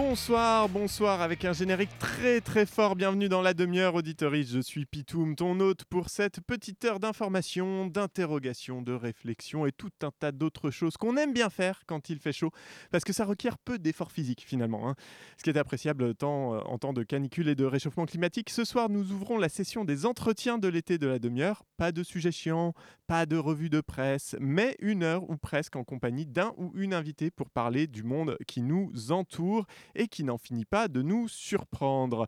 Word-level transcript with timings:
Bonsoir, 0.00 0.68
bonsoir, 0.68 1.22
avec 1.22 1.44
un 1.44 1.52
générique 1.52 1.90
très 1.98 2.40
très 2.40 2.66
fort. 2.66 2.94
Bienvenue 2.94 3.28
dans 3.28 3.42
la 3.42 3.52
demi-heure 3.52 3.96
auditoriste. 3.96 4.52
Je 4.52 4.60
suis 4.60 4.86
Pitoum, 4.86 5.34
ton 5.34 5.58
hôte 5.58 5.84
pour 5.86 6.08
cette 6.08 6.40
petite 6.40 6.84
heure 6.84 7.00
d'information, 7.00 7.88
d'interrogation, 7.88 8.80
de 8.80 8.92
réflexion 8.92 9.66
et 9.66 9.72
tout 9.72 9.90
un 10.02 10.12
tas 10.12 10.30
d'autres 10.30 10.70
choses 10.70 10.96
qu'on 10.96 11.16
aime 11.16 11.32
bien 11.32 11.50
faire 11.50 11.82
quand 11.88 12.10
il 12.10 12.20
fait 12.20 12.32
chaud, 12.32 12.52
parce 12.92 13.02
que 13.02 13.12
ça 13.12 13.24
requiert 13.24 13.58
peu 13.58 13.76
d'efforts 13.76 14.12
physiques 14.12 14.44
finalement. 14.46 14.88
hein. 14.88 14.94
Ce 15.36 15.42
qui 15.42 15.50
est 15.50 15.58
appréciable 15.58 16.04
euh, 16.04 16.14
en 16.22 16.78
temps 16.78 16.92
de 16.92 17.02
canicule 17.02 17.48
et 17.48 17.56
de 17.56 17.64
réchauffement 17.64 18.06
climatique. 18.06 18.50
Ce 18.50 18.64
soir, 18.64 18.88
nous 18.90 19.10
ouvrons 19.10 19.36
la 19.36 19.48
session 19.48 19.84
des 19.84 20.06
entretiens 20.06 20.58
de 20.58 20.68
l'été 20.68 20.98
de 20.98 21.08
la 21.08 21.18
demi-heure. 21.18 21.64
Pas 21.76 21.90
de 21.90 22.04
sujet 22.04 22.30
chiant, 22.30 22.72
pas 23.08 23.26
de 23.26 23.36
revue 23.36 23.68
de 23.68 23.80
presse, 23.80 24.36
mais 24.38 24.76
une 24.78 25.02
heure 25.02 25.28
ou 25.28 25.36
presque 25.36 25.74
en 25.74 25.82
compagnie 25.82 26.24
d'un 26.26 26.52
ou 26.56 26.70
une 26.76 26.94
invitée 26.94 27.32
pour 27.32 27.50
parler 27.50 27.88
du 27.88 28.04
monde 28.04 28.36
qui 28.46 28.62
nous 28.62 28.92
entoure 29.10 29.66
et 29.94 30.08
qui 30.08 30.24
n'en 30.24 30.38
finit 30.38 30.64
pas 30.64 30.88
de 30.88 31.02
nous 31.02 31.28
surprendre, 31.28 32.26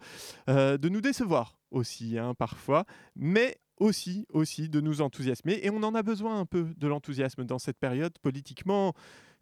Euh, 0.48 0.78
de 0.78 0.88
nous 0.88 1.00
décevoir 1.00 1.58
aussi 1.70 2.18
hein, 2.18 2.34
parfois, 2.34 2.84
mais 3.14 3.56
aussi, 3.78 4.26
aussi 4.32 4.68
de 4.68 4.80
nous 4.80 5.00
enthousiasmer. 5.00 5.58
Et 5.62 5.70
on 5.70 5.82
en 5.82 5.94
a 5.94 6.02
besoin 6.02 6.38
un 6.40 6.46
peu 6.46 6.66
de 6.76 6.86
l'enthousiasme 6.86 7.44
dans 7.44 7.58
cette 7.58 7.78
période 7.78 8.18
politiquement 8.20 8.94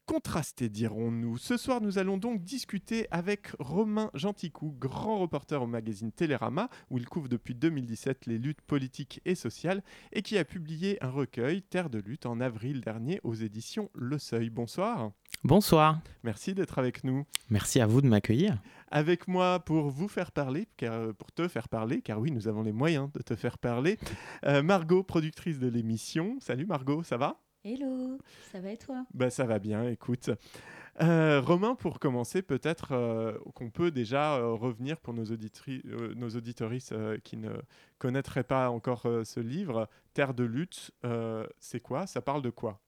contrastée, 0.09 0.71
dirons-nous. 0.71 1.37
Ce 1.37 1.59
soir, 1.59 1.83
nous 1.83 1.99
allons 1.99 2.17
donc 2.17 2.43
discuter 2.43 3.07
avec 3.11 3.49
Romain 3.59 4.11
Genticou, 4.15 4.75
grand 4.81 5.19
reporter 5.19 5.61
au 5.63 5.67
magazine 5.67 6.13
Télérama, 6.13 6.71
où 6.89 6.97
il 6.97 7.07
couvre 7.07 7.29
depuis 7.29 7.55
2017 7.55 8.25
les 8.25 8.39
luttes 8.39 8.63
politiques 8.63 9.21
et 9.27 9.35
sociales, 9.35 9.83
et 10.15 10.23
qui 10.23 10.39
a 10.39 10.47
publié 10.47 10.97
un 11.05 11.11
recueil, 11.11 11.61
Terre 11.61 11.91
de 11.91 11.99
lutte, 11.99 12.25
en 12.25 12.41
avril 12.41 12.81
dernier 12.81 13.21
aux 13.23 13.35
éditions 13.35 13.91
Le 13.93 14.19
Seuil. 14.19 14.49
Bonsoir, 14.49 15.13
Bonsoir, 15.45 16.01
merci 16.25 16.55
d'être 16.55 16.79
avec 16.79 17.05
nous. 17.05 17.27
merci 17.51 17.79
à 17.79 17.87
vous 17.87 18.01
de 18.01 18.09
m'accueillir. 18.09 18.57
avec 18.91 19.29
moi 19.29 19.61
pour 19.61 19.91
vous 19.91 20.09
faire 20.09 20.33
parler, 20.33 20.69
car, 20.79 20.95
euh, 20.95 21.13
pour 21.13 21.31
te 21.33 21.47
faire 21.49 21.69
parler, 21.69 22.01
car 22.01 22.19
oui, 22.19 22.31
nous 22.31 22.49
avons 22.49 22.63
les 22.63 22.73
moyens 22.73 23.13
de 23.13 23.21
te 23.21 23.37
faire 23.37 23.59
parler. 23.59 23.99
Euh, 24.45 24.63
Margot, 24.63 25.03
productrice 25.03 25.59
de 25.59 25.69
l'émission. 25.69 26.39
Salut 26.41 26.65
Margot, 26.65 27.03
ça 27.03 27.19
va? 27.19 27.39
Hello, 27.65 28.19
ça 28.41 28.61
va 28.61 28.71
et 28.73 28.77
toi? 28.79 29.07
Bah 29.15 29.31
ça 29.31 29.45
va 29.47 29.59
bien, 29.59 29.89
écoute. 29.89 30.31
Euh, 31.03 31.41
Romain, 31.41 31.75
pour 31.77 32.01
commencer, 32.01 32.43
peut-être 32.43 32.93
euh, 32.93 33.39
qu'on 33.55 33.71
peut 33.71 33.91
déjà 33.91 34.37
euh, 34.37 34.53
revenir 34.55 34.99
pour 35.01 35.15
nos, 35.15 35.25
auditri- 35.27 35.83
euh, 35.87 36.15
nos 36.17 36.31
auditoristes 36.31 36.93
euh, 36.93 37.19
qui 37.25 37.37
ne 37.39 37.51
connaîtraient 37.99 38.45
pas 38.45 38.71
encore 38.71 39.07
euh, 39.07 39.25
ce 39.25 39.41
livre, 39.41 39.89
Terre 40.15 40.35
de 40.35 40.45
lutte, 40.45 40.93
euh, 41.05 41.47
c'est 41.61 41.81
quoi? 41.81 42.07
Ça 42.07 42.23
parle 42.23 42.43
de 42.43 42.51
quoi? 42.51 42.81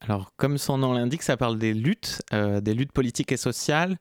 Alors, 0.00 0.32
comme 0.36 0.58
son 0.58 0.78
nom 0.78 0.92
l'indique, 0.92 1.22
ça 1.22 1.36
parle 1.36 1.58
des 1.58 1.72
luttes, 1.72 2.20
euh, 2.34 2.60
des 2.60 2.74
luttes 2.74 2.92
politiques 2.92 3.32
et 3.32 3.36
sociales. 3.38 3.96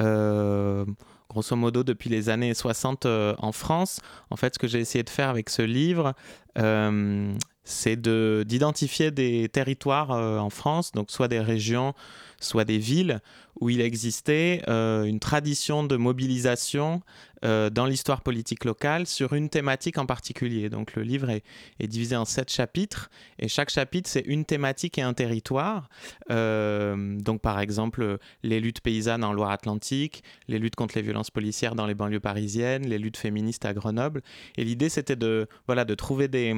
euh, 0.00 0.84
grosso 1.28 1.54
modo, 1.56 1.82
depuis 1.84 2.08
les 2.10 2.28
années 2.28 2.54
60 2.54 3.06
euh, 3.06 3.34
en 3.38 3.52
France. 3.52 4.00
En 4.30 4.36
fait, 4.36 4.54
ce 4.54 4.58
que 4.58 4.66
j'ai 4.68 4.80
essayé 4.80 5.02
de 5.04 5.10
faire 5.10 5.28
avec 5.28 5.48
ce 5.50 5.62
livre, 5.62 6.14
euh, 6.58 7.32
c'est 7.70 7.96
de- 7.96 8.44
d'identifier 8.46 9.10
des 9.10 9.48
territoires 9.48 10.10
euh, 10.10 10.38
en 10.38 10.50
France, 10.50 10.92
donc 10.92 11.10
soit 11.10 11.28
des 11.28 11.40
régions, 11.40 11.94
soit 12.40 12.64
des 12.64 12.78
villes, 12.78 13.20
où 13.60 13.68
il 13.70 13.80
existait 13.80 14.62
euh, 14.68 15.04
une 15.04 15.20
tradition 15.20 15.84
de 15.84 15.96
mobilisation 15.96 17.02
euh, 17.44 17.68
dans 17.70 17.86
l'histoire 17.86 18.22
politique 18.22 18.64
locale 18.64 19.06
sur 19.06 19.34
une 19.34 19.48
thématique 19.48 19.98
en 19.98 20.06
particulier. 20.06 20.70
Donc 20.70 20.94
le 20.94 21.02
livre 21.02 21.30
est, 21.30 21.42
est 21.78 21.86
divisé 21.86 22.16
en 22.16 22.24
sept 22.24 22.50
chapitres, 22.50 23.10
et 23.38 23.48
chaque 23.48 23.70
chapitre, 23.70 24.08
c'est 24.08 24.24
une 24.26 24.44
thématique 24.44 24.98
et 24.98 25.02
un 25.02 25.14
territoire. 25.14 25.88
Donc 26.28 27.40
par 27.40 27.60
exemple, 27.60 28.18
les 28.42 28.60
luttes 28.60 28.80
paysannes 28.80 29.24
en 29.24 29.32
Loire-Atlantique, 29.32 30.22
les 30.48 30.58
luttes 30.58 30.76
contre 30.76 30.96
les 30.96 31.02
violences 31.02 31.30
policières 31.30 31.74
dans 31.74 31.86
les 31.86 31.94
banlieues 31.94 32.20
parisiennes, 32.20 32.86
les 32.86 32.98
luttes 32.98 33.16
féministes 33.16 33.64
à 33.64 33.74
Grenoble. 33.74 34.22
Et 34.56 34.64
l'idée, 34.64 34.88
c'était 34.88 35.16
de, 35.16 35.46
voilà, 35.66 35.84
de 35.84 35.94
trouver 35.94 36.28
des 36.28 36.54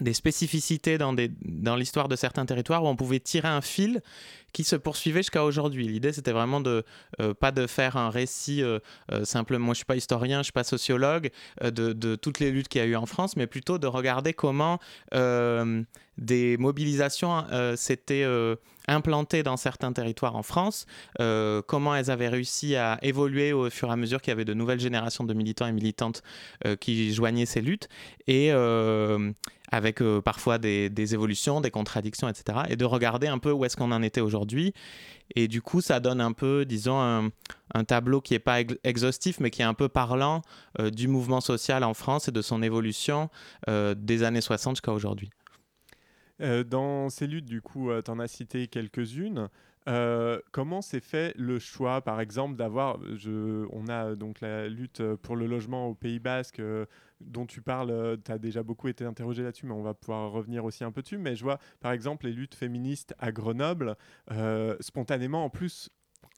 des 0.00 0.14
spécificités 0.14 0.98
dans, 0.98 1.12
des, 1.12 1.30
dans 1.42 1.76
l'histoire 1.76 2.08
de 2.08 2.16
certains 2.16 2.46
territoires 2.46 2.84
où 2.84 2.88
on 2.88 2.96
pouvait 2.96 3.20
tirer 3.20 3.48
un 3.48 3.60
fil 3.60 4.00
qui 4.52 4.64
se 4.64 4.76
poursuivait 4.76 5.20
jusqu'à 5.20 5.44
aujourd'hui. 5.44 5.88
L'idée, 5.88 6.12
c'était 6.12 6.32
vraiment 6.32 6.60
de 6.60 6.84
euh, 7.20 7.34
pas 7.34 7.52
de 7.52 7.66
faire 7.66 7.96
un 7.96 8.10
récit 8.10 8.62
euh, 8.62 8.78
euh, 9.10 9.24
simplement. 9.24 9.66
Moi, 9.66 9.74
je 9.74 9.78
suis 9.78 9.84
pas 9.84 9.96
historien, 9.96 10.38
je 10.38 10.44
suis 10.44 10.52
pas 10.52 10.64
sociologue 10.64 11.30
euh, 11.62 11.70
de, 11.70 12.14
toutes 12.16 12.40
les 12.40 12.50
luttes 12.50 12.68
qu'il 12.68 12.80
y 12.80 12.84
a 12.84 12.86
eu 12.86 12.96
en 12.96 13.06
France, 13.06 13.36
mais 13.36 13.46
plutôt 13.46 13.78
de 13.78 13.86
regarder 13.86 14.34
comment 14.34 14.78
des 16.18 16.56
mobilisations 16.58 17.44
s'étaient 17.76 18.26
implantées 18.86 19.42
dans 19.42 19.56
certains 19.56 19.92
territoires 19.92 20.36
en 20.36 20.42
France, 20.42 20.86
comment 21.66 21.94
elles 21.94 22.10
avaient 22.10 22.28
réussi 22.28 22.76
à 22.76 22.98
évoluer 23.02 23.52
au 23.52 23.70
fur 23.70 23.88
et 23.88 23.92
à 23.92 23.96
mesure 23.96 24.20
qu'il 24.20 24.30
y 24.30 24.32
avait 24.32 24.44
de 24.44 24.54
nouvelles 24.54 24.80
générations 24.80 25.24
de 25.24 25.34
militants 25.34 25.66
et 25.66 25.72
militantes 25.72 26.22
qui 26.80 27.12
joignaient 27.12 27.46
ces 27.46 27.60
luttes, 27.60 27.88
et 28.26 28.50
avec 29.70 30.02
parfois 30.24 30.58
des 30.58 31.14
évolutions, 31.14 31.60
des 31.60 31.70
contradictions, 31.70 32.28
etc. 32.28 32.60
Et 32.68 32.76
de 32.76 32.84
regarder 32.84 33.26
un 33.26 33.38
peu 33.38 33.50
où 33.50 33.64
est-ce 33.64 33.76
qu'on 33.76 33.92
en 33.92 34.02
était 34.02 34.20
aujourd'hui. 34.20 34.41
Et 35.34 35.48
du 35.48 35.62
coup, 35.62 35.80
ça 35.80 36.00
donne 36.00 36.20
un 36.20 36.32
peu, 36.32 36.64
disons, 36.64 37.00
un, 37.74 37.84
tableau 37.84 38.20
qui 38.20 38.34
n'est 38.34 38.38
pas 38.38 38.60
ex- 38.60 38.76
exhaustif, 38.84 39.40
mais 39.40 39.50
qui 39.50 39.62
est 39.62 39.66
un 39.66 39.74
peu 39.74 39.88
parlant 39.88 40.42
euh, 40.78 40.90
du 40.90 41.08
mouvement 41.08 41.40
social 41.40 41.84
en 41.84 41.94
France 41.94 42.28
et 42.28 42.32
de 42.32 42.42
son 42.42 42.62
évolution 42.62 43.30
euh, 43.68 43.94
des 43.94 44.22
années 44.22 44.40
60 44.40 44.76
jusqu'à 44.76 44.92
aujourd'hui. 44.92 45.30
Euh, 46.40 46.64
Dans 46.64 47.08
ces 47.08 47.26
luttes, 47.26 47.46
du 47.46 47.62
coup, 47.62 47.90
tu 48.04 48.10
en 48.10 48.18
as 48.18 48.28
cité 48.28 48.66
quelques-unes. 48.66 49.48
Euh, 49.88 50.40
comment 50.52 50.80
s'est 50.80 51.00
fait 51.00 51.34
le 51.36 51.58
choix, 51.58 52.00
par 52.02 52.20
exemple, 52.20 52.56
d'avoir, 52.56 52.98
on 53.72 53.88
a 53.88 54.06
euh, 54.06 54.14
donc 54.14 54.40
la 54.40 54.68
lutte 54.68 55.00
euh, 55.00 55.16
pour 55.16 55.34
le 55.34 55.46
logement 55.46 55.88
au 55.88 55.94
Pays 55.94 56.20
Basque, 56.20 56.62
dont 57.20 57.46
tu 57.46 57.62
parles, 57.62 58.18
tu 58.24 58.30
as 58.30 58.38
déjà 58.38 58.62
beaucoup 58.62 58.88
été 58.88 59.04
interrogé 59.04 59.42
là-dessus, 59.42 59.66
mais 59.66 59.74
on 59.74 59.82
va 59.82 59.94
pouvoir 59.94 60.30
revenir 60.30 60.64
aussi 60.64 60.84
un 60.84 60.92
peu 60.92 61.02
dessus. 61.02 61.18
Mais 61.18 61.36
je 61.36 61.42
vois, 61.42 61.58
par 61.80 61.92
exemple, 61.92 62.26
les 62.26 62.32
luttes 62.32 62.54
féministes 62.54 63.14
à 63.18 63.32
Grenoble, 63.32 63.96
spontanément, 64.80 65.44
en 65.44 65.50
plus, 65.50 65.90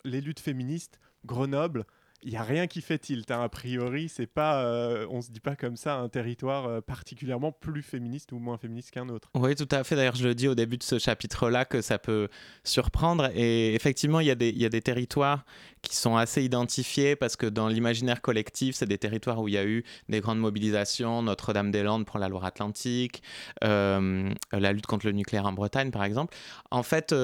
les 0.04 0.20
luttes 0.20 0.40
féministes, 0.40 1.00
Grenoble, 1.24 1.84
il 2.24 2.30
n'y 2.30 2.36
a 2.36 2.42
rien 2.42 2.66
qui 2.66 2.80
fait 2.80 2.98
tilt. 2.98 3.30
hein. 3.30 3.42
A 3.42 3.48
priori, 3.48 4.08
c'est 4.08 4.26
pas, 4.26 4.64
euh, 4.64 5.06
on 5.10 5.20
se 5.20 5.30
dit 5.30 5.40
pas 5.40 5.56
comme 5.56 5.76
ça 5.76 5.96
un 5.96 6.08
territoire 6.08 6.66
euh, 6.66 6.80
particulièrement 6.80 7.52
plus 7.52 7.82
féministe 7.82 8.32
ou 8.32 8.38
moins 8.38 8.56
féministe 8.56 8.90
qu'un 8.90 9.08
autre. 9.10 9.30
Oui, 9.34 9.54
tout 9.54 9.68
à 9.70 9.84
fait. 9.84 9.94
D'ailleurs, 9.94 10.16
je 10.16 10.26
le 10.26 10.34
dis 10.34 10.48
au 10.48 10.54
début 10.54 10.78
de 10.78 10.82
ce 10.82 10.98
chapitre-là 10.98 11.66
que 11.66 11.82
ça 11.82 11.98
peut 11.98 12.28
surprendre. 12.64 13.30
Et 13.34 13.74
effectivement, 13.74 14.20
il 14.20 14.26
y, 14.26 14.30
a 14.30 14.34
des, 14.34 14.50
y 14.50 14.64
a 14.64 14.70
des 14.70 14.80
territoires 14.80 15.44
qui 15.82 15.96
sont 15.96 16.16
assez 16.16 16.42
identifiés 16.42 17.14
parce 17.14 17.36
que 17.36 17.46
dans 17.46 17.68
l'imaginaire 17.68 18.22
collectif, 18.22 18.74
c'est 18.74 18.86
des 18.86 18.98
territoires 18.98 19.40
où 19.40 19.48
il 19.48 19.54
y 19.54 19.58
a 19.58 19.66
eu 19.66 19.84
des 20.08 20.20
grandes 20.20 20.38
mobilisations, 20.40 21.22
Notre-Dame-des-Landes 21.22 22.06
pour 22.06 22.18
la 22.18 22.30
Loire-Atlantique, 22.30 23.22
euh, 23.62 24.32
la 24.50 24.72
lutte 24.72 24.86
contre 24.86 25.06
le 25.06 25.12
nucléaire 25.12 25.44
en 25.44 25.52
Bretagne, 25.52 25.90
par 25.90 26.04
exemple. 26.04 26.34
En 26.70 26.82
fait, 26.82 27.14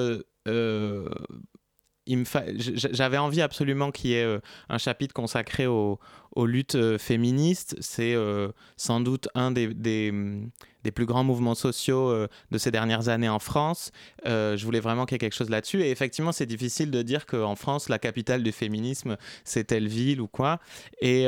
j'avais 2.55 3.17
envie 3.17 3.41
absolument 3.41 3.91
qu'il 3.91 4.11
y 4.11 4.13
ait 4.15 4.23
euh, 4.23 4.39
un 4.69 4.77
chapitre 4.77 5.13
consacré 5.13 5.67
aux, 5.67 5.99
aux 6.33 6.45
luttes 6.45 6.75
euh, 6.75 6.97
féministes. 6.97 7.75
C'est 7.79 8.13
euh, 8.13 8.49
sans 8.77 9.01
doute 9.01 9.27
un 9.35 9.51
des, 9.51 9.67
des, 9.73 10.91
plus 10.93 11.05
grands 11.05 11.23
mouvements 11.23 11.55
sociaux 11.55 12.09
euh, 12.09 12.27
de 12.51 12.57
ces 12.57 12.71
dernières 12.71 13.09
années 13.09 13.29
en 13.29 13.39
France. 13.39 13.91
Je 14.25 14.63
voulais 14.63 14.79
vraiment 14.79 15.05
qu'il 15.05 15.15
y 15.15 15.17
ait 15.17 15.19
quelque 15.19 15.35
chose 15.35 15.49
là-dessus. 15.49 15.81
Et 15.81 15.91
effectivement, 15.91 16.31
c'est 16.31 16.45
difficile 16.45 16.91
de 16.91 17.01
dire 17.01 17.25
qu'en 17.25 17.55
France, 17.55 17.89
la 17.89 17.99
capitale 17.99 18.43
du 18.43 18.51
féminisme, 18.51 19.17
c'est 19.43 19.65
telle 19.65 19.87
ville 19.87 20.21
ou 20.21 20.27
quoi. 20.27 20.59
Et 21.01 21.25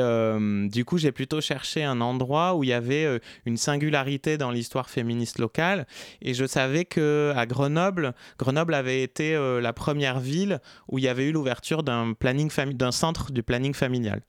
du 0.68 0.84
coup, 0.84 0.98
j'ai 0.98 1.12
plutôt 1.12 1.40
cherché 1.40 1.82
un 1.84 2.00
endroit 2.00 2.54
où 2.54 2.64
il 2.64 2.70
y 2.70 2.72
avait 2.72 3.20
une 3.46 3.56
singularité 3.56 4.38
dans 4.38 4.50
l'histoire 4.50 4.90
féministe 4.90 5.38
locale. 5.38 5.86
Et 6.22 6.34
je 6.34 6.44
savais 6.44 6.84
que 6.84 7.32
à 7.36 7.46
Grenoble, 7.46 8.14
Grenoble 8.38 8.74
avait 8.74 9.02
été 9.02 9.34
la 9.60 9.72
première 9.72 10.20
ville 10.20 10.60
où 10.88 10.98
il 10.98 11.04
y 11.04 11.08
avait 11.08 11.28
eu 11.28 11.32
l'ouverture 11.32 11.82
d'un 11.82 12.14
d'un 12.14 12.92
centre 12.92 13.32
du 13.32 13.42
planning 13.42 13.74
familial. 13.74 14.20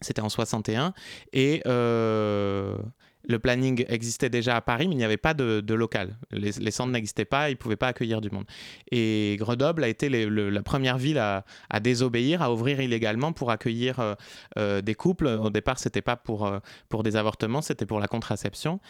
C'était 0.00 0.22
en 0.22 0.28
61 0.28 0.92
et 1.32 1.60
euh, 1.66 2.76
le 3.24 3.38
planning 3.40 3.84
existait 3.88 4.30
déjà 4.30 4.56
à 4.56 4.60
Paris, 4.60 4.86
mais 4.86 4.94
il 4.94 4.98
n'y 4.98 5.04
avait 5.04 5.16
pas 5.16 5.34
de, 5.34 5.74
local. 5.74 6.16
Les, 6.30 6.70
centres 6.70 6.92
n'existaient 6.92 7.24
pas, 7.24 7.50
ils 7.50 7.54
ne 7.54 7.58
pouvaient 7.58 7.76
pas 7.76 7.88
accueillir 7.88 8.20
du 8.20 8.30
monde. 8.30 8.44
Et 8.92 9.36
Grenoble 9.38 9.82
a 9.82 9.88
été 9.88 10.08
la 10.08 10.62
première 10.62 10.98
ville 10.98 11.18
à, 11.18 11.44
désobéir, 11.80 12.42
à 12.42 12.52
ouvrir 12.52 12.80
illégalement 12.80 13.32
pour 13.32 13.50
accueillir 13.50 13.98
euh, 13.98 14.14
euh, 14.56 14.80
des 14.80 14.94
couples. 14.94 15.26
Au 15.26 15.50
départ, 15.50 15.78
c'était 15.78 16.00
pas 16.00 16.16
pour, 16.16 16.50
pour 16.88 17.02
des 17.02 17.16
avortements, 17.16 17.60
c'était 17.60 17.86
pour 17.86 17.98
la 17.98 18.06
contraception, 18.06 18.80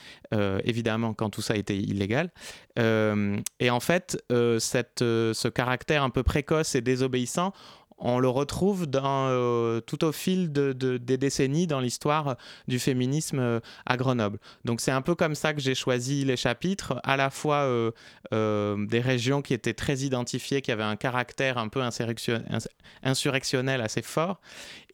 évidemment, 0.62 1.14
quand 1.14 1.31
tout 1.31 1.43
ça 1.43 1.56
était 1.56 1.76
illégal. 1.76 2.31
Et 2.76 3.70
en 3.70 3.81
fait, 3.81 4.22
cette, 4.58 5.00
ce 5.00 5.49
caractère 5.49 6.02
un 6.02 6.10
peu 6.10 6.22
précoce 6.22 6.75
et 6.75 6.81
désobéissant, 6.81 7.52
on 7.99 8.19
le 8.19 8.29
retrouve 8.29 8.87
dans, 8.87 9.81
tout 9.81 10.05
au 10.05 10.12
fil 10.12 10.53
de, 10.53 10.73
des 10.73 11.17
décennies 11.17 11.67
dans 11.67 11.81
l'histoire 11.81 12.37
du 12.69 12.79
féminisme 12.79 13.61
à 13.87 13.97
Grenoble. 13.97 14.39
Donc 14.65 14.81
c'est 14.81 14.91
un 14.91 15.03
peu 15.03 15.15
comme 15.15 15.35
ça 15.35 15.53
que 15.55 15.61
j'ai 15.61 15.75
choisi 15.75 16.25
les 16.25 16.37
chapitres, 16.37 17.00
à 17.03 17.17
la 17.17 17.31
fois 17.31 17.69
des 18.31 19.00
régions 19.00 19.43
qui 19.43 19.55
étaient 19.55 19.75
très 19.75 19.99
identifiées, 19.99 20.62
qui 20.62 20.71
avaient 20.73 20.83
un 20.83 20.97
caractère 20.97 21.59
un 21.59 21.69
peu 21.69 21.83
insurrectionnel 21.83 23.81
assez 23.81 24.03
fort, 24.03 24.41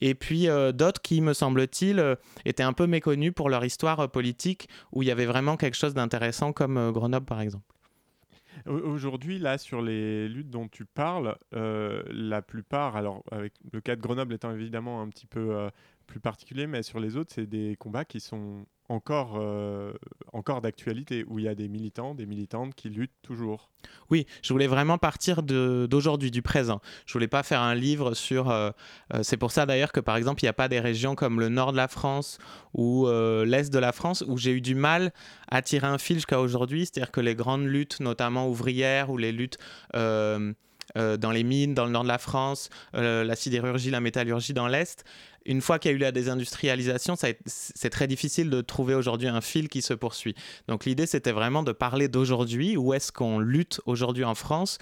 et 0.01 0.15
puis 0.15 0.49
d'autres 0.73 1.03
qui, 1.03 1.21
me 1.21 1.35
semble-t-il, 1.35 2.17
étaient 2.45 2.63
un 2.63 2.73
peu 2.73 2.87
méconnus 2.87 3.33
pour 3.35 3.51
leur 3.51 3.65
histoire 3.65 4.11
politique, 4.11 4.69
où 4.93 5.03
il 5.03 5.09
y 5.09 5.11
avait 5.11 5.27
vraiment 5.27 5.57
quelque 5.57 5.77
chose 5.77 5.95
d'intéressant 5.95 6.53
comme 6.53 6.93
Grenoble 6.93 7.27
par 7.27 7.41
exemple. 7.41 7.74
Aujourd'hui, 8.67 9.39
là, 9.39 9.59
sur 9.59 9.83
les 9.83 10.29
luttes 10.29 10.51
dont 10.51 10.69
tu 10.69 10.85
parles, 10.85 11.37
euh, 11.55 12.03
la 12.09 12.43
plupart, 12.43 12.97
alors 12.97 13.23
avec 13.31 13.53
le 13.73 13.81
cas 13.81 13.97
de 13.97 14.01
Grenoble 14.01 14.35
étant 14.35 14.53
évidemment 14.53 15.01
un 15.03 15.09
petit 15.09 15.27
peu 15.27 15.55
euh, 15.55 15.71
plus 16.07 16.21
particulier, 16.21 16.67
mais 16.67 16.83
sur 16.83 17.01
les 17.01 17.17
autres, 17.17 17.33
c'est 17.35 17.47
des 17.47 17.77
combats 17.77 18.05
qui 18.05 18.21
sont 18.21 18.67
encore, 18.89 19.37
euh, 19.37 19.93
encore 20.33 20.61
d'actualité, 20.61 21.25
où 21.29 21.39
il 21.39 21.47
y 21.47 21.49
a 21.49 21.55
des 21.55 21.69
militants, 21.69 22.15
des 22.15 22.27
militantes 22.27 22.75
qui 22.75 22.91
luttent 22.91 23.11
toujours. 23.23 23.71
Oui, 24.11 24.27
je 24.43 24.53
voulais 24.53 24.67
vraiment 24.67 24.99
partir 24.99 25.43
d'aujourd'hui, 25.43 26.31
du 26.31 26.43
présent. 26.43 26.81
Je 27.07 27.13
voulais 27.13 27.29
pas 27.29 27.43
faire 27.43 27.61
un 27.61 27.75
livre 27.75 28.15
sur... 28.15 28.51
Euh, 28.51 28.71
euh, 29.15 29.23
c'est 29.23 29.37
pour 29.37 29.53
ça 29.53 29.67
d'ailleurs 29.67 29.93
que 29.93 30.01
par 30.01 30.17
exemple, 30.17 30.43
il 30.43 30.47
n'y 30.47 30.51
a 30.51 30.55
pas 30.55 30.69
des 30.69 30.81
régions 30.81 31.15
comme 31.15 31.41
le 31.41 31.49
nord 31.49 31.73
de 31.73 31.77
la 31.77 31.89
France 31.89 32.39
ou 32.75 33.07
l'est 33.07 33.73
de 33.73 33.79
la 33.79 33.93
France 33.93 34.25
où 34.27 34.37
j'ai 34.37 34.53
eu 34.53 34.61
du 34.61 34.75
mal 34.75 35.13
à 35.49 35.63
tirer 35.63 35.87
un 35.87 35.99
fil 35.99 36.17
jusqu'à 36.17 36.41
aujourd'hui. 36.41 36.87
C'est-à-dire 36.87 37.13
que 37.13 37.21
les 37.21 37.35
grandes 37.35 37.67
luttes, 37.67 38.01
notamment 38.01 38.49
ouvrières, 38.49 39.11
ou 39.11 39.17
les 39.17 39.33
luttes... 39.33 39.59
dans 40.95 41.31
les 41.31 41.43
mines, 41.43 41.75
dans 41.75 41.87
le 41.87 41.91
nord 41.91 42.05
de 42.05 42.09
la 42.09 42.19
France, 42.19 42.71
la 42.93 43.37
sidérurgie, 43.37 43.91
la 43.91 44.01
métallurgie 44.01 44.53
dans 44.53 44.69
l'Est 44.69 45.05
une 45.47 45.61
fois 45.61 45.79
qu'il 45.79 45.91
y 45.91 45.95
a 45.95 45.97
eu 45.97 46.01
la 46.01 46.13
désindustrialisation, 46.13 47.17
c'est 47.17 47.91
très 47.91 48.07
difficile 48.07 48.51
de 48.51 48.61
trouver 48.61 48.95
aujourd'hui 48.95 49.29
un 49.29 49.41
fil 49.41 49.69
qui 49.69 49.83
se 49.83 49.95
poursuit. 49.95 50.35
Donc 50.69 50.85
l'idée, 50.85 51.07
c'était 51.07 51.33
vraiment 51.33 51.63
de 51.63 51.73
parler 51.73 52.09
d'aujourd'hui, 52.09 52.77
où 52.77 52.95
est-ce 52.95 53.13
qu'on 53.13 53.39
lutte 53.39 53.81
aujourd'hui 53.87 54.25
en 54.25 54.35
France 54.35 54.79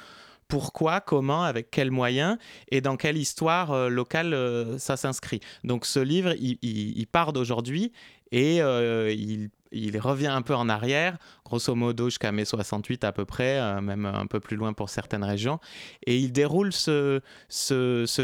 pourquoi, 0.48 1.00
comment, 1.00 1.44
avec 1.44 1.70
quels 1.70 1.90
moyens 1.90 2.36
et 2.70 2.82
dans 2.82 2.98
quelle 2.98 3.16
histoire 3.16 3.70
euh, 3.70 3.88
locale 3.88 4.34
euh, 4.34 4.76
ça 4.76 4.98
s'inscrit. 4.98 5.40
Donc 5.64 5.86
ce 5.86 5.98
livre, 5.98 6.34
il 6.38 7.06
part 7.06 7.32
d'aujourd'hui 7.32 7.90
et 8.32 8.60
euh, 8.60 9.10
il 9.10 9.48
il 9.72 9.98
revient 9.98 10.28
un 10.28 10.42
peu 10.42 10.54
en 10.54 10.68
arrière, 10.68 11.18
grosso 11.44 11.74
modo 11.74 12.06
jusqu'à 12.06 12.32
mai 12.32 12.44
68 12.44 13.04
à 13.04 13.12
peu 13.12 13.24
près, 13.24 13.58
euh, 13.58 13.80
même 13.80 14.06
un 14.06 14.26
peu 14.26 14.40
plus 14.40 14.56
loin 14.56 14.72
pour 14.72 14.88
certaines 14.88 15.24
régions. 15.24 15.58
Et 16.06 16.18
il 16.18 16.32
déroule 16.32 16.72
ce, 16.72 17.20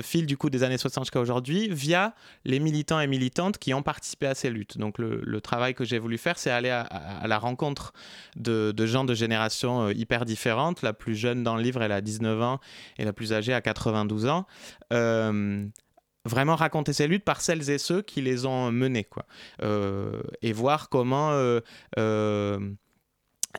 fil 0.03 0.27
du 0.27 0.37
coup 0.37 0.51
des 0.51 0.63
années 0.63 0.79
60 0.79 1.05
jusqu'à 1.05 1.21
aujourd'hui 1.21 1.69
via 1.71 2.15
les 2.45 2.61
militants 2.61 3.01
et 3.01 3.07
militantes 3.07 3.59
qui 3.59 3.75
ont 3.75 3.83
participé 3.83 4.27
à 4.27 4.35
ces 4.35 4.51
luttes. 4.51 4.79
Donc 4.79 4.99
le, 4.99 5.41
travail 5.41 5.73
que 5.73 5.85
j'ai 5.85 5.99
voulu 5.99 6.19
faire, 6.19 6.39
c'est 6.39 6.51
aller 6.51 6.69
à, 6.69 7.25
la 7.27 7.39
rencontre 7.39 7.93
de, 8.37 8.75
gens 8.87 9.05
de 9.05 9.15
générations 9.15 9.87
euh, 9.87 9.93
hyper 9.95 10.25
différentes. 10.25 10.83
La 10.83 10.93
plus 10.93 11.15
jeune 11.15 11.43
dans 11.43 11.57
le 11.57 11.63
livre, 11.63 11.83
elle 11.83 11.93
a 11.93 12.01
19 12.01 12.43
ans 12.43 12.61
et 12.99 13.05
la 13.05 13.13
plus 13.13 13.33
âgée 13.33 13.55
a 13.55 13.61
92 13.61 14.27
ans. 14.27 14.47
Euh, 14.93 15.67
vraiment 16.29 16.57
raconter 16.57 16.93
ces 16.93 17.09
luttes 17.09 17.25
par 17.25 17.41
celles 17.41 17.71
et 17.71 17.79
ceux 17.79 18.03
qui 18.03 18.21
les 18.21 18.47
ont 18.47 18.71
menées, 18.71 19.05
quoi. 19.05 19.27
Euh, 19.63 20.23
et 20.43 20.53
voir 20.53 20.89
comment 20.89 21.33
euh, 21.33 21.61
euh, 21.99 22.59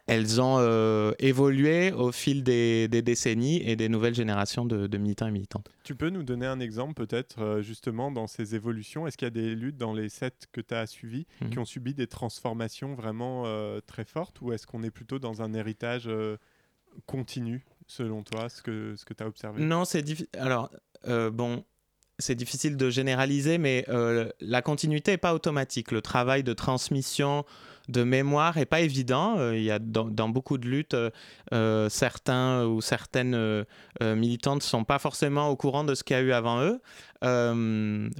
elles 0.07 0.39
ont 0.39 1.13
évolué 1.19 1.91
au 1.91 2.11
fil 2.11 2.43
des, 2.43 2.87
décennies 2.87 3.61
et 3.67 3.75
des 3.75 3.89
nouvelles 3.89 4.15
générations 4.15 4.65
de, 4.65 4.97
militants 4.97 5.27
et 5.27 5.31
militantes. 5.31 5.69
Tu 5.83 5.95
peux 5.95 6.09
nous 6.09 6.23
donner 6.23 6.45
un 6.45 6.59
exemple 6.59 6.93
peut-être 6.93 7.59
justement 7.61 8.11
dans 8.11 8.27
ces 8.27 8.55
évolutions? 8.55 9.07
Est-ce 9.07 9.17
qu'il 9.17 9.25
y 9.25 9.27
a 9.27 9.31
des 9.31 9.55
luttes 9.55 9.77
dans 9.77 9.93
les 9.93 10.09
sept 10.09 10.47
que 10.51 10.61
tu 10.61 10.73
as 10.73 10.85
suivies 10.87 11.25
qui 11.39 11.55
mhm. 11.55 11.59
ont 11.59 11.65
subi 11.65 11.93
des 11.93 12.07
transformations 12.07 12.93
vraiment 12.93 13.45
très 13.87 14.05
fortes? 14.05 14.39
Ou 14.41 14.53
est-ce 14.53 14.67
qu'on 14.67 14.83
est 14.83 14.91
plutôt 14.91 15.19
dans 15.19 15.41
un 15.41 15.53
héritage 15.53 16.09
continu 17.05 17.65
selon 17.87 18.23
toi, 18.23 18.49
ce 18.49 18.61
que, 18.61 18.95
ce 18.95 19.05
que 19.05 19.13
tu 19.15 19.23
as 19.23 19.27
observé? 19.27 19.63
Non, 19.63 19.85
c'est 19.85 20.03
difficile. 20.03 20.29
Alors, 20.37 20.71
bon, 21.31 21.65
c'est 22.19 22.35
difficile 22.35 22.77
de 22.77 22.89
généraliser, 22.89 23.57
mais 23.57 23.85
euh, 23.89 24.29
la 24.41 24.61
continuité 24.61 25.11
n'est 25.11 25.17
pas 25.17 25.33
automatique. 25.33 25.91
Le 25.91 26.01
travail 26.01 26.43
de 26.43 26.53
transmission 26.53 27.45
de 27.87 28.03
mémoire 28.03 28.57
n'est 28.57 28.65
pas 28.65 28.81
évident. 28.81 29.39
Euh, 29.39 29.57
il 29.57 29.63
y 29.63 29.71
a 29.71 29.79
dans, 29.79 30.29
beaucoup 30.29 30.57
de 30.57 30.67
luttes, 30.67 30.95
euh, 31.53 31.89
certains 31.89 32.65
ou 32.65 32.81
certaines 32.81 33.65
militantes 34.01 34.57
ne 34.57 34.67
sont 34.67 34.83
pas 34.83 34.99
forcément 34.99 35.47
au 35.47 35.55
courant 35.55 35.83
de 35.83 35.95
ce 35.95 36.03
qu'il 36.03 36.15
y 36.15 36.19
a 36.19 36.21
eu 36.21 36.33
avant 36.33 36.61
eux. 36.61 36.81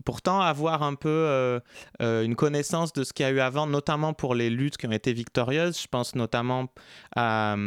pourtant, 0.05 0.39
avoir 0.41 0.81
un 0.81 0.95
peu 0.95 1.59
une 1.99 2.35
connaissance 2.35 2.93
de 2.93 3.03
ce 3.03 3.13
qu'il 3.13 3.25
y 3.25 3.29
a 3.29 3.31
eu 3.31 3.41
avant, 3.41 3.67
notamment 3.67 4.13
pour 4.13 4.33
les 4.33 4.49
luttes 4.49 4.77
qui 4.77 4.87
ont 4.87 4.91
été 4.91 5.13
victorieuses, 5.13 5.79
je 5.79 5.87
pense 5.87 6.15
notamment 6.15 6.67
à 7.15 7.57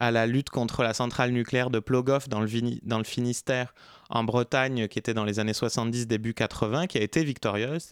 la 0.00 0.26
lutte 0.26 0.50
contre 0.50 0.82
la 0.82 0.94
centrale 0.94 1.30
nucléaire 1.30 1.70
de 1.70 1.78
Plogoff 1.78 2.28
dans 2.28 2.40
le 2.40 3.04
Finistère 3.04 3.72
en 4.12 4.24
Bretagne, 4.24 4.88
qui 4.88 4.98
était 4.98 5.14
dans 5.14 5.24
les 5.24 5.40
années 5.40 5.54
70, 5.54 6.06
début 6.06 6.34
80, 6.34 6.86
qui 6.86 6.98
a 6.98 7.02
été 7.02 7.24
victorieuse. 7.24 7.90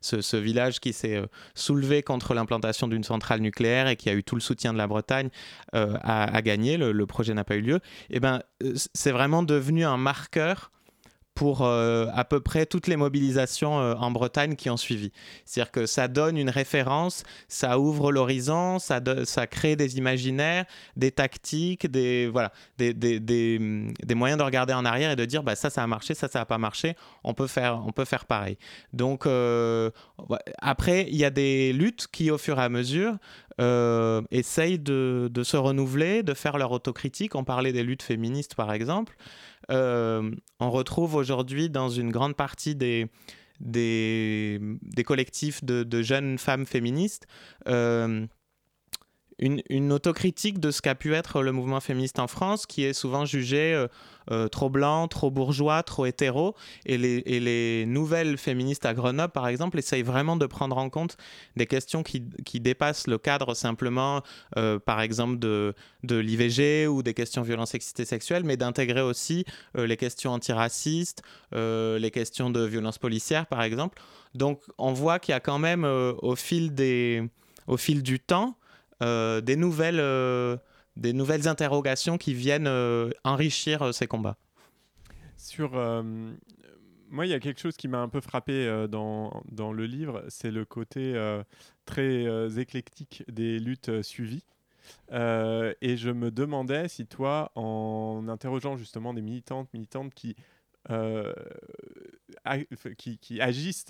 Ce, 0.00 0.36
village 0.36 0.80
qui 0.80 0.92
s'est 0.92 1.16
euh, 1.16 1.26
soulevé 1.54 2.02
contre 2.02 2.34
l'implantation 2.34 2.88
d'une 2.88 3.04
centrale 3.04 3.40
nucléaire 3.40 3.88
et 3.88 3.96
qui 3.96 4.08
a 4.08 4.14
eu 4.14 4.22
tout 4.22 4.36
le 4.36 4.40
soutien 4.40 4.72
de 4.72 4.78
la 4.78 4.86
Bretagne 4.86 5.28
euh, 5.74 5.96
a, 6.02 6.40
gagné. 6.42 6.76
Le, 6.76 7.06
projet 7.06 7.34
n'a 7.34 7.44
pas 7.44 7.56
eu 7.56 7.62
lieu. 7.62 7.76
Et 8.10 8.16
eh 8.16 8.20
ben, 8.20 8.42
euh, 8.62 8.74
c'est 8.94 9.10
vraiment 9.10 9.42
devenu 9.42 9.84
un 9.84 9.96
marqueur 9.96 10.70
pour 11.36 11.62
euh, 11.62 12.06
à 12.14 12.24
peu 12.24 12.40
près 12.40 12.64
toutes 12.64 12.86
les 12.86 12.96
mobilisations 12.96 13.78
euh, 13.78 13.94
en 13.94 14.10
Bretagne 14.10 14.56
qui 14.56 14.70
ont 14.70 14.78
suivi. 14.78 15.12
C'est-à-dire 15.44 15.70
que 15.70 15.84
ça 15.84 16.08
donne 16.08 16.38
une 16.38 16.48
référence, 16.48 17.24
ça 17.46 17.78
ouvre 17.78 18.10
l'horizon, 18.10 18.78
ça, 18.78 19.00
crée 19.46 19.76
des 19.76 19.98
imaginaires, 19.98 20.64
des 20.96 21.12
tactiques, 21.12 21.88
des, 21.88 22.26
voilà, 22.26 22.52
des, 22.78 23.58
moyens 24.14 24.38
de 24.38 24.44
regarder 24.44 24.72
en 24.72 24.86
arrière 24.86 25.10
et 25.10 25.16
de 25.16 25.24
dire 25.26 25.42
bah, 25.42 25.54
ça, 25.54 25.68
ça 25.68 25.82
a 25.82 25.86
marché, 25.86 26.14
ça, 26.14 26.26
ça 26.26 26.38
n'a 26.38 26.46
pas 26.46 26.58
marché, 26.58 26.96
on 27.22 27.34
peut 27.34 27.46
faire, 27.46 27.82
on 27.86 27.92
peut 27.92 28.06
faire 28.06 28.24
pareil. 28.24 28.56
Donc 28.94 29.26
euh, 29.26 29.90
après, 30.62 31.06
il 31.10 31.16
y 31.16 31.24
a 31.26 31.30
des 31.30 31.74
luttes 31.74 32.06
qui, 32.10 32.30
au 32.30 32.38
fur 32.38 32.58
et 32.58 32.62
à 32.62 32.70
mesure, 32.70 33.18
essayent 34.30 34.78
de, 34.78 35.28
de 35.30 35.42
se 35.42 35.58
renouveler, 35.58 36.22
de 36.22 36.32
faire 36.32 36.56
leur 36.56 36.72
autocritique. 36.72 37.34
On 37.34 37.44
parlait 37.44 37.72
des 37.72 37.82
luttes 37.82 38.02
féministes, 38.02 38.54
par 38.54 38.72
exemple. 38.72 39.16
Euh, 39.70 40.30
on 40.60 40.70
retrouve 40.70 41.14
aujourd'hui 41.14 41.70
dans 41.70 41.88
une 41.88 42.10
grande 42.10 42.36
partie 42.36 42.74
des, 42.74 43.08
des, 43.60 44.60
collectifs 45.04 45.64
de, 45.64 46.02
jeunes 46.02 46.38
femmes 46.38 46.66
féministes 46.66 47.26
euh, 47.68 48.26
une, 49.38 49.92
autocritique 49.92 50.60
de 50.60 50.70
ce 50.70 50.80
qu'a 50.80 50.94
pu 50.94 51.14
être 51.14 51.42
le 51.42 51.52
mouvement 51.52 51.80
féministe 51.80 52.18
en 52.18 52.26
France, 52.26 52.64
qui 52.64 52.84
est 52.84 52.94
souvent 52.94 53.26
jugé 53.26 53.74
euh, 53.74 53.86
euh, 54.30 54.48
trop 54.48 54.70
blanc, 54.70 55.08
trop 55.08 55.30
bourgeois, 55.30 55.82
trop 55.82 56.06
hétéro. 56.06 56.54
Et 56.86 56.96
les, 56.96 57.84
nouvelles 57.86 58.38
féministes 58.38 58.86
à 58.86 58.94
Grenoble, 58.94 59.32
par 59.32 59.46
exemple, 59.48 59.78
essayent 59.78 60.02
vraiment 60.02 60.36
de 60.36 60.46
prendre 60.46 60.78
en 60.78 60.88
compte 60.88 61.18
des 61.56 61.66
questions 61.66 62.02
qui, 62.02 62.20
dépassent 62.60 63.06
le 63.06 63.18
cadre 63.18 63.54
simplement, 63.54 64.22
euh, 64.56 64.78
par 64.78 65.02
exemple, 65.02 65.38
de, 65.38 65.74
de 66.02 66.16
l'IVG 66.16 66.86
ou 66.86 67.02
des 67.02 67.12
questions 67.12 67.42
violences 67.42 67.70
sexistes 67.70 68.00
et 68.00 68.06
sexuelles, 68.06 68.44
mais 68.44 68.56
d'intégrer 68.56 69.02
aussi 69.02 69.44
les 69.74 69.96
questions 69.96 70.32
antiracistes, 70.32 71.22
les 71.52 72.10
questions 72.12 72.48
de 72.48 72.64
violences 72.64 72.98
policières, 72.98 73.46
par 73.46 73.62
exemple. 73.62 74.00
Donc, 74.34 74.62
on 74.78 74.92
voit 74.92 75.18
qu'il 75.18 75.32
y 75.32 75.36
a 75.36 75.40
quand 75.40 75.58
même, 75.58 75.84
au, 75.84 76.36
fil 76.36 76.74
des, 76.74 77.22
au 77.66 77.76
fil 77.76 78.02
du 78.02 78.18
temps, 78.18 78.56
des, 79.00 79.56
nouvelles, 79.56 80.00
euh, 80.00 80.56
des 80.96 81.12
nouvelles 81.12 81.48
interrogations 81.48 82.18
qui 82.18 82.34
viennent 82.34 82.66
euh, 82.66 83.10
enrichir 83.24 83.92
ces 83.94 84.06
combats. 84.06 84.36
Sur, 85.36 85.72
moi, 87.10 87.26
il 87.26 87.28
y 87.28 87.34
a 87.34 87.40
quelque 87.40 87.60
chose 87.60 87.76
qui 87.76 87.88
m'a 87.88 87.98
un 87.98 88.08
peu 88.08 88.20
frappé 88.20 88.86
dans, 88.90 89.42
dans, 89.50 89.72
le 89.72 89.86
livre, 89.86 90.24
c'est 90.28 90.50
le 90.50 90.64
côté 90.64 91.14
très 91.84 92.58
éclectique 92.58 93.22
des 93.28 93.58
luttes 93.58 94.02
suivies. 94.02 94.44
et 95.12 95.96
je 95.96 96.10
me 96.10 96.30
demandais 96.30 96.88
si 96.88 97.06
toi, 97.06 97.52
en 97.54 98.24
interrogeant 98.28 98.76
justement 98.76 99.12
des 99.12 99.22
militantes, 99.22 99.68
militantes 99.74 100.14
qui 100.14 100.36
euh, 100.90 101.32
qui, 102.96 103.40
agissent 103.40 103.86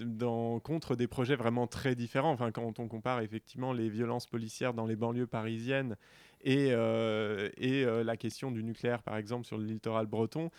contre 0.62 0.96
des 0.96 1.06
projets 1.06 1.36
vraiment 1.36 1.66
très 1.66 1.94
différents. 1.94 2.32
Enfin, 2.32 2.50
quand 2.52 2.78
on 2.78 2.88
compare 2.88 3.20
effectivement 3.20 3.72
les 3.72 3.88
violences 3.88 4.26
policières 4.26 4.72
dans 4.72 4.86
les 4.86 4.96
banlieues 4.96 5.26
parisiennes 5.26 5.96
et, 6.42 6.68
euh, 6.70 7.50
euh, 7.60 8.04
la 8.04 8.16
question 8.16 8.50
du 8.50 8.62
nucléaire, 8.62 9.02
par 9.02 9.16
exemple, 9.16 9.44
sur 9.44 9.58
le 9.58 9.64
littoral 9.64 10.06
breton, 10.06 10.50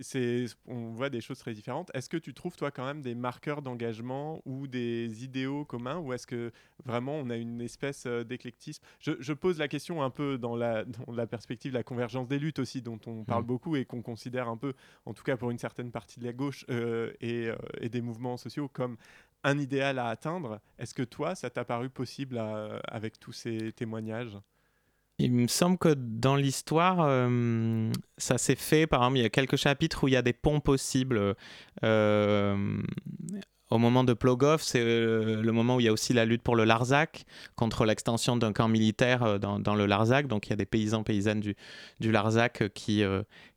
c'est, 0.00 0.46
on 0.66 0.90
voit 0.90 1.10
des 1.10 1.20
choses 1.20 1.38
très 1.38 1.52
différentes. 1.52 1.90
Est-ce 1.94 2.08
que 2.08 2.16
tu 2.16 2.34
trouves, 2.34 2.56
toi, 2.56 2.70
quand 2.70 2.84
même 2.84 3.02
des 3.02 3.14
marqueurs 3.14 3.62
d'engagement 3.62 4.40
ou 4.44 4.66
des 4.66 5.24
idéaux 5.24 5.64
communs 5.64 5.98
ou 5.98 6.12
est-ce 6.12 6.26
que 6.26 6.52
vraiment 6.84 7.14
on 7.14 7.30
a 7.30 7.36
une 7.36 7.60
espèce 7.60 8.06
euh, 8.06 8.24
d'éclectisme? 8.24 8.82
Je, 9.00 9.32
pose 9.32 9.58
la 9.58 9.68
question 9.68 10.02
un 10.02 10.10
peu 10.10 10.38
dans 10.38 10.56
la, 10.56 10.84
dans 10.84 11.12
la 11.12 11.26
perspective 11.26 11.72
de 11.72 11.76
la 11.76 11.82
convergence 11.82 12.28
des 12.28 12.38
luttes 12.38 12.58
aussi, 12.58 12.82
dont 12.82 13.00
on 13.06 13.24
parle 13.24 13.44
mmh. 13.44 13.46
beaucoup 13.46 13.76
et 13.76 13.84
qu'on 13.84 14.02
considère 14.02 14.48
un 14.48 14.56
peu, 14.56 14.74
en 15.06 15.14
tout 15.14 15.22
cas 15.22 15.36
pour 15.36 15.50
une 15.50 15.58
certaine 15.58 15.90
partie 15.90 16.20
de 16.20 16.24
la 16.24 16.32
gauche 16.32 16.64
euh, 16.70 17.12
et, 17.20 17.50
et, 17.80 17.88
des 17.88 18.00
mouvements 18.00 18.36
sociaux, 18.36 18.68
comme 18.68 18.96
un 19.44 19.58
idéal 19.58 19.98
à 19.98 20.08
atteindre. 20.08 20.60
Est-ce 20.78 20.94
que 20.94 21.02
toi, 21.02 21.34
ça 21.34 21.50
t'a 21.50 21.64
paru 21.64 21.90
possible 21.90 22.38
avec 22.88 23.20
tous 23.20 23.32
ces 23.32 23.72
témoignages? 23.72 24.36
Il 25.18 25.32
me 25.32 25.48
semble 25.48 25.78
que 25.78 25.94
dans 25.94 26.36
l'histoire, 26.36 26.98
euh, 27.00 27.90
ça 28.18 28.38
s'est 28.38 28.54
fait. 28.54 28.86
Par 28.86 29.00
exemple, 29.00 29.18
il 29.18 29.22
y 29.22 29.26
a 29.26 29.30
quelques 29.30 29.56
chapitres 29.56 30.04
où 30.04 30.08
il 30.08 30.12
y 30.12 30.16
a 30.16 30.22
des 30.22 30.32
ponts 30.32 30.60
possibles. 30.60 31.34
Euh, 31.82 32.82
au 33.70 33.78
moment 33.78 34.04
de 34.04 34.14
Plogoff, 34.14 34.62
c'est 34.62 34.80
euh, 34.80 35.42
le 35.42 35.52
moment 35.52 35.76
où 35.76 35.80
il 35.80 35.86
y 35.86 35.88
a 35.88 35.92
aussi 35.92 36.12
la 36.12 36.24
lutte 36.24 36.42
pour 36.42 36.56
le 36.56 36.64
Larzac, 36.64 37.24
contre 37.56 37.84
l'extension 37.84 38.36
d'un 38.36 38.52
camp 38.52 38.68
militaire 38.68 39.40
dans, 39.40 39.74
le 39.74 39.86
Larzac. 39.86 40.28
Donc 40.28 40.46
il 40.46 40.50
y 40.50 40.52
a 40.52 40.56
des 40.56 40.66
paysans, 40.66 41.02
paysannes 41.02 41.40
du 41.40 42.12
Larzac 42.12 42.72
qui, 42.72 43.02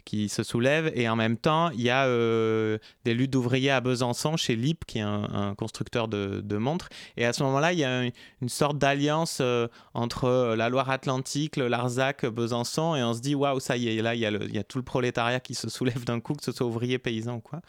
qui 0.05 0.29
se 0.29 0.43
soulèvent. 0.43 0.91
Et 0.95 1.07
en 1.09 1.15
même 1.15 1.37
temps, 1.37 1.69
il 1.71 1.81
y 1.81 1.89
a 1.89 2.05
euh, 2.05 2.77
des 3.05 3.13
luttes 3.13 3.31
d'ouvriers 3.31 3.71
à 3.71 3.81
Besançon 3.81 4.37
chez 4.37 4.55
LIP, 4.55 4.85
qui 4.85 4.99
est 4.99 5.01
un, 5.01 5.55
constructeur 5.57 6.07
de, 6.07 6.57
montres. 6.57 6.89
Et 7.17 7.25
à 7.25 7.33
ce 7.33 7.43
moment-là, 7.43 7.73
il 7.73 7.79
y 7.79 7.83
a 7.83 8.03
une, 8.03 8.49
sorte 8.49 8.77
d'alliance 8.77 9.39
euh, 9.41 9.67
entre 9.93 10.25
euh, 10.25 10.55
la 10.55 10.69
Loire-Atlantique, 10.69 11.57
le 11.57 11.67
Larzac, 11.67 12.25
Besançon. 12.25 12.95
Et 12.95 13.03
on 13.03 13.13
se 13.13 13.21
dit, 13.21 13.35
waouh, 13.35 13.59
ça 13.59 13.77
y 13.77 13.87
est, 13.87 14.01
là, 14.01 14.15
il 14.15 14.21
y, 14.21 14.57
a 14.57 14.63
tout 14.63 14.77
le 14.77 14.83
prolétariat 14.83 15.39
qui 15.39 15.55
se 15.55 15.69
soulève 15.69 16.03
d'un 16.03 16.19
coup, 16.19 16.33
que 16.33 16.43
ce 16.43 16.51
soit 16.51 16.65
ouvrier, 16.65 16.99
paysan 16.99 17.39
quoi. 17.39 17.61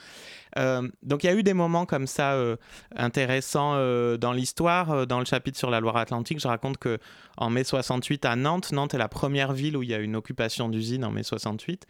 donc 1.03 1.25
il 1.25 1.27
y 1.27 1.31
a 1.31 1.35
eu 1.35 1.43
des 1.43 1.55
moments 1.55 1.87
comme 1.87 2.07
ça 2.07 2.37
intéressants 2.95 3.75
dans 4.19 4.33
l'histoire. 4.33 5.07
Dans 5.07 5.19
le 5.19 5.25
chapitre 5.25 5.59
sur 5.59 5.71
la 5.71 5.81
Loire-Atlantique, 5.81 6.41
je 6.41 6.49
raconte 6.49 6.79
que 6.79 6.99
en 7.37 7.51
mai 7.51 7.65
68 7.65 8.25
à 8.25 8.37
Nantes, 8.37 8.73
Nantes 8.73 8.95
est 8.95 8.99
la 8.99 9.09
première 9.09 9.53
ville 9.53 9.77
où 9.77 9.83
il 9.83 9.89
y 9.89 9.95
a 9.95 9.99
une 9.99 10.17
occupation 10.17 10.69
d'usine 10.69 11.05
en 11.05 11.11
mai 11.11 11.23
68. 11.23 11.87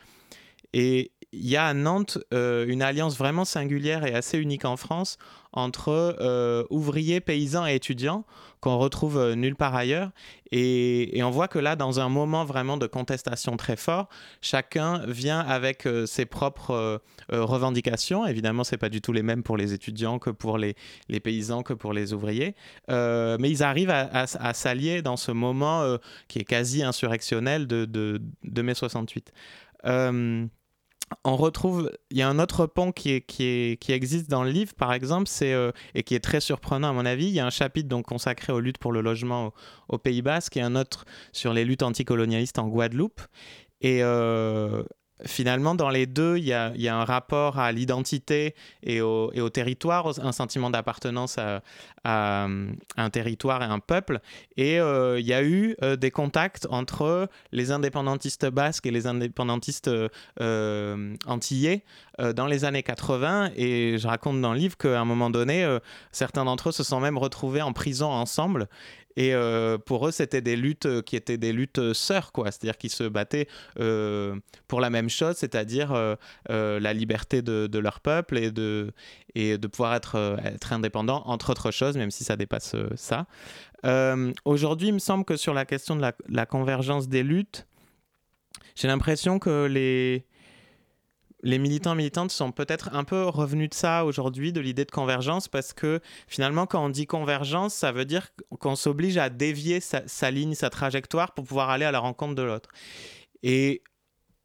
Et 0.73 1.13
il 1.33 1.49
y 1.49 1.57
a 1.57 1.67
à 1.67 1.75
Nantes 1.75 2.19
euh, 2.35 2.67
une 2.69 2.83
alliance 2.83 3.17
vraiment 3.17 3.45
singulière 3.45 4.05
et 4.05 4.15
assez 4.15 4.39
unique 4.39 4.67
en 4.67 4.77
France 4.77 5.17
entre 5.55 6.17
euh, 6.21 6.65
ouvriers, 6.71 7.21
paysans 7.21 7.67
et 7.67 7.75
étudiants 7.75 8.25
qu'on 8.61 8.79
retrouve 8.79 9.19
euh, 9.19 9.35
nulle 9.35 9.57
part 9.57 9.75
ailleurs. 9.75 10.11
Et, 10.51 11.21
on 11.23 11.31
voit 11.31 11.49
que 11.49 11.59
là, 11.59 11.75
dans 11.75 12.01
un 12.01 12.09
moment 12.09 12.45
vraiment 12.45 12.77
de 12.77 12.87
contestation 12.87 13.57
très 13.57 13.77
fort, 13.77 14.09
chacun 14.43 15.03
vient 15.07 15.41
avec 15.41 15.89
ses 16.05 16.27
propres 16.27 17.01
revendications. 17.31 18.27
Évidemment, 18.27 18.63
ce 18.63 18.73
n'est 18.75 18.79
pas 18.79 18.91
du 18.91 19.01
tout 19.01 19.13
les 19.13 19.23
mêmes 19.23 19.43
pour 19.43 19.57
les 19.57 19.73
étudiants 19.73 20.19
que 20.19 20.29
pour 20.29 20.59
les, 20.59 20.75
paysans, 21.23 21.63
que 21.63 21.73
pour 21.73 21.95
les 21.95 22.13
ouvriers. 22.13 22.55
mais 22.89 23.51
ils 23.51 23.63
arrivent 23.63 23.91
à, 23.91 24.27
s'allier 24.53 25.01
dans 25.01 25.17
ce 25.17 25.33
moment 25.33 25.97
qui 26.29 26.41
est 26.41 26.45
quasi 26.45 26.83
insurrectionnel 26.83 27.67
de, 27.67 27.87
de, 27.87 28.21
de 28.45 28.63
mai 28.63 28.75
68 28.75 29.33
on 29.85 31.37
retrouve, 31.37 31.91
il 32.11 32.19
y 32.19 32.23
a 32.23 32.29
un 32.29 32.39
autre 32.39 32.67
pont 32.67 32.93
qui, 32.93 33.11
existe 33.89 34.31
dans 34.31 34.45
le 34.45 34.51
livre, 34.51 34.75
par 34.75 34.93
exemple, 34.93 35.31
euh, 35.43 35.73
et 35.95 36.03
qui 36.03 36.15
est 36.15 36.21
très 36.21 36.41
surprenant 36.41 36.91
à 36.91 36.93
mon 36.93 37.07
avis. 37.07 37.27
Il 37.27 37.33
y 37.33 37.41
a 37.41 37.47
un 37.47 37.51
chapitre 37.51 37.89
donc 37.89 38.07
consacré 38.07 38.53
aux 38.53 38.61
luttes 38.61 38.79
pour 38.79 38.93
le 38.93 39.01
logement 39.01 39.53
au, 39.89 39.99
Pays 39.99 40.23
Basque 40.23 40.57
et 40.57 40.63
un 40.63 40.77
autre 40.77 41.05
sur 41.33 41.53
les 41.53 41.65
luttes 41.65 41.83
anticolonialistes 41.83 42.59
en 42.59 42.69
Guadeloupe. 42.69 43.21
Et 43.81 44.03
euh, 44.03 44.85
finalement, 45.27 45.75
dans 45.75 45.91
les 45.91 46.07
deux, 46.07 46.39
il 46.39 46.45
y 46.45 46.53
a, 46.53 46.73
un 46.73 47.05
rapport 47.05 47.59
à 47.59 47.73
l'identité 47.73 48.55
et 48.83 49.01
au, 49.01 49.49
territoire, 49.51 50.13
un 50.21 50.33
sentiment 50.33 50.71
d'appartenance 50.71 51.39
à, 51.39 51.63
un 52.05 53.11
territoire 53.11 53.63
et 53.63 53.67
un 53.67 53.79
peuple. 53.79 54.21
Et 54.57 54.81
euh, 54.81 55.21
il 55.21 55.27
y 55.27 55.33
a 55.33 55.43
eu 55.43 55.77
euh, 55.83 55.97
des 55.97 56.11
contacts 56.11 56.67
entre 56.71 57.29
les 57.53 57.71
indépendantistes 57.71 58.47
basques 58.47 58.87
et 58.87 58.91
les 58.91 59.07
indépendantistes 59.07 59.91
euh, 60.41 61.17
antillais 61.27 61.85
dans 62.37 62.47
les 62.47 62.65
années 62.65 62.83
80. 62.83 63.51
Et 63.57 63.97
je 63.99 64.07
raconte 64.07 64.41
dans 64.41 64.53
le 64.53 64.59
livre 64.59 64.77
qu'à 64.77 65.01
un 65.01 65.05
moment 65.05 65.31
donné, 65.31 65.79
certains 66.11 66.45
d'entre 66.45 66.69
eux 66.69 66.73
se 66.73 66.83
sont 66.83 67.01
même 67.01 67.17
retrouvés 67.17 67.63
en 67.63 67.73
prison 67.73 68.11
ensemble. 68.11 68.69
Et 69.17 69.35
euh, 69.35 69.79
pour 69.79 70.07
eux, 70.07 70.11
c'était 70.11 70.41
des 70.41 70.57
luttes 70.57 70.87
euh, 70.87 71.03
qui 71.03 71.17
étaient 71.17 71.37
des 71.37 71.53
luttes 71.53 71.79
euh, 71.79 71.95
sœurs, 71.95 72.33
quoi. 72.33 72.51
C'est-à-dire 72.51 72.79
qu'ils 72.79 72.91
se 72.91 73.05
battaient 73.05 73.49
pour 74.69 74.81
la 74.81 74.91
même 74.91 75.09
chose, 75.09 75.37
c'est-à-dire 75.37 76.17
la 76.49 76.93
liberté 76.93 77.43
de, 77.43 77.79
leur 77.79 78.01
peuple 78.01 78.39
et 78.39 78.51
de, 78.51 78.93
et 79.35 79.59
de 79.59 79.67
pouvoir 79.67 79.95
être, 79.95 80.39
être 80.45 80.73
indépendant, 80.73 81.23
entre 81.27 81.51
autres 81.51 81.71
choses, 81.71 81.97
même 81.97 82.11
si 82.11 82.25
ça 82.25 82.37
dépasse 82.37 82.77
ça. 82.97 83.27
Aujourd'hui, 84.45 84.89
il 84.89 84.95
me 84.95 84.99
semble 84.99 85.25
que 85.25 85.37
sur 85.37 85.55
la 85.55 85.65
question 85.65 85.97
de 85.97 86.05
la 86.29 86.47
convergence 86.47 87.09
des 87.09 87.23
luttes, 87.23 87.67
j'ai 88.75 88.89
l'impression 88.89 89.39
que 89.39 89.67
les, 89.67 90.25
les 91.43 91.59
militants 91.59 91.95
militantes 91.95 92.31
sont 92.31 92.53
peut-être 92.53 92.91
un 92.95 93.05
peu 93.05 93.25
revenus 93.25 93.71
de 93.71 93.75
ça 93.75 94.05
aujourd'hui, 94.05 94.53
de 94.53 94.61
l'idée 94.61 94.85
de 94.85 94.91
convergence, 94.91 95.49
parce 95.49 95.73
que 95.73 96.01
finalement, 96.29 96.67
quand 96.67 96.85
on 96.85 96.89
dit 96.89 97.07
convergence, 97.07 97.75
ça 97.75 97.93
veut 97.93 98.05
dire 98.05 98.31
qu'on 98.61 98.77
s'oblige 98.77 99.17
à 99.17 99.29
dévier 99.29 99.81
sa, 99.81 100.31
ligne, 100.31 100.55
sa 100.55 100.71
trajectoire 100.71 101.35
pour 101.35 101.45
pouvoir 101.45 101.71
aller 101.71 101.85
à 101.85 101.91
la 101.91 101.99
rencontre 101.99 102.35
de 102.35 102.43
l'autre. 102.43 102.71
Et 103.43 103.83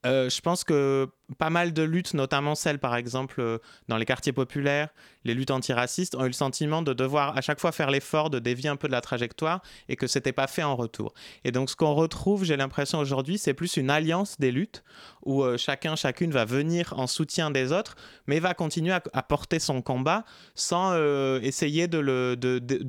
euh, 0.08 0.30
je 0.30 0.42
pense 0.42 0.64
que 0.64 1.10
pas 1.38 1.50
mal 1.50 1.74
de 1.74 1.84
luttes, 1.84 2.14
notamment 2.14 2.56
celles 2.56 2.80
par 2.80 2.96
exemple 2.96 3.42
euh, 3.42 3.58
dans 3.90 3.98
les 3.98 4.06
quartiers 4.06 4.32
populaires, 4.32 4.90
les 5.26 5.34
luttes 5.34 5.52
antiracistes, 5.52 6.16
ont 6.16 6.24
eu 6.24 6.28
le 6.28 6.34
sentiment 6.34 6.82
de 6.82 6.94
devoir 6.94 7.38
à 7.38 7.42
chaque 7.42 7.60
fois 7.60 7.74
faire 7.74 7.92
l'effort 7.92 8.30
de 8.30 8.40
dévier 8.40 8.70
un 8.70 8.78
peu 8.78 8.88
de 8.88 8.94
la 8.94 9.02
trajectoire 9.02 9.62
et 9.90 9.98
que 9.98 10.08
c'était 10.08 10.32
pas 10.32 10.48
fait 10.48 10.64
en 10.64 10.76
retour. 10.76 11.14
Et 11.44 11.52
donc 11.52 11.70
ce 11.70 11.76
qu'on 11.76 11.94
retrouve, 11.94 12.46
j'ai 12.46 12.56
l'impression 12.56 13.00
aujourd'hui, 13.00 13.38
c'est 13.38 13.54
plus 13.54 13.76
une 13.76 13.90
alliance 13.90 14.40
des 14.40 14.52
luttes 14.52 14.84
où 15.24 15.44
euh, 15.44 15.58
chacun, 15.58 15.96
chacune 15.98 16.32
va 16.32 16.46
venir 16.46 16.94
en 16.98 17.08
soutien 17.08 17.52
des 17.52 17.74
autres, 17.74 17.96
mais 18.28 18.40
va 18.40 18.54
continuer 18.54 18.94
à, 18.94 19.24
porter 19.24 19.60
son 19.60 19.82
combat 19.82 20.24
sans 20.56 20.96
essayer 21.42 21.88
de, 21.88 22.36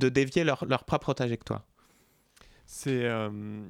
dévier 0.08 0.44
leur, 0.44 0.64
leur 0.66 0.84
propre 0.84 1.14
trajectoire. 1.14 1.62
C'est 2.70 3.06
euh, 3.06 3.66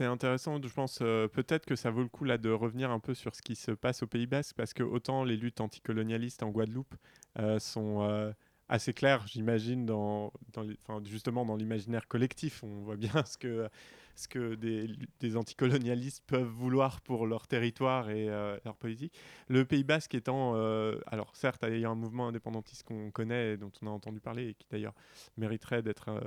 intéressant, 0.00 0.60
je 0.60 0.74
pense 0.74 0.98
euh, 1.00 1.28
peut-être 1.28 1.64
que 1.64 1.76
ça 1.76 1.92
vaut 1.92 2.02
le 2.02 2.08
coup 2.08 2.24
là 2.24 2.38
de 2.38 2.50
revenir 2.50 2.90
un 2.90 2.98
peu 2.98 3.14
sur 3.14 3.36
ce 3.36 3.40
qui 3.40 3.54
se 3.54 3.70
passe 3.70 4.02
au 4.02 4.08
Pays 4.08 4.26
Basque 4.26 4.56
parce 4.56 4.74
que 4.74 4.82
autant 4.82 5.22
les 5.22 5.36
luttes 5.36 5.60
anticolonialistes 5.60 6.42
en 6.42 6.50
Guadeloupe 6.50 6.92
euh, 7.38 7.60
sont 7.60 8.34
assez 8.68 8.94
claires, 8.94 9.28
j'imagine, 9.28 9.86
dans, 9.86 10.32
dans 10.54 11.04
justement 11.04 11.44
dans 11.44 11.54
l'imaginaire 11.54 12.08
collectif. 12.08 12.64
On 12.64 12.82
voit 12.82 12.96
bien 12.96 13.12
ce 13.26 13.38
que, 13.38 13.68
ce 14.16 14.26
que 14.26 14.56
des, 14.56 14.90
des 15.20 15.36
anticolonialistes 15.36 16.24
peuvent 16.26 16.42
vouloir 16.42 17.00
pour 17.02 17.28
leur 17.28 17.46
territoire 17.46 18.10
et 18.10 18.26
leur 18.26 18.76
politique. 18.76 19.14
Le 19.46 19.64
Pays 19.64 19.84
Basque 19.84 20.16
étant, 20.16 20.54
alors 21.06 21.36
certes, 21.36 21.64
il 21.68 21.78
y 21.78 21.84
a 21.84 21.90
un 21.90 21.94
mouvement 21.94 22.26
indépendantiste 22.26 22.82
qu'on 22.82 23.12
connaît 23.12 23.56
dont 23.56 23.70
on 23.82 23.86
a 23.86 23.90
entendu 23.90 24.18
parler 24.18 24.48
et 24.48 24.54
qui 24.54 24.66
d'ailleurs 24.68 24.94
mériterait 25.36 25.82
d'être 25.82 26.08
euh, 26.08 26.20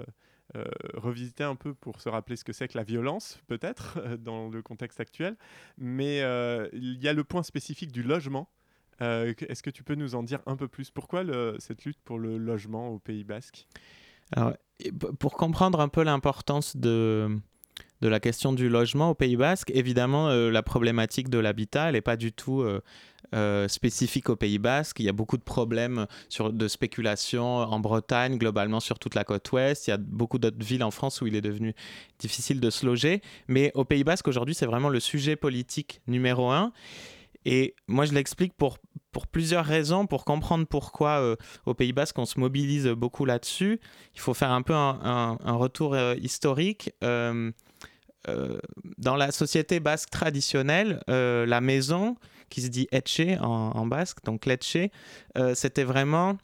revisiter 0.93 1.43
un 1.43 1.55
peu 1.55 1.73
pour 1.73 2.01
se 2.01 2.09
rappeler 2.09 2.35
ce 2.35 2.43
que 2.43 2.53
c'est 2.53 2.67
que 2.67 2.77
la 2.77 2.83
violence, 2.83 3.39
peut-être, 3.47 3.99
dans 4.19 4.49
le 4.49 4.61
contexte 4.61 4.99
actuel. 4.99 5.35
Mais 5.77 6.21
euh, 6.21 6.67
il 6.73 7.01
y 7.01 7.07
a 7.07 7.13
le 7.13 7.23
point 7.23 7.43
spécifique 7.43 7.91
du 7.91 8.03
logement. 8.03 8.49
Euh, 9.01 9.33
est-ce 9.49 9.61
que 9.61 9.69
tu 9.69 9.83
peux 9.83 9.95
nous 9.95 10.15
en 10.15 10.23
dire 10.23 10.39
un 10.45 10.55
peu 10.55 10.67
plus? 10.67 10.91
Pourquoi 10.91 11.23
cette 11.59 11.85
lutte 11.85 11.99
pour 12.03 12.19
le 12.19 12.37
logement 12.37 12.89
au 12.89 12.99
Pays 12.99 13.23
Basque? 13.23 13.67
Alors, 14.31 14.53
pour 15.19 15.33
comprendre 15.33 15.79
un 15.79 15.89
peu 15.89 16.03
l'importance 16.03 16.77
de, 16.77 17.39
de 18.01 18.07
la 18.07 18.19
question 18.19 18.53
du 18.53 18.69
logement 18.69 19.11
au 19.11 19.13
Pays 19.15 19.37
Basque, 19.37 19.71
évidemment, 19.73 20.29
la 20.29 20.63
problématique 20.63 21.29
de 21.29 21.37
l'habitat, 21.37 21.87
elle 21.87 21.93
n'est 21.93 22.01
pas 22.01 22.17
du 22.17 22.33
tout 22.33 22.63
euh, 23.33 23.67
spécifique 23.67 24.29
au 24.29 24.35
Pays 24.35 24.59
Basque. 24.59 24.99
Il 24.99 25.05
y 25.05 25.09
a 25.09 25.13
beaucoup 25.13 25.37
de 25.37 25.43
problèmes 25.43 26.05
sur, 26.29 26.53
de 26.53 26.67
spéculation 26.67 27.43
en 27.43 27.79
Bretagne, 27.79 28.37
globalement 28.37 28.79
sur 28.79 28.99
toute 28.99 29.15
la 29.15 29.23
côte 29.23 29.51
ouest. 29.51 29.87
Il 29.87 29.89
y 29.89 29.93
a 29.93 29.97
beaucoup 29.97 30.37
d'autres 30.37 30.63
villes 30.63 30.83
en 30.83 30.91
France 30.91 31.21
où 31.21 31.27
il 31.27 31.35
est 31.35 31.41
devenu 31.41 31.73
difficile 32.19 32.59
de 32.59 32.69
se 32.69 32.85
loger. 32.85 33.21
Mais 33.47 33.71
au 33.73 33.83
Pays 33.83 34.03
Basque, 34.03 34.27
aujourd'hui, 34.27 34.53
c'est 34.53 34.65
vraiment 34.65 34.89
le 34.89 34.99
sujet 34.99 35.35
politique 35.35 36.01
numéro 36.07 36.51
un. 36.51 36.71
Et 37.45 37.75
moi, 37.87 38.05
je 38.05 38.13
l'explique 38.13 38.53
pour, 38.53 38.77
pour 39.11 39.27
plusieurs 39.27 39.65
raisons, 39.65 40.07
pour 40.07 40.23
comprendre 40.23 40.65
pourquoi 40.65 41.19
euh, 41.19 41.35
au 41.65 41.73
Pays 41.73 41.93
Basque, 41.93 42.17
on 42.19 42.25
se 42.25 42.39
mobilise 42.39 42.87
beaucoup 42.87 43.25
là-dessus. 43.25 43.79
Il 44.13 44.19
faut 44.19 44.33
faire 44.33 44.51
un 44.51 44.61
peu 44.61 44.73
un, 44.73 45.37
retour 45.45 45.93
euh, 45.93 46.15
historique. 46.21 46.91
Dans 48.97 49.15
la 49.15 49.31
société 49.31 49.79
basque 49.79 50.09
traditionnelle, 50.09 51.01
la 51.07 51.61
maison, 51.61 52.15
qui 52.49 52.61
se 52.61 52.67
dit 52.67 52.87
etche 52.91 53.21
en, 53.41 53.85
basque, 53.85 54.23
donc 54.23 54.45
letche, 54.45 54.77
euh, 55.37 55.53
c'était 55.55 55.83
vraiment 55.83 56.37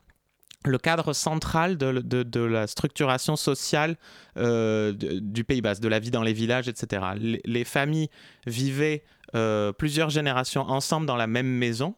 le 0.64 0.78
cadre 0.78 1.14
central 1.14 1.78
de, 1.78 2.40
la 2.40 2.68
structuration 2.68 3.36
sociale 3.36 3.98
euh, 4.38 4.94
du 4.94 5.44
Pays 5.44 5.62
Basque, 5.62 5.82
de 5.82 5.88
la 5.88 6.00
vie 6.00 6.12
dans 6.12 6.22
les 6.22 6.34
villages, 6.34 6.68
etc. 6.68 7.04
Les, 7.44 7.64
familles 7.64 8.10
vivaient 8.46 9.04
euh, 9.34 9.72
plusieurs 9.72 10.10
générations 10.10 10.62
ensemble 10.62 11.08
dans 11.08 11.16
la 11.16 11.28
même 11.28 11.48
maison 11.48 11.96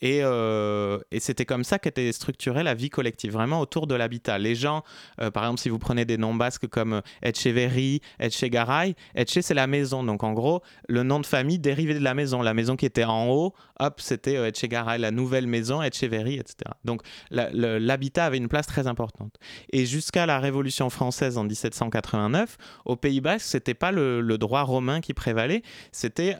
Et, 0.00 0.20
euh, 0.22 0.98
et 1.10 1.20
c'était 1.20 1.44
comme 1.44 1.64
ça 1.64 1.78
qu'était 1.78 2.12
structurée 2.12 2.62
la 2.62 2.74
vie 2.74 2.90
collective, 2.90 3.32
vraiment 3.32 3.60
autour 3.60 3.86
de 3.86 3.94
l'habitat. 3.94 4.38
Les 4.38 4.54
gens, 4.54 4.82
euh, 5.20 5.30
par 5.30 5.44
exemple, 5.44 5.60
si 5.60 5.68
vous 5.68 5.78
prenez 5.78 6.04
des 6.04 6.18
noms 6.18 6.34
basques 6.34 6.68
comme 6.68 7.02
Etcheverry, 7.22 8.00
Etchegaray, 8.20 8.94
Etche, 9.14 9.40
c'est 9.40 9.54
la 9.54 9.66
maison. 9.66 10.04
Donc 10.04 10.22
en 10.22 10.32
gros, 10.32 10.62
le 10.88 11.02
nom 11.02 11.20
de 11.20 11.26
famille 11.26 11.58
dérivé 11.58 11.94
de 11.94 12.04
la 12.04 12.14
maison. 12.14 12.42
La 12.42 12.54
maison 12.54 12.76
qui 12.76 12.86
était 12.86 13.04
en 13.04 13.28
haut, 13.28 13.54
hop, 13.80 14.00
c'était 14.00 14.34
Etchegaray, 14.48 14.98
la 14.98 15.10
nouvelle 15.10 15.46
maison, 15.46 15.82
Etcheverry, 15.82 16.34
etc. 16.34 16.70
Donc 16.84 17.02
l'habitat 17.30 18.26
avait 18.26 18.38
une 18.38 18.48
place 18.48 18.66
très 18.66 18.86
importante. 18.86 19.34
Et 19.72 19.86
jusqu'à 19.86 20.26
la 20.26 20.38
Révolution 20.38 20.90
française 20.90 21.38
en 21.38 21.44
1789, 21.44 22.56
au 22.84 22.96
Pays 22.96 23.20
Basque, 23.20 23.46
c'était 23.46 23.74
pas 23.74 23.92
le, 23.92 24.38
droit 24.38 24.62
romain 24.62 25.00
qui 25.00 25.14
prévalait, 25.14 25.62
c'était 25.90 26.36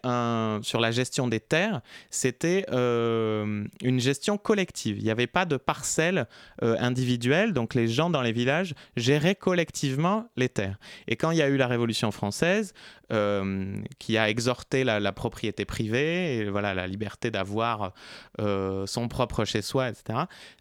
sur 0.63 0.81
la 0.81 0.91
gestion 0.93 1.27
des 1.27 1.41
terres, 1.41 1.81
c'était 2.11 2.65
euh, 2.71 3.48
une 3.83 4.01
gestion 4.01 4.39
collective. 4.39 4.99
Il 4.99 5.05
n'y 5.05 5.11
avait 5.11 5.27
pas 5.27 5.45
de 5.45 5.57
parcelles 5.57 6.27
euh, 6.63 6.77
individuelles, 6.79 7.53
donc 7.53 7.75
les 7.75 7.89
gens 7.89 8.11
dans 8.11 8.23
les 8.23 8.33
villages 8.33 8.75
géraient 8.97 9.35
collectivement 9.35 10.29
les 10.37 10.49
terres. 10.49 10.79
Et 11.07 11.17
quand 11.17 11.31
il 11.31 11.39
y 11.39 11.43
a 11.43 11.49
eu 11.49 11.57
la 11.57 11.67
Révolution 11.67 12.11
française, 12.11 12.75
euh, 13.13 13.81
qui 13.99 14.19
a 14.19 14.29
exhorté 14.29 14.85
la, 14.85 15.13
propriété 15.13 15.65
privée, 15.65 16.37
et 16.37 16.51
voilà, 16.51 16.75
la 16.75 16.87
liberté 16.87 17.31
d'avoir 17.31 17.93
son 18.39 19.09
propre 19.09 19.45
chez 19.45 19.63
soi, 19.63 19.89
etc., 19.89 20.21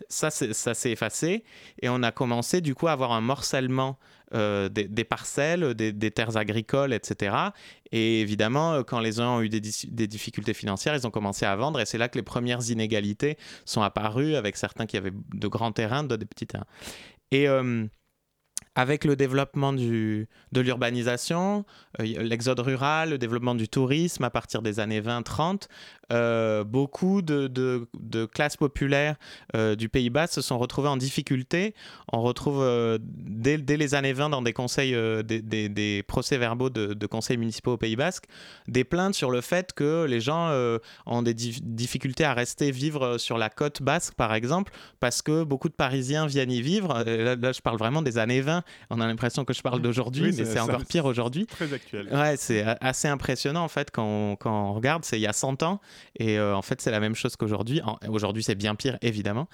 ça, 0.10 0.30
ça 0.30 0.74
s'est 0.74 0.92
effacé. 0.92 1.44
Et 1.82 1.90
on 1.90 2.04
a 2.04 2.12
commencé 2.12 2.62
du 2.62 2.76
coup 2.76 2.88
à 2.88 2.92
avoir 2.92 3.12
un 3.12 3.22
morcellement 3.22 3.98
euh, 4.34 4.68
des, 4.68 5.06
parcelles, 5.06 5.74
des, 5.74 6.12
terres 6.12 6.36
agricoles, 6.36 6.92
etc. 6.92 7.34
Et 7.94 8.20
évidemment, 8.20 8.74
euh, 8.74 8.84
quand 8.84 9.00
les 9.00 9.22
uns 9.22 9.30
ont 9.30 9.42
eu 9.42 9.48
des, 9.48 9.62
difficultés 9.62 10.54
financières, 10.54 10.96
ils 10.96 11.08
ont 11.08 11.12
commencé 11.12 11.46
à 11.46 11.56
vendre 11.56 11.80
et 11.80 11.86
c'est 11.86 11.98
là 11.98 12.10
que 12.10 12.18
les 12.18 12.24
premières 12.24 12.70
inégalités 12.70 13.38
sont 13.64 13.82
apparues 13.82 14.36
avec 14.36 14.58
certains 14.58 14.86
qui 14.86 14.98
avaient 14.98 15.14
de 15.34 15.48
grands 15.48 15.72
terrains, 15.72 16.04
d'autres 16.04 16.18
des 16.18 16.26
petits 16.26 16.46
terrains. 16.46 16.66
Et 17.32 17.48
euh, 17.48 17.86
avec 18.78 19.06
le 19.06 19.16
développement 19.16 19.74
de 19.74 20.28
l'urbanisation, 20.54 21.66
l'exode 21.98 22.60
rural, 22.60 23.10
le 23.10 23.18
développement 23.18 23.56
du 23.56 23.68
tourisme 23.68 24.24
à 24.24 24.30
partir 24.30 24.62
des 24.62 24.80
années 24.80 25.02
20-30, 25.02 25.64
euh, 26.12 26.64
beaucoup 26.64 27.22
de, 27.22 27.48
de, 27.48 28.26
classes 28.26 28.56
populaires 28.56 29.16
euh, 29.56 29.76
du 29.76 29.90
Pays 29.90 30.10
Bas 30.10 30.28
se 30.28 30.42
sont 30.42 30.58
retrouvées 30.58 30.88
en 30.88 30.98
difficulté. 30.98 31.74
On 32.14 32.22
retrouve 32.22 32.62
euh, 32.62 32.98
dès, 33.02 33.58
dès, 33.58 33.78
les 33.78 33.94
années 33.94 34.14
20 34.14 34.30
dans 34.30 34.42
des 34.42 34.54
conseils, 34.54 34.96
des, 35.24 35.42
des, 35.42 36.04
procès-verbaux 36.04 36.70
de, 36.70 36.94
de, 36.94 37.08
conseils 37.08 37.38
municipaux 37.38 37.74
au 37.74 37.78
Pays 37.78 37.96
Basque, 37.96 38.26
des 38.68 38.84
plaintes 38.84 39.16
sur 39.16 39.32
le 39.32 39.42
fait 39.42 39.74
que 39.74 40.06
les 40.06 40.22
gens 40.22 40.52
ont 41.06 41.22
des 41.22 41.34
difficultés 41.34 42.24
à 42.24 42.34
rester 42.34 42.72
vivre 42.72 43.18
sur 43.18 43.38
la 43.38 43.50
côte 43.50 43.82
basque, 43.82 44.14
par 44.14 44.34
exemple, 44.34 44.72
parce 45.00 45.22
que 45.22 45.44
beaucoup 45.44 45.70
de 45.70 45.74
Parisiens 45.74 46.26
viennent 46.26 46.52
y 46.52 46.62
vivre. 46.62 47.04
Là, 47.04 47.52
je 47.52 47.62
parle 47.62 47.78
vraiment 47.78 48.02
des 48.02 48.18
années 48.18 48.42
20. 48.42 48.64
On 48.90 49.02
a 49.02 49.08
l'impression 49.08 49.46
que 49.46 49.54
je 49.54 49.62
parle 49.62 49.82
d'aujourd'hui, 49.82 50.34
mais 50.38 50.46
c'est 50.46 50.60
encore 50.60 50.86
pire 50.86 51.06
aujourd'hui. 51.06 51.46
Très 51.46 51.74
actuel. 51.74 52.10
Ouais, 52.12 52.36
c'est 52.38 52.64
assez 52.82 53.08
impressionnant 53.08 53.64
en 53.64 53.68
fait 53.68 53.92
quand 53.92 54.36
quand 54.38 54.70
on 54.70 54.74
regarde. 54.74 55.04
C'est 55.04 55.18
il 55.18 55.22
y 55.22 55.28
a 55.28 55.34
100 55.34 55.64
ans. 55.64 55.80
Et 56.20 56.38
euh, 56.38 56.56
en 56.56 56.62
fait, 56.62 56.82
c'est 56.82 56.92
la 56.92 57.00
même 57.00 57.16
chose 57.16 57.36
qu'aujourd'hui. 57.36 57.82
Aujourd'hui, 58.08 58.44
c'est 58.44 58.56
bien 58.56 58.76
pire, 58.76 58.98
évidemment. 59.02 59.48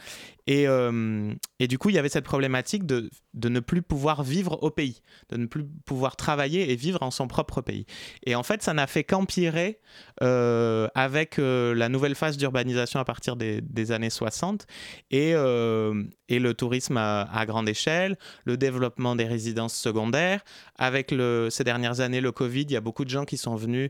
Et, 0.47 0.67
euh, 0.67 1.33
et, 1.59 1.67
du 1.67 1.77
coup, 1.77 1.89
il 1.89 1.95
y 1.95 1.97
avait 1.97 2.09
cette 2.09 2.25
problématique 2.25 2.85
de, 2.85 3.09
de, 3.33 3.49
ne 3.49 3.59
plus 3.59 3.81
pouvoir 3.81 4.23
vivre 4.23 4.61
au 4.61 4.71
pays, 4.71 5.01
de 5.29 5.37
ne 5.37 5.45
plus 5.45 5.65
pouvoir 5.85 6.15
travailler 6.15 6.71
et 6.71 6.75
vivre 6.75 7.01
en 7.01 7.11
son 7.11 7.27
propre 7.27 7.61
pays. 7.61 7.85
Et 8.25 8.35
en 8.35 8.43
fait, 8.43 8.61
ça 8.61 8.73
n'a 8.73 8.87
fait 8.87 9.03
qu'empirer 9.03 9.79
euh, 10.21 10.87
avec 10.95 11.37
la 11.37 11.89
nouvelle 11.89 12.15
phase 12.15 12.37
d'urbanisation 12.37 12.99
à 12.99 13.05
partir 13.05 13.35
des, 13.35 13.61
des, 13.61 13.91
années 13.91 14.09
60 14.09 14.65
et, 15.11 15.31
et 15.31 16.39
le 16.39 16.53
tourisme 16.53 16.97
à, 16.97 17.45
grande 17.45 17.69
échelle, 17.69 18.17
le 18.45 18.57
développement 18.57 19.15
des 19.15 19.25
résidences 19.25 19.75
secondaires. 19.75 20.43
Avec 20.77 21.11
le, 21.11 21.49
ces 21.49 21.63
dernières 21.63 21.99
années, 21.99 22.21
le 22.21 22.31
Covid, 22.31 22.63
il 22.63 22.71
y 22.71 22.75
a 22.75 22.81
beaucoup 22.81 23.05
de 23.05 23.09
gens 23.09 23.25
qui 23.25 23.37
sont 23.37 23.55
venus 23.55 23.89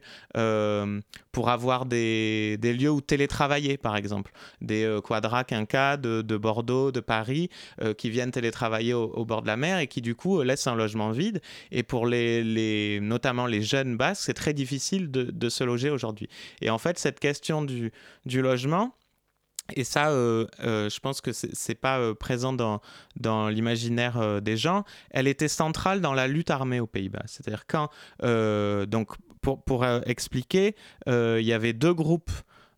pour 1.31 1.49
avoir 1.49 1.85
des, 1.85 2.42
des, 2.57 2.73
lieux 2.73 2.89
où 2.89 3.01
télétravailler, 3.01 3.77
par 3.77 3.95
exemple. 3.95 4.31
Des 4.61 4.83
euh, 4.83 5.01
quadras 5.01 5.43
quinca 5.43 5.97
de, 5.97 6.21
de, 6.21 6.37
Bordeaux, 6.37 6.91
de 6.91 6.99
Paris, 6.99 7.49
euh, 7.81 7.93
qui 7.93 8.09
viennent 8.09 8.31
télétravailler 8.31 8.93
au, 8.93 9.25
bord 9.25 9.41
de 9.41 9.47
la 9.47 9.57
mer 9.57 9.79
et 9.79 9.87
qui, 9.87 10.01
du 10.01 10.15
coup, 10.15 10.41
laissent 10.41 10.67
un 10.67 10.75
logement 10.75 11.11
vide. 11.11 11.41
Et 11.71 11.83
pour 11.83 12.07
les, 12.07 12.43
les 12.43 12.99
notamment 13.01 13.45
les 13.45 13.61
jeunes 13.61 13.97
basques, 13.97 14.23
c'est 14.25 14.33
très 14.33 14.53
difficile 14.53 15.11
de, 15.11 15.49
se 15.49 15.63
loger 15.63 15.89
aujourd'hui. 15.89 16.29
Et 16.61 16.69
en 16.69 16.77
fait, 16.77 16.97
cette 16.97 17.19
question 17.19 17.61
du, 17.61 17.91
du 18.25 18.41
logement, 18.41 18.95
et 19.75 19.83
ça, 19.83 20.09
euh, 20.09 20.47
je 20.61 20.99
pense 20.99 21.21
que 21.21 21.31
c'est 21.31 21.75
pas 21.75 22.13
présent 22.15 22.53
dans, 22.53 22.81
dans 23.17 23.49
l'imaginaire 23.49 24.41
des 24.41 24.57
gens. 24.57 24.83
Elle 25.11 25.27
était 25.27 25.47
centrale 25.47 26.01
dans 26.01 26.13
la 26.13 26.27
lutte 26.27 26.49
armée 26.49 26.79
aux 26.79 26.87
Pays-Bas. 26.87 27.23
C'est-à-dire 27.27 27.65
quand, 27.67 27.89
donc 28.87 29.15
pour, 29.43 29.61
pour 29.61 29.83
euh, 29.83 29.99
expliquer, 30.07 30.75
euh, 31.07 31.37
il 31.39 31.45
y 31.45 31.53
avait 31.53 31.73
deux 31.73 31.93
groupes 31.93 32.31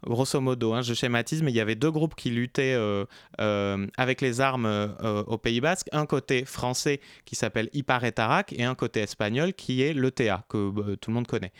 grosso 0.05 0.39
modo, 0.39 0.73
hein, 0.73 0.81
je 0.81 0.93
schématise, 0.93 1.41
mais 1.43 1.51
il 1.51 1.55
y 1.55 1.59
avait 1.59 1.75
deux 1.75 1.91
groupes 1.91 2.15
qui 2.15 2.29
luttaient 2.29 2.73
euh, 2.73 3.05
euh, 3.41 3.87
avec 3.97 4.21
les 4.21 4.41
armes 4.41 4.65
euh, 4.65 5.23
au 5.23 5.37
Pays 5.37 5.61
Basque. 5.61 5.87
Un 5.91 6.05
côté 6.05 6.45
français 6.45 7.01
qui 7.25 7.35
s'appelle 7.35 7.69
Iparetarak 7.73 8.53
et 8.53 8.63
un 8.63 8.75
côté 8.75 9.01
espagnol 9.01 9.53
qui 9.53 9.81
est 9.81 9.93
l'ETA, 9.93 10.43
que 10.49 10.95
tout 10.95 11.09
le 11.09 11.15
monde 11.15 11.27
connaît. 11.27 11.51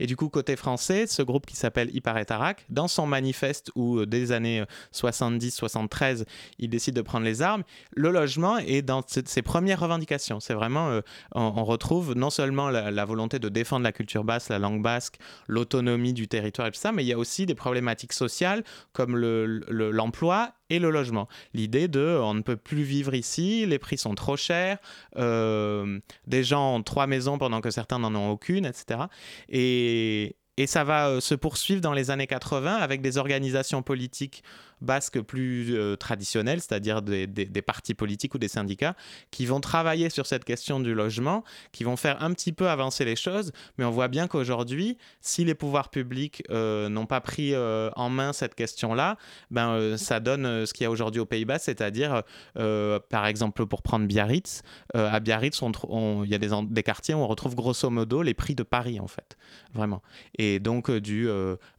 Et 0.00 0.06
du 0.06 0.16
coup, 0.16 0.28
côté 0.28 0.56
français, 0.56 1.06
ce 1.06 1.22
groupe 1.22 1.46
qui 1.46 1.56
s'appelle 1.56 1.94
Iparetarak, 1.94 2.64
dans 2.68 2.88
son 2.88 3.06
manifeste 3.06 3.70
où 3.74 4.04
dès 4.04 4.18
les 4.18 4.32
années 4.32 4.64
70-73, 4.92 6.24
il 6.58 6.68
décide 6.68 6.94
de 6.94 7.02
prendre 7.02 7.24
les 7.24 7.42
armes, 7.42 7.62
le 7.94 8.10
logement 8.10 8.58
est 8.58 8.82
dans 8.82 9.02
ses 9.06 9.42
premières 9.42 9.80
revendications. 9.80 10.40
C'est 10.40 10.54
vraiment, 10.54 11.00
on, 11.34 11.62
retrouve 11.62 12.14
non 12.14 12.30
seulement 12.30 12.70
la, 12.70 12.90
la 12.90 13.04
volonté 13.04 13.38
de 13.38 13.48
défendre 13.48 13.84
la 13.84 13.92
culture 13.92 14.24
basque, 14.24 14.48
la 14.48 14.58
langue 14.58 14.82
basque, 14.82 15.16
l'autonomie 15.46 16.12
du 16.12 16.28
territoire 16.28 16.66
et 16.66 16.72
tout 16.72 16.80
ça, 16.80 16.92
mais 16.92 17.04
il 17.04 17.06
y 17.06 17.12
a 17.12 17.18
aussi 17.18 17.46
des 17.46 17.54
problématiques 17.54 17.91
sociales 18.12 18.64
comme 18.92 19.16
l'emploi 19.16 20.52
et 20.70 20.78
le 20.78 20.90
logement. 20.90 21.28
L'idée 21.54 21.88
de 21.88 22.18
on 22.20 22.34
ne 22.34 22.42
peut 22.42 22.56
plus 22.56 22.82
vivre 22.82 23.14
ici, 23.14 23.66
les 23.66 23.78
prix 23.78 23.98
sont 23.98 24.14
trop 24.14 24.36
chers, 24.36 24.78
euh, 25.16 25.98
des 26.26 26.44
gens 26.44 26.76
ont 26.76 26.82
trois 26.82 27.06
maisons 27.06 27.38
pendant 27.38 27.60
que 27.60 27.70
certains 27.70 27.98
n'en 27.98 28.14
ont 28.14 28.30
aucune, 28.30 28.64
etc. 28.64 29.00
Et, 29.48 30.36
et 30.56 30.66
ça 30.66 30.84
va 30.84 31.08
euh, 31.08 31.20
se 31.20 31.34
poursuivre 31.34 31.80
dans 31.80 31.92
les 31.92 32.10
années 32.10 32.26
80 32.26 32.76
avec 32.76 33.00
des 33.00 33.18
organisations 33.18 33.82
politiques 33.82 34.42
basques 34.82 35.20
plus 35.20 35.74
euh, 35.74 35.96
traditionnels, 35.96 36.60
c'est-à-dire 36.60 37.00
des, 37.02 37.62
partis 37.62 37.94
politiques 37.94 38.34
ou 38.34 38.38
des 38.38 38.48
syndicats, 38.48 38.94
qui 39.30 39.46
vont 39.46 39.60
travailler 39.60 40.10
sur 40.10 40.26
cette 40.26 40.44
question 40.44 40.80
du 40.80 40.94
logement, 40.94 41.44
qui 41.70 41.84
vont 41.84 41.96
faire 41.96 42.22
un 42.22 42.32
petit 42.32 42.52
peu 42.52 42.68
avancer 42.68 43.04
les 43.04 43.16
choses, 43.16 43.52
mais 43.78 43.84
on 43.84 43.90
voit 43.90 44.08
bien 44.08 44.26
qu'aujourd'hui, 44.26 44.98
si 45.20 45.44
les 45.44 45.54
pouvoirs 45.54 45.90
publics 45.90 46.42
euh, 46.50 46.88
n'ont 46.88 47.06
pas 47.06 47.20
pris 47.20 47.54
euh, 47.54 47.90
en 47.96 48.10
main 48.10 48.32
cette 48.32 48.54
question-là, 48.54 49.16
ben, 49.50 49.96
ça 49.96 50.20
donne 50.20 50.66
ce 50.66 50.72
qu'il 50.72 50.84
y 50.84 50.86
a 50.86 50.90
aujourd'hui 50.90 51.20
aux 51.20 51.26
Pays-Bas, 51.26 51.58
c'est-à-dire, 51.58 52.22
par 52.54 53.26
exemple, 53.26 53.66
pour 53.66 53.82
prendre 53.82 54.06
Biarritz, 54.06 54.62
à 54.94 55.20
Biarritz, 55.20 55.60
il 55.62 56.30
y 56.30 56.34
a 56.34 56.38
des, 56.38 56.50
des, 56.68 56.82
quartiers 56.82 57.14
où 57.14 57.18
on 57.18 57.26
retrouve 57.28 57.54
grosso 57.54 57.88
modo 57.90 58.22
les 58.22 58.34
prix 58.34 58.54
de 58.54 58.62
Paris, 58.62 58.98
en 58.98 59.06
fait, 59.06 59.36
vraiment. 59.72 60.02
Et 60.36 60.58
donc, 60.58 60.90
du 60.90 61.28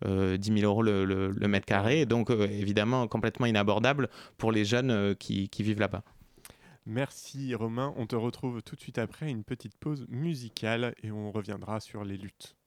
10 0.05 0.53
000 0.59 0.61
euros 0.63 0.81
le, 0.81 1.05
le 1.05 1.47
mètre 1.47 1.65
carré, 1.65 2.01
et 2.01 2.05
donc, 2.05 2.29
évidemment, 2.29 2.92
complètement 3.07 3.45
inabordable 3.45 4.09
pour 4.37 4.51
les 4.51 4.65
jeunes 4.65 4.91
euh, 4.91 5.13
qui, 5.13 5.49
qui 5.49 5.63
vivent 5.63 5.79
là-bas. 5.79 6.03
Merci 6.85 7.55
Romain, 7.55 7.93
on 7.95 8.07
te 8.07 8.15
retrouve 8.15 8.61
tout 8.61 8.75
de 8.75 8.81
suite 8.81 8.97
après 8.97 9.29
une 9.29 9.43
petite 9.43 9.77
pause 9.77 10.05
musicale 10.09 10.95
et 11.01 11.11
on 11.11 11.31
reviendra 11.31 11.79
sur 11.79 12.03
les 12.03 12.17
luttes. 12.17 12.57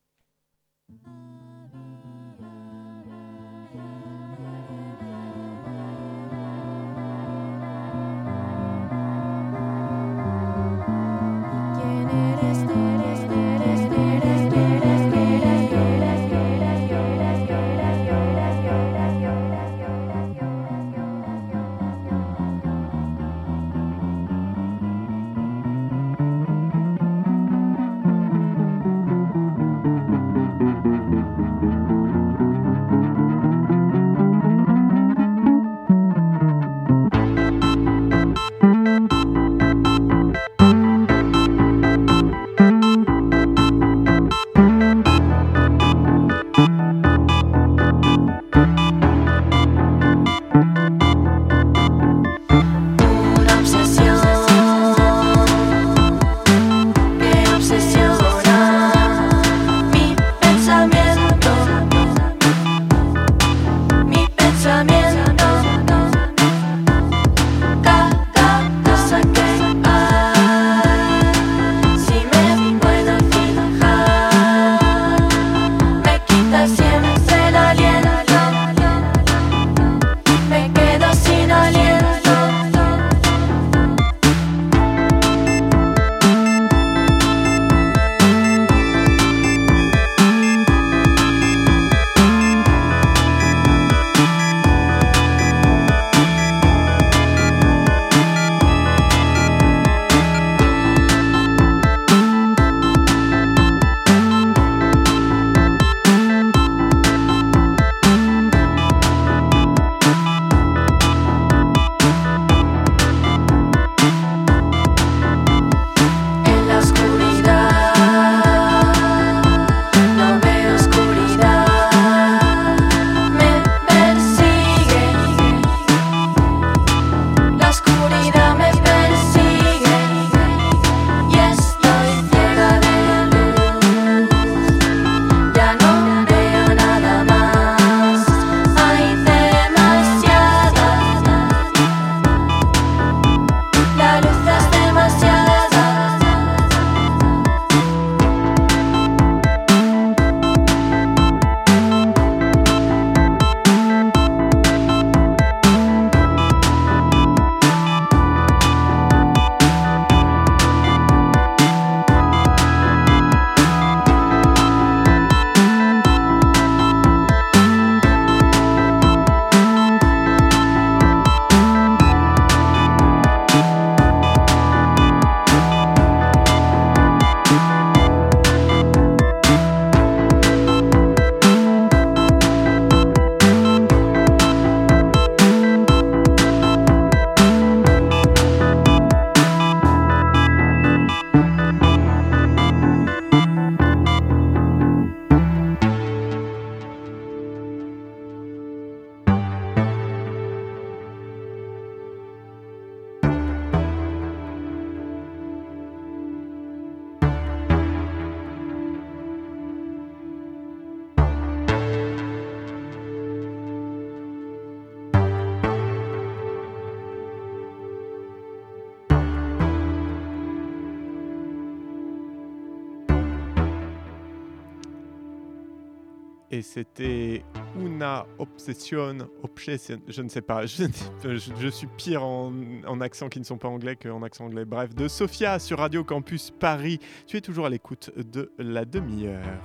Et 226.56 226.62
c'était 226.62 227.42
Una 227.78 228.26
Obsession, 228.38 229.18
Obsession, 229.42 229.98
je 230.08 230.22
ne 230.22 230.28
sais 230.28 230.40
pas, 230.40 230.64
je, 230.66 230.84
je- 231.22 231.52
je 231.58 231.68
suis 231.68 231.86
pire 231.98 232.22
en, 232.24 232.52
en 232.86 233.00
accents 233.00 233.28
qui 233.28 233.38
ne 233.38 233.44
sont 233.44 233.58
pas 233.58 233.68
anglais 233.68 233.96
qu'en 233.96 234.22
accent 234.22 234.46
anglais. 234.46 234.64
Bref, 234.64 234.94
de 234.94 235.06
Sophia 235.08 235.58
sur 235.58 235.78
Radio 235.78 236.02
Campus 236.04 236.50
Paris. 236.50 236.98
Tu 237.26 237.36
es 237.36 237.40
toujours 237.40 237.66
à 237.66 237.70
l'écoute 237.70 238.10
de 238.16 238.52
la 238.58 238.84
demi-heure. 238.84 239.62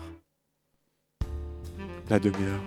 La 2.09 2.19
demi-heure, 2.19 2.59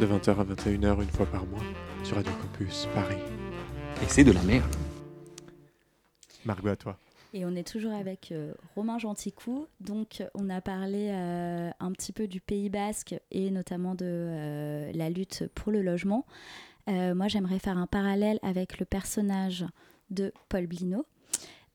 de 0.00 0.06
20h 0.06 0.30
à 0.40 0.44
21h 0.44 1.02
une 1.02 1.08
fois 1.10 1.26
par 1.26 1.46
mois 1.46 1.62
sur 2.02 2.16
Radio 2.16 2.32
Campus 2.42 2.88
Paris. 2.94 3.18
Et 4.02 4.06
c'est 4.08 4.24
de 4.24 4.32
la 4.32 4.42
merde. 4.42 4.74
Margot, 6.44 6.68
à 6.68 6.76
toi. 6.76 6.98
Et 7.32 7.44
on 7.44 7.54
est 7.54 7.66
toujours 7.66 7.92
avec 7.92 8.32
euh, 8.32 8.54
Romain 8.74 8.98
Genticou. 8.98 9.66
Donc, 9.80 10.22
on 10.34 10.48
a 10.48 10.60
parlé 10.60 11.10
euh, 11.10 11.70
un 11.80 11.92
petit 11.92 12.12
peu 12.12 12.26
du 12.26 12.40
Pays 12.40 12.70
Basque 12.70 13.14
et 13.30 13.50
notamment 13.50 13.94
de 13.94 14.06
euh, 14.06 14.92
la 14.94 15.10
lutte 15.10 15.48
pour 15.54 15.72
le 15.72 15.82
logement. 15.82 16.24
Moi, 16.88 17.26
j'aimerais 17.26 17.58
faire 17.58 17.78
un 17.78 17.88
parallèle 17.88 18.38
avec 18.42 18.78
le 18.78 18.86
personnage 18.86 19.64
de 20.10 20.32
Paul 20.48 20.68
Blino, 20.68 21.04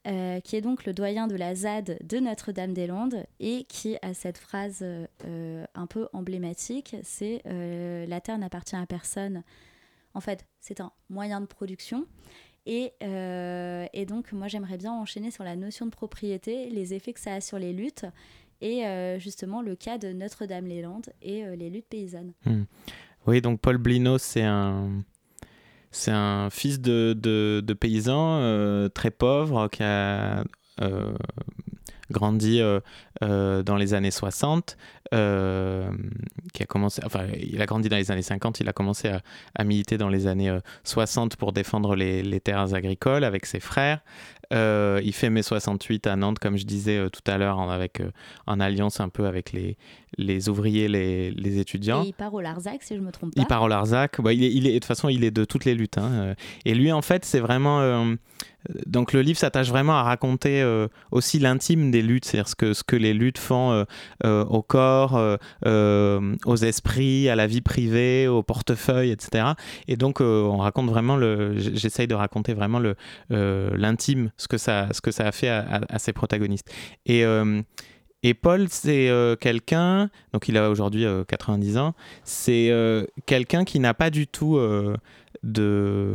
qui 0.05 0.55
est 0.55 0.61
donc 0.61 0.85
le 0.85 0.93
doyen 0.93 1.27
de 1.27 1.35
la 1.35 1.53
ZAD 1.53 1.99
de 2.01 2.19
Notre-Dame-des-Landes 2.19 3.25
et 3.41 3.65
qui 3.65 3.97
a 4.03 4.13
cette 4.13 4.37
phrase 4.37 4.85
un 5.25 5.87
peu 5.87 6.07
emblématique 6.13 6.95
c'est 7.03 7.41
La 7.43 8.21
terre 8.21 8.37
n'appartient 8.37 8.77
à 8.77 8.85
personne. 8.85 9.43
En 10.13 10.21
fait, 10.21 10.45
c'est 10.61 10.79
un 10.79 10.93
moyen 11.09 11.41
de 11.41 11.45
production. 11.45 12.07
Et, 12.65 12.93
euh, 13.03 13.85
et 13.93 14.05
donc, 14.05 14.31
moi, 14.33 14.47
j'aimerais 14.47 14.77
bien 14.77 14.91
enchaîner 14.91 15.31
sur 15.31 15.43
la 15.43 15.55
notion 15.55 15.85
de 15.85 15.91
propriété, 15.91 16.69
les 16.69 16.93
effets 16.93 17.13
que 17.13 17.19
ça 17.19 17.33
a 17.33 17.41
sur 17.41 17.57
les 17.57 17.73
luttes, 17.73 18.05
et 18.61 18.85
euh, 18.85 19.17
justement 19.17 19.61
le 19.61 19.75
cas 19.75 19.97
de 19.97 20.13
Notre-Dame-les-Landes 20.13 21.09
et 21.21 21.43
euh, 21.43 21.55
les 21.55 21.69
luttes 21.69 21.87
paysannes. 21.89 22.33
Oui, 23.25 23.41
donc 23.41 23.59
Paul 23.59 23.77
Blino, 23.77 24.17
c'est 24.19 24.43
un, 24.43 25.03
c'est 25.89 26.11
un 26.11 26.49
fils 26.51 26.79
de, 26.79 27.13
de, 27.17 27.63
de 27.65 27.73
paysan 27.73 28.89
très 28.93 29.11
pauvre 29.11 29.67
qui 29.67 29.81
a 29.83 30.43
grandi 32.11 32.61
euh, 32.61 32.79
euh, 33.23 33.63
dans 33.63 33.75
les 33.75 33.93
années 33.93 34.11
60, 34.11 34.77
euh, 35.13 35.89
qui 36.53 36.63
a 36.63 36.65
commencé, 36.65 37.01
enfin, 37.05 37.25
il 37.39 37.61
a 37.61 37.65
grandi 37.65 37.89
dans 37.89 37.97
les 37.97 38.11
années 38.11 38.21
50, 38.21 38.59
il 38.59 38.69
a 38.69 38.73
commencé 38.73 39.07
à, 39.09 39.21
à 39.55 39.63
militer 39.63 39.97
dans 39.97 40.09
les 40.09 40.27
années 40.27 40.49
euh, 40.49 40.59
60 40.83 41.35
pour 41.35 41.51
défendre 41.53 41.95
les, 41.95 42.21
les 42.23 42.39
terres 42.39 42.73
agricoles 42.73 43.23
avec 43.23 43.45
ses 43.45 43.59
frères. 43.59 43.99
Euh, 44.53 44.99
il 45.03 45.13
fait 45.13 45.29
mai 45.29 45.43
68 45.43 46.07
à 46.07 46.15
Nantes, 46.17 46.39
comme 46.39 46.57
je 46.57 46.65
disais 46.65 46.97
euh, 46.97 47.09
tout 47.09 47.21
à 47.25 47.37
l'heure, 47.37 47.57
en, 47.57 47.69
avec, 47.69 48.01
euh, 48.01 48.11
en 48.47 48.59
alliance 48.59 48.99
un 48.99 49.07
peu 49.07 49.25
avec 49.25 49.53
les, 49.53 49.77
les 50.17 50.49
ouvriers, 50.49 50.89
les, 50.89 51.31
les 51.31 51.59
étudiants. 51.59 52.03
Et 52.03 52.07
il 52.07 52.13
part 52.13 52.33
au 52.33 52.41
Larzac, 52.41 52.83
si 52.83 52.95
je 52.95 52.99
me 52.99 53.11
trompe 53.11 53.33
pas. 53.33 53.41
Il 53.41 53.47
part 53.47 53.63
au 53.63 53.69
Larzac. 53.69 54.19
Bah, 54.19 54.33
il 54.33 54.43
est, 54.43 54.51
il 54.51 54.67
est- 54.67 54.71
de 54.73 54.79
toute 54.79 54.85
façon, 54.85 55.07
il 55.07 55.23
est 55.23 55.31
de 55.31 55.45
toutes 55.45 55.63
les 55.63 55.73
luttes. 55.73 55.97
hein. 55.97 56.35
Et 56.65 56.73
lui, 56.75 56.91
en 56.91 57.01
fait, 57.01 57.23
c'est 57.23 57.39
vraiment. 57.39 57.79
Donc, 58.85 59.13
le 59.13 59.21
livre 59.21 59.39
s'attache 59.39 59.69
vraiment 59.69 59.97
à 59.97 60.03
raconter 60.03 60.61
euh, 60.61 60.87
aussi 61.11 61.39
l'intime 61.39 61.91
des 61.91 62.01
luttes, 62.01 62.25
c'est-à-dire 62.25 62.47
ce 62.47 62.55
que, 62.55 62.73
ce 62.73 62.83
que 62.83 62.95
les 62.95 63.13
luttes 63.13 63.37
font 63.37 63.71
euh, 63.71 63.83
euh, 64.23 64.45
au 64.45 64.61
corps, 64.61 65.19
aux 65.65 66.55
esprits, 66.55 67.29
à 67.29 67.35
la 67.35 67.47
vie 67.47 67.61
privée, 67.61 68.27
au 68.27 68.43
portefeuille, 68.43 69.11
etc. 69.11 69.53
Et 69.87 69.97
donc, 69.97 70.21
on 70.21 70.57
raconte 70.57 70.89
vraiment 70.89 71.17
le. 71.17 71.57
J'essaye 71.57 72.07
de 72.07 72.15
raconter 72.15 72.53
vraiment 72.53 72.79
le 72.79 72.95
l'intime, 73.29 74.31
ce 74.37 74.47
que 74.47 74.57
ça, 74.57 74.87
ce 74.91 75.01
que 75.01 75.11
ça 75.11 75.27
a 75.27 75.31
fait 75.31 75.49
à, 75.49 75.99
ses 75.99 76.13
protagonistes. 76.13 76.69
Et 77.05 77.25
et 78.23 78.35
Paul, 78.35 78.67
c'est 78.69 79.09
quelqu'un, 79.39 80.09
donc 80.33 80.47
il 80.47 80.55
a 80.57 80.69
aujourd'hui 80.69 81.05
euh, 81.05 81.23
90 81.23 81.77
ans, 81.77 81.95
c'est 82.23 82.71
quelqu'un 83.25 83.65
qui 83.65 83.79
n'a 83.79 83.93
pas 83.93 84.09
du 84.09 84.27
tout 84.27 84.59
de 85.43 86.13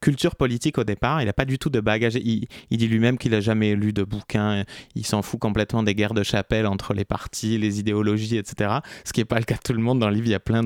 culture 0.00 0.36
politique 0.36 0.78
au 0.78 0.84
départ, 0.84 1.20
il 1.22 1.26
n'a 1.26 1.32
pas 1.32 1.44
du 1.44 1.58
tout 1.58 1.70
de 1.70 1.80
bagage, 1.80 2.14
il, 2.14 2.46
il 2.70 2.78
dit 2.78 2.88
lui-même 2.88 3.18
qu'il 3.18 3.32
n'a 3.32 3.40
jamais 3.40 3.74
lu 3.74 3.92
de 3.92 4.04
bouquins, 4.04 4.64
il 4.94 5.06
s'en 5.06 5.22
fout 5.22 5.40
complètement 5.40 5.82
des 5.82 5.94
guerres 5.94 6.14
de 6.14 6.22
chapelle 6.22 6.66
entre 6.66 6.94
les 6.94 7.04
partis, 7.04 7.58
les 7.58 7.80
idéologies, 7.80 8.36
etc. 8.36 8.78
Ce 9.04 9.12
qui 9.12 9.20
n'est 9.20 9.24
pas 9.24 9.38
le 9.38 9.44
cas 9.44 9.56
de 9.56 9.62
tout 9.64 9.72
le 9.72 9.80
monde, 9.80 9.98
dans 9.98 10.08
le 10.08 10.14
livre 10.14 10.26
il 10.26 10.32
y 10.32 10.34
a 10.34 10.40
plein 10.40 10.62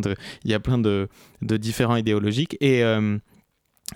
de, 0.78 1.08
il 1.44 1.58
différents 1.58 1.96
idéologiques. 1.96 2.56
Et, 2.60 2.82
euh, 2.82 3.18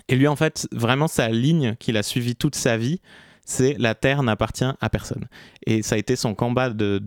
et 0.07 0.15
lui 0.15 0.27
en 0.27 0.35
fait, 0.35 0.67
vraiment 0.71 1.07
sa 1.07 1.29
ligne 1.29 1.75
qu'il 1.79 1.97
a 1.97 2.03
suivie 2.03 2.35
toute 2.35 2.55
sa 2.55 2.77
vie, 2.77 2.99
c'est 3.47 3.77
la 3.79 3.95
terre 3.95 4.23
n'appartient 4.23 4.65
à 4.65 4.89
personne. 4.89 5.25
Et 5.65 5.81
ça 5.81 5.95
a 5.95 5.97
été 5.97 6.17
son 6.17 6.35
combat 6.35 6.69
de, 6.69 6.99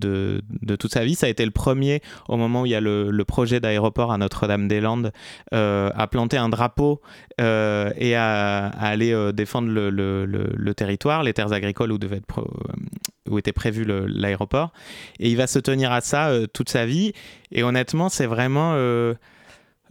toute 0.78 0.92
sa 0.92 1.04
vie. 1.04 1.14
Ça 1.14 1.26
a 1.26 1.28
été 1.28 1.44
le 1.44 1.50
premier, 1.50 2.00
au 2.28 2.38
moment 2.38 2.62
où 2.62 2.66
il 2.66 2.72
y 2.72 2.74
a 2.74 2.80
le, 2.80 3.24
projet 3.24 3.60
d'aéroport 3.60 4.10
à 4.10 4.16
Notre-Dame-des-Landes, 4.16 5.12
euh, 5.52 5.90
à 5.94 6.06
planter 6.06 6.38
un 6.38 6.48
drapeau 6.48 7.02
euh, 7.42 7.92
et 7.98 8.16
à, 8.16 8.68
aller 8.68 9.12
euh, 9.12 9.32
défendre 9.32 9.68
le, 9.70 10.72
territoire, 10.74 11.22
les 11.22 11.34
terres 11.34 11.52
agricoles 11.52 11.92
où, 11.92 11.98
devait 11.98 12.16
être 12.16 12.48
où 13.28 13.38
était 13.38 13.52
prévu 13.52 13.84
l'aéroport. 13.84 14.72
Et 15.18 15.28
il 15.28 15.36
va 15.36 15.46
se 15.46 15.58
tenir 15.58 15.92
à 15.92 16.00
ça 16.00 16.32
toute 16.54 16.70
sa 16.70 16.86
vie. 16.86 17.12
Et 17.52 17.62
honnêtement, 17.62 18.08
c'est 18.08 18.26
vraiment... 18.26 18.74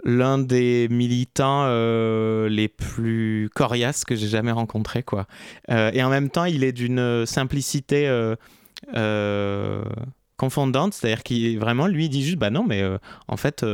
l'un 0.03 0.37
des 0.37 0.87
militants 0.89 1.63
euh, 1.65 2.47
les 2.49 2.67
plus 2.67 3.49
coriaces 3.53 4.05
que 4.05 4.15
j'ai 4.15 4.27
jamais 4.27 4.51
rencontré 4.51 5.03
quoi. 5.03 5.27
Euh, 5.69 5.91
et 5.93 6.01
en 6.03 6.09
même 6.09 6.29
temps, 6.29 6.45
il 6.45 6.63
est 6.63 6.71
d'une 6.71 7.25
simplicité 7.25 8.07
euh, 8.07 9.83
confondante, 10.37 10.93
c'est-à-dire 10.93 11.21
qu'il 11.23 11.59
vraiment 11.59 11.85
lui 11.87 12.07
dit 12.07 12.23
juste 12.23 12.37
bah 12.37 12.49
non 12.49 12.63
mais 12.65 12.81
en 13.27 13.35
fait 13.35 13.65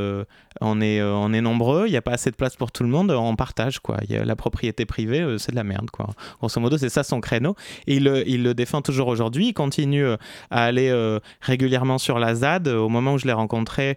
on 0.61 0.81
est 0.81 0.99
on 0.99 1.31
est 1.31 1.41
nombreux, 1.41 1.85
il 1.87 1.91
n'y 1.91 1.97
a 1.97 2.01
pas 2.01 2.13
assez 2.13 2.31
de 2.31 2.35
place 2.35 2.55
pour 2.55 2.71
tout 2.71 2.81
le 2.81 2.89
monde, 2.89 3.11
on 3.11 3.35
partage 3.35 3.77
quoi. 3.79 3.97
La 4.09 4.35
propriété 4.35 4.85
privée, 4.85 5.35
c'est 5.37 5.51
de 5.51 5.55
la 5.55 5.63
merde 5.63 5.91
quoi. 5.91 6.09
Grosso 6.39 6.59
modo, 6.59 6.79
c'est 6.79 6.89
ça 6.89 7.03
son 7.03 7.21
créneau 7.21 7.55
et 7.85 7.97
il, 7.97 8.03
le- 8.05 8.27
il 8.27 8.41
le 8.41 8.55
défend 8.55 8.81
toujours 8.81 9.09
aujourd'hui. 9.09 9.49
Il 9.49 9.53
continue 9.53 10.07
à 10.07 10.17
aller 10.63 10.91
régulièrement 11.41 11.99
sur 11.99 12.17
la 12.17 12.33
ZAD. 12.33 12.67
Au 12.67 12.89
moment 12.89 13.13
où 13.13 13.17
je 13.19 13.27
l'ai 13.27 13.33
rencontré, 13.33 13.95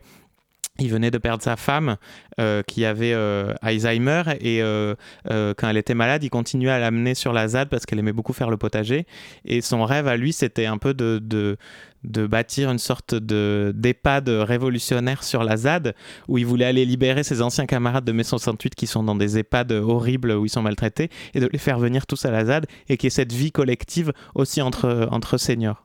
il 0.79 0.91
venait 0.91 1.11
de 1.11 1.19
perdre 1.19 1.43
sa 1.43 1.57
femme 1.57 1.97
euh, 2.41 2.63
qui 2.63 2.85
avait 2.85 3.13
euh, 3.13 3.53
Alzheimer 3.63 4.23
et 4.41 4.63
euh, 4.63 4.95
quand 5.25 5.69
elle 5.69 5.77
était 5.77 5.95
malade, 5.95 6.23
il 6.23 6.31
continuait 6.31 6.71
à 6.71 6.79
l'amener 6.79 7.15
sur 7.15 7.33
la 7.33 7.49
ZAD 7.49 7.69
parce 7.69 7.85
qu'elle 7.85 7.99
aimait 7.99 8.13
beaucoup 8.13 8.33
faire 8.33 8.51
le 8.51 8.57
potager. 8.57 9.07
Et 9.45 9.61
son 9.61 9.85
rêve 9.85 10.07
à 10.07 10.17
lui, 10.17 10.33
c'était 10.33 10.67
un 10.67 10.79
peu 10.79 10.95
de, 10.95 11.21
de, 11.23 12.27
bâtir 12.27 12.71
une 12.71 12.79
sorte 12.79 13.15
de 13.15 13.73
d'EHPAD 13.75 14.29
révolutionnaire 14.29 15.25
sur 15.25 15.43
la 15.43 15.57
ZAD 15.57 15.95
où 16.29 16.39
il 16.39 16.47
voulait 16.47 16.65
aller 16.65 16.85
libérer 16.85 17.25
ses 17.25 17.43
anciens 17.43 17.67
camarades 17.67 18.05
de 18.05 18.13
mai 18.13 18.25
68 18.25 18.75
qui 18.75 18.87
sont 18.87 19.03
dans 19.03 19.17
des 19.17 19.39
EHPAD 19.39 19.73
horribles 19.73 20.33
où 20.33 20.47
ils 20.47 20.51
sont 20.51 20.63
maltraités 20.63 21.11
et 21.35 21.41
de 21.41 21.49
les 21.53 21.59
faire 21.59 21.79
venir 21.79 22.07
tous 22.07 22.25
à 22.25 22.31
la 22.31 22.45
ZAD 22.45 22.67
et 22.89 22.97
qu'il 22.97 23.07
y 23.07 23.09
ait 23.09 23.11
cette 23.11 23.33
vie 23.33 23.51
collective 23.51 24.13
aussi 24.35 24.63
entre, 24.63 25.09
entre 25.11 25.39
seniors. 25.39 25.85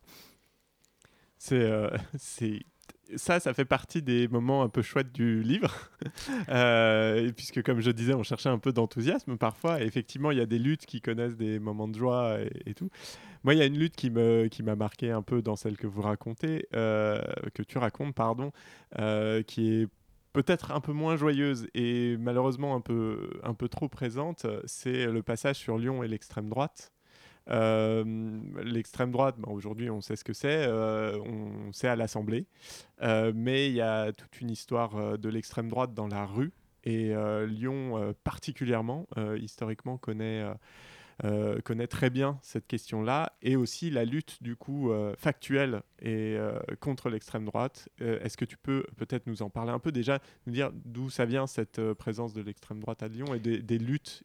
C'est 1.39 1.59
ça, 3.15 3.39
ça 3.39 3.53
fait 3.53 3.65
partie 3.65 4.01
des 4.01 4.27
moments 4.27 4.63
un 4.63 4.69
peu 4.69 4.81
chouettes 4.81 5.11
du 5.11 5.41
livre, 5.43 5.89
Euh, 6.49 7.31
puisque 7.35 7.63
comme 7.63 7.79
je 7.79 7.91
disais, 7.91 8.13
on 8.13 8.23
cherchait 8.23 8.49
un 8.49 8.57
peu 8.57 8.71
d'enthousiasme 8.71 9.37
parfois. 9.37 9.81
Et 9.81 9.85
effectivement, 9.85 10.31
il 10.31 10.37
y 10.37 10.41
a 10.41 10.45
des 10.45 10.59
luttes 10.59 10.85
qui 10.85 11.01
connaissent 11.01 11.35
des 11.35 11.59
moments 11.59 11.87
de 11.87 11.97
joie 11.97 12.39
et, 12.41 12.69
et 12.69 12.73
tout. 12.73 12.89
Moi, 13.43 13.53
il 13.55 13.57
y 13.57 13.61
a 13.61 13.65
une 13.65 13.77
lutte 13.77 13.95
qui 13.95 14.09
me 14.09 14.47
qui 14.47 14.63
m'a 14.63 14.75
marqué 14.75 15.11
un 15.11 15.21
peu 15.21 15.41
dans 15.41 15.55
celle 15.55 15.77
que 15.77 15.87
vous 15.87 16.01
racontez, 16.01 16.67
euh, 16.75 17.21
que 17.53 17.63
tu 17.63 17.77
racontes, 17.77 18.15
pardon, 18.15 18.51
euh, 18.99 19.43
qui 19.43 19.81
est 19.81 19.87
peut-être 20.31 20.71
un 20.71 20.79
peu 20.79 20.93
moins 20.93 21.15
joyeuse 21.17 21.67
et 21.73 22.17
malheureusement 22.17 22.75
un 22.75 22.81
peu 22.81 23.29
un 23.43 23.53
peu 23.53 23.67
trop 23.67 23.89
présente. 23.89 24.45
C'est 24.65 25.07
le 25.07 25.23
passage 25.23 25.57
sur 25.57 25.77
Lyon 25.77 26.03
et 26.03 26.07
l'extrême 26.07 26.49
droite. 26.49 26.92
Euh, 27.49 28.03
L'extrême 28.63 29.11
droite, 29.11 29.35
ben, 29.37 29.51
aujourd'hui, 29.51 29.89
on 29.89 30.01
sait 30.01 30.15
ce 30.15 30.23
que 30.23 30.33
c'est, 30.33 30.65
euh, 30.67 31.17
on 31.25 31.71
sait 31.71 31.87
à 31.87 31.95
l'Assemblée, 31.95 32.45
Euh, 33.01 33.33
mais 33.35 33.67
il 33.67 33.73
y 33.73 33.81
a 33.81 34.13
toute 34.13 34.39
une 34.39 34.49
histoire 34.49 35.17
de 35.17 35.29
l'extrême 35.29 35.69
droite 35.69 35.93
dans 35.93 36.07
la 36.07 36.25
rue, 36.25 36.53
et 36.85 37.13
Lyon 37.47 38.13
particulièrement, 38.23 39.07
historiquement, 39.37 39.97
connaît, 39.97 40.43
euh, 41.23 41.59
connaît 41.61 41.87
très 41.87 42.09
bien 42.09 42.37
cette 42.41 42.67
question-là, 42.67 43.33
et 43.41 43.55
aussi 43.55 43.89
la 43.89 44.03
lutte, 44.03 44.37
du 44.41 44.55
coup, 44.55 44.91
euh, 44.91 45.13
factuelle 45.17 45.81
et 46.01 46.35
euh, 46.37 46.59
contre 46.79 47.09
l'extrême 47.09 47.45
droite. 47.45 47.87
Euh, 48.01 48.19
Est-ce 48.21 48.35
que 48.35 48.45
tu 48.45 48.57
peux 48.57 48.85
peut-être 48.97 49.27
nous 49.27 49.41
en 49.41 49.49
parler 49.49 49.71
un 49.71 49.79
peu 49.79 49.91
déjà, 49.91 50.19
nous 50.47 50.53
dire 50.53 50.71
d'où 50.85 51.09
ça 51.09 51.25
vient 51.25 51.47
cette 51.47 51.81
présence 51.93 52.33
de 52.33 52.41
l'extrême 52.41 52.79
droite 52.79 53.03
à 53.03 53.07
Lyon 53.07 53.33
et 53.33 53.39
des, 53.39 53.77
luttes 53.77 54.23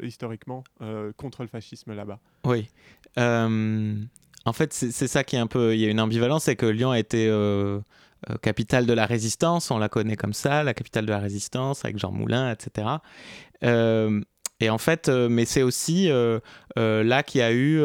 historiquement 0.00 0.64
contre 1.16 1.42
le 1.42 1.48
fascisme 1.48 1.94
là-bas? 1.94 2.18
Oui. 2.44 2.68
En 3.16 4.52
fait, 4.52 4.72
c'est 4.72 5.08
ça 5.08 5.24
qui 5.24 5.36
est 5.36 5.38
un 5.38 5.46
peu. 5.46 5.74
Il 5.74 5.80
y 5.80 5.86
a 5.86 5.90
une 5.90 6.00
ambivalence, 6.00 6.44
c'est 6.44 6.56
que 6.56 6.66
Lyon 6.66 6.90
a 6.90 6.98
été 6.98 7.30
capitale 8.42 8.86
de 8.86 8.92
la 8.92 9.06
résistance, 9.06 9.70
on 9.70 9.78
la 9.78 9.88
connaît 9.88 10.16
comme 10.16 10.32
ça, 10.32 10.62
la 10.62 10.74
capitale 10.74 11.06
de 11.06 11.10
la 11.10 11.18
résistance, 11.18 11.84
avec 11.84 11.98
Jean 11.98 12.12
Moulin, 12.12 12.50
etc. 12.50 12.88
Et 14.60 14.70
en 14.70 14.78
fait, 14.78 15.08
euh, 15.08 15.28
mais 15.28 15.44
c'est 15.44 15.62
aussi 15.62 16.10
euh, 16.10 16.40
euh, 16.78 17.04
là 17.04 17.22
qu'il 17.22 17.40
y 17.40 17.42
a 17.42 17.52
eu 17.52 17.80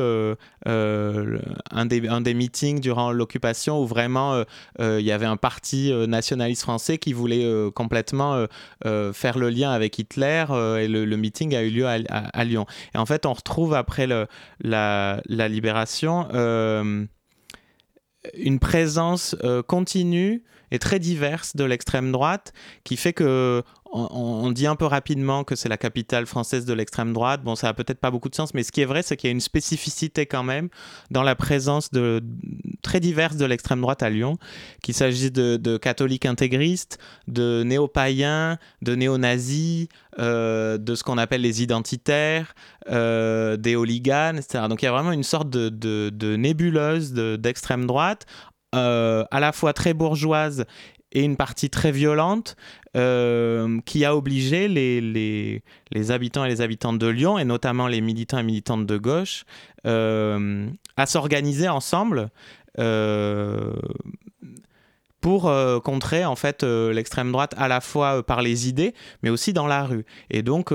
un, 0.66 1.86
des, 1.86 2.34
meetings 2.34 2.80
durant 2.80 3.12
l'occupation 3.12 3.80
où 3.82 3.86
vraiment 3.86 4.44
il 4.80 5.02
y 5.02 5.12
avait 5.12 5.26
un 5.26 5.38
parti 5.38 5.92
nationaliste 6.08 6.64
français 6.64 6.98
qui 6.98 7.14
voulait 7.14 7.70
complètement 7.76 8.46
faire 8.84 9.38
le 9.38 9.50
lien 9.50 9.72
avec 9.72 10.00
Hitler 10.00 10.46
et 10.80 10.88
le, 10.88 11.18
meeting 11.18 11.56
a 11.56 11.64
eu 11.64 11.70
lieu 11.70 11.88
à, 11.88 12.44
Lyon. 12.44 12.66
Et 12.96 12.98
en 12.98 13.06
fait, 13.06 13.26
on 13.26 13.34
retrouve 13.34 13.74
après 13.74 14.08
la, 14.08 15.22
libération 15.28 16.28
une 18.36 18.60
présence 18.60 19.36
continue 19.68 20.44
et 20.72 20.80
très 20.80 21.00
diverse 21.00 21.56
de 21.56 21.64
l'extrême 21.64 22.12
droite 22.12 22.52
qui 22.84 22.98
fait 22.98 23.14
que 23.14 23.64
on, 23.94 24.52
dit 24.52 24.66
un 24.66 24.76
peu 24.76 24.86
rapidement 24.86 25.44
que 25.44 25.56
c'est 25.56 25.70
la 25.70 25.78
capitale 25.78 26.26
française 26.26 26.66
de 26.66 26.74
l'extrême 26.74 27.14
droite. 27.14 27.44
Bon, 27.44 27.56
ça 27.56 27.70
a 27.70 27.74
peut-être 27.74 28.00
pas 28.00 28.10
beaucoup 28.10 28.30
de 28.30 28.36
sens, 28.36 28.54
mais 28.54 28.64
ce 28.64 28.72
qui 28.72 28.82
est 28.82 28.86
vrai, 28.86 29.04
c'est 29.04 29.16
qu'il 29.16 29.28
y 29.28 29.32
a 29.32 29.32
une 29.32 29.40
spécificité 29.40 30.26
quand 30.26 30.44
même 30.44 30.70
dans 31.12 31.22
la 31.22 31.36
présence 31.36 31.92
de, 31.92 32.22
très 32.82 33.00
diverse 33.00 33.36
de 33.36 33.46
l'extrême 33.46 33.82
droite 33.82 34.02
à 34.02 34.10
Lyon, 34.10 34.38
qu'il 34.82 34.96
s'agisse 34.96 35.32
de, 35.32 35.78
catholiques 35.78 36.26
intégristes, 36.26 36.98
de 37.28 37.64
néo-païens, 37.64 38.58
de 38.82 38.96
néo-nazis, 38.96 39.88
euh, 40.20 40.78
de 40.80 40.96
ce 40.96 41.04
qu'on 41.04 41.20
appelle 41.20 41.42
les 41.42 41.62
identitaires, 41.62 42.56
euh, 42.90 43.58
des 43.58 43.76
hooligans, 43.76 44.36
etc. 44.38 44.66
Donc 44.70 44.82
il 44.82 44.86
y 44.86 44.88
a 44.88 44.92
vraiment 44.92 45.12
une 45.12 45.24
sorte 45.24 45.50
de, 45.50 46.36
nébuleuse 46.36 47.14
d'extrême 47.14 47.86
droite 47.86 48.26
euh, 48.74 49.24
à 49.30 49.40
la 49.40 49.52
fois 49.52 49.72
très 49.74 49.94
bourgeoise 49.94 50.66
et 51.14 51.22
une 51.22 51.38
partie 51.38 51.70
très 51.70 51.92
violente 51.92 52.58
euh, 52.98 53.80
qui 53.86 54.04
a 54.04 54.16
obligé 54.16 54.68
les, 54.68 55.00
les, 55.92 56.12
habitants 56.12 56.44
et 56.44 56.50
les 56.50 56.62
habitantes 56.62 57.00
de 57.00 57.08
Lyon, 57.08 57.40
et 57.40 57.46
notamment 57.46 57.88
les 57.88 58.02
militants 58.02 58.40
et 58.40 58.44
militantes 58.44 58.86
de 58.86 58.98
gauche, 58.98 59.46
euh, 59.88 60.68
à 60.98 61.06
s'organiser 61.06 61.70
ensemble 61.70 62.30
pour 65.22 65.54
contrer 65.84 66.26
en 66.26 66.36
fait 66.36 66.64
l'extrême 66.64 67.32
droite 67.32 67.54
à 67.56 67.68
la 67.68 67.80
fois 67.82 68.24
par 68.24 68.42
les 68.42 68.68
idées, 68.68 68.94
mais 69.22 69.30
aussi 69.30 69.54
dans 69.54 69.68
la 69.68 69.86
rue. 69.86 70.06
Et 70.32 70.42
donc 70.42 70.74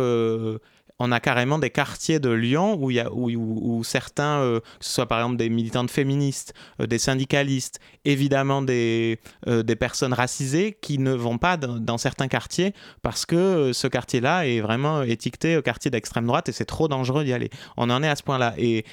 on 0.98 1.12
a 1.12 1.20
carrément 1.20 1.58
des 1.58 1.70
quartiers 1.70 2.18
de 2.18 2.30
Lyon 2.30 2.76
où, 2.80 2.90
y 2.90 3.00
a, 3.00 3.08
où, 3.12 3.84
certains, 3.84 4.40
euh, 4.40 4.60
que 4.60 4.84
ce 4.84 4.94
soit 4.94 5.06
par 5.06 5.18
exemple 5.20 5.36
des 5.36 5.48
militantes 5.48 5.90
féministes, 5.90 6.54
euh, 6.80 6.86
des 6.86 6.98
syndicalistes, 6.98 7.80
évidemment 8.04 8.62
des, 8.62 9.20
euh, 9.46 9.62
des 9.62 9.76
personnes 9.76 10.12
racisées 10.12 10.76
qui 10.80 10.98
ne 10.98 11.12
vont 11.12 11.38
pas 11.38 11.56
dans, 11.56 11.98
certains 11.98 12.28
quartiers 12.28 12.74
parce 13.02 13.26
que 13.26 13.72
ce 13.72 13.86
quartier-là 13.88 14.46
est 14.46 14.60
vraiment 14.60 15.02
étiqueté 15.02 15.60
quartier 15.64 15.90
d'extrême 15.90 16.26
droite 16.26 16.48
et 16.48 16.52
c'est 16.52 16.64
trop 16.64 16.86
dangereux 16.86 17.24
d'y 17.24 17.32
aller. 17.32 17.50
On 17.76 17.90
en 17.90 18.02
est 18.02 18.08
à 18.08 18.14
ce 18.14 18.22
point-là. 18.22 18.54
Et, 18.56 18.84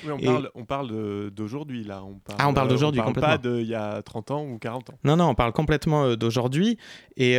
on, 0.55 0.65
parle, 0.65 1.31
d'aujourd'hui 1.31 1.83
là. 1.83 2.03
On 2.03 2.15
parle, 2.19 2.39
ah, 2.39 2.47
on 2.47 2.53
parle 2.53 2.67
d'aujourd'hui 2.67 3.01
complètement. 3.01 3.37
pas 3.37 3.37
d'il 3.37 3.67
y 3.67 3.75
a 3.75 4.01
30 4.01 4.31
ans 4.31 4.43
ou 4.43 4.57
40 4.57 4.89
ans. 4.89 4.93
Non, 5.03 5.15
non, 5.15 5.29
on 5.29 5.35
parle 5.35 5.53
complètement 5.53 6.15
d'aujourd'hui. 6.15 6.77
Et, 7.15 7.37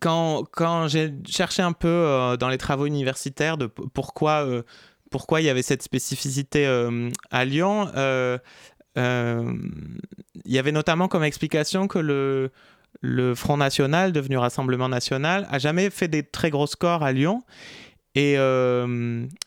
quand, 0.00 0.88
j'ai 0.88 1.12
cherché 1.28 1.62
un 1.62 1.72
peu 1.72 1.88
euh, 1.88 2.36
dans 2.36 2.48
les 2.48 2.58
travaux 2.58 2.86
universitaires 2.86 3.56
de 3.56 3.66
pourquoi, 3.66 4.46
euh, 4.46 4.62
pourquoi 5.10 5.40
il 5.40 5.44
y 5.44 5.50
avait 5.50 5.62
cette 5.62 5.82
spécificité 5.82 6.66
euh, 6.66 7.10
à 7.30 7.44
Lyon, 7.44 7.90
il 8.96 10.52
y 10.52 10.58
avait 10.58 10.72
notamment 10.72 11.08
comme 11.08 11.22
explication 11.22 11.86
que 11.86 11.98
le, 11.98 12.50
le 13.02 13.34
Front 13.34 13.56
National, 13.56 14.12
devenu 14.12 14.38
Rassemblement 14.38 14.88
National, 14.88 15.46
a 15.50 15.58
jamais 15.58 15.90
fait 15.90 16.08
des 16.08 16.22
très 16.22 16.50
gros 16.50 16.66
scores 16.66 17.02
à 17.02 17.12
Lyon. 17.12 17.42
Et, 18.14 18.36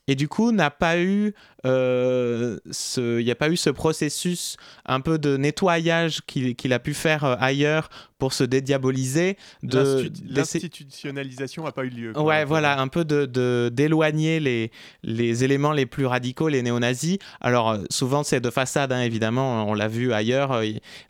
et 0.08 0.16
du 0.16 0.28
coup, 0.28 0.52
n'a 0.52 0.70
pas 0.70 1.00
eu 1.00 1.34
euh, 1.66 2.60
il 2.98 3.24
n'y 3.24 3.32
a 3.32 3.36
pas 3.36 3.48
eu 3.50 3.56
ce 3.56 3.70
processus 3.70 4.58
un 4.86 5.00
peu 5.00 5.18
de 5.18 5.38
nettoyage 5.38 6.20
qu'il 6.28 6.74
a 6.74 6.80
pu 6.80 6.94
faire 6.94 7.24
euh, 7.24 7.38
ailleurs 7.40 7.88
pour 8.20 8.34
se 8.34 8.44
dédiaboliser. 8.44 9.38
L'institutionnalisation 9.64 11.64
n'a 11.64 11.72
pas 11.72 11.86
eu 11.86 11.90
lieu. 11.90 12.12
Ouais, 12.20 12.44
voilà, 12.44 12.82
un 12.82 12.90
peu 12.90 13.06
de 13.06 13.70
d'éloigner 13.70 14.42
les, 14.42 14.72
les 15.04 15.46
éléments 15.46 15.72
les 15.72 15.86
plus 15.86 16.06
radicaux, 16.06 16.50
les 16.50 16.64
néo-nazis. 16.64 17.18
Alors, 17.40 17.72
euh, 17.72 17.78
souvent, 17.90 18.24
c'est 18.24 18.42
de 18.42 18.50
façade, 18.50 18.92
hein, 18.92 19.00
évidemment, 19.02 19.70
on 19.70 19.74
l'a 19.74 19.88
vu 19.88 20.12
ailleurs. 20.12 20.62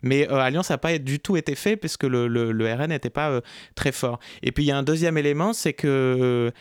Mais 0.02 0.28
à 0.28 0.50
Lyon, 0.50 0.62
ça 0.62 0.74
n'a 0.74 0.78
pas 0.78 0.96
du 0.98 1.18
tout 1.18 1.36
été 1.36 1.56
fait 1.56 1.76
puisque 1.76 2.04
le, 2.04 2.28
le, 2.28 2.52
le 2.52 2.72
RN 2.72 2.90
n'était 2.90 3.10
pas 3.10 3.40
très 3.74 3.90
fort. 3.90 4.20
Et 4.44 4.52
puis, 4.52 4.62
il 4.62 4.68
y 4.68 4.70
a 4.70 4.78
un 4.78 4.84
deuxième 4.84 5.18
élément, 5.18 5.52
c'est 5.52 5.72
que 5.72 6.52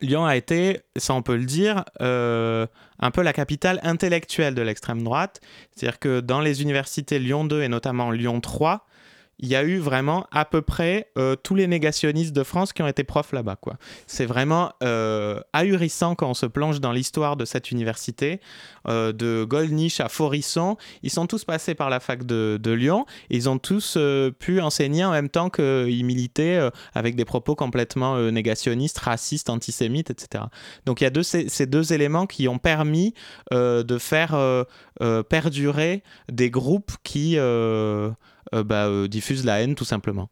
Lyon 0.00 0.26
a 0.26 0.36
été, 0.36 0.80
ça 0.96 1.14
on 1.14 1.22
peut 1.22 1.36
le 1.36 1.44
dire, 1.44 1.84
euh, 2.00 2.66
un 2.98 3.10
peu 3.10 3.22
la 3.22 3.32
capitale 3.32 3.80
intellectuelle 3.82 4.54
de 4.54 4.62
l'extrême 4.62 5.02
droite. 5.02 5.40
C'est-à-dire 5.74 5.98
que 5.98 6.20
dans 6.20 6.40
les 6.40 6.62
universités 6.62 7.18
Lyon 7.18 7.44
2 7.44 7.62
et 7.62 7.68
notamment 7.68 8.10
Lyon 8.10 8.40
3, 8.40 8.86
il 9.38 9.48
y 9.48 9.56
a 9.56 9.62
eu 9.62 9.78
vraiment 9.78 10.26
à 10.30 10.44
peu 10.44 10.62
près 10.62 11.10
euh, 11.18 11.36
tous 11.36 11.54
les 11.54 11.66
négationnistes 11.66 12.32
de 12.32 12.42
France 12.42 12.72
qui 12.72 12.82
ont 12.82 12.86
été 12.86 13.04
profs 13.04 13.32
là-bas. 13.32 13.56
C'est 14.06 14.26
vraiment 14.26 14.72
euh, 14.82 15.40
ahurissant 15.52 16.14
quand 16.14 16.28
on 16.28 16.34
se 16.34 16.46
plonge 16.46 16.80
dans 16.80 16.92
l'histoire 16.92 17.36
de 17.36 17.44
cette 17.44 17.70
université, 17.70 18.40
euh, 18.88 19.12
de 19.12 19.44
Goldnich 19.44 20.00
à 20.00 20.08
Forisson. 20.08 20.76
Ils 21.02 21.10
sont 21.10 21.26
tous 21.26 21.44
passés 21.44 21.74
par 21.74 21.90
la 21.90 22.00
fac 22.00 22.24
de, 22.24 22.60
Lyon 22.66 23.06
ils 23.30 23.48
ont 23.48 23.58
tous 23.58 23.96
pu 24.38 24.60
enseigner 24.60 25.04
en 25.04 25.10
même 25.10 25.28
temps 25.30 25.48
qu'ils 25.48 26.04
militaient 26.04 26.68
avec 26.94 27.16
des 27.16 27.24
propos 27.24 27.54
complètement 27.54 28.18
négationnistes, 28.30 28.98
racistes, 28.98 29.48
antisémites, 29.48 30.10
etc. 30.10 30.44
Donc 30.84 31.00
il 31.00 31.04
y 31.04 31.06
a 31.06 31.22
ces 31.22 31.66
deux 31.66 31.92
éléments 31.92 32.26
qui 32.26 32.48
ont 32.48 32.58
permis 32.58 33.14
de 33.50 33.98
faire 33.98 34.36
perdurer 35.28 36.02
des 36.30 36.50
groupes 36.50 36.92
qui... 37.02 37.38
Euh, 38.54 38.64
bah, 38.64 38.86
euh, 38.86 39.08
diffuse 39.08 39.44
la 39.44 39.60
haine 39.60 39.74
tout 39.74 39.84
simplement. 39.84 40.30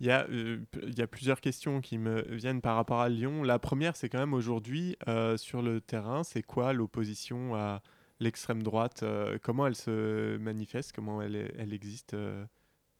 Il 0.00 0.06
y, 0.06 0.10
a, 0.10 0.26
euh, 0.30 0.58
il 0.82 0.98
y, 0.98 1.02
a, 1.02 1.06
plusieurs 1.06 1.42
questions 1.42 1.82
qui 1.82 1.98
me 1.98 2.22
viennent 2.34 2.62
par 2.62 2.76
rapport 2.76 3.00
à 3.00 3.10
Lyon. 3.10 3.42
La 3.42 3.58
première, 3.58 3.96
c'est 3.96 4.08
quand 4.08 4.18
même 4.18 4.32
aujourd'hui, 4.32 4.96
sur 5.36 5.60
le 5.60 5.82
terrain, 5.82 6.24
c'est 6.24 6.42
quoi 6.42 6.72
l'opposition 6.72 7.54
à 7.54 7.82
l'extrême 8.18 8.62
droite 8.62 9.04
Comment 9.42 9.66
elle 9.66 9.74
se 9.74 10.38
manifeste 10.38 10.92
Comment 10.94 11.20
elle, 11.20 11.52
elle 11.58 11.74
existe 11.74 12.16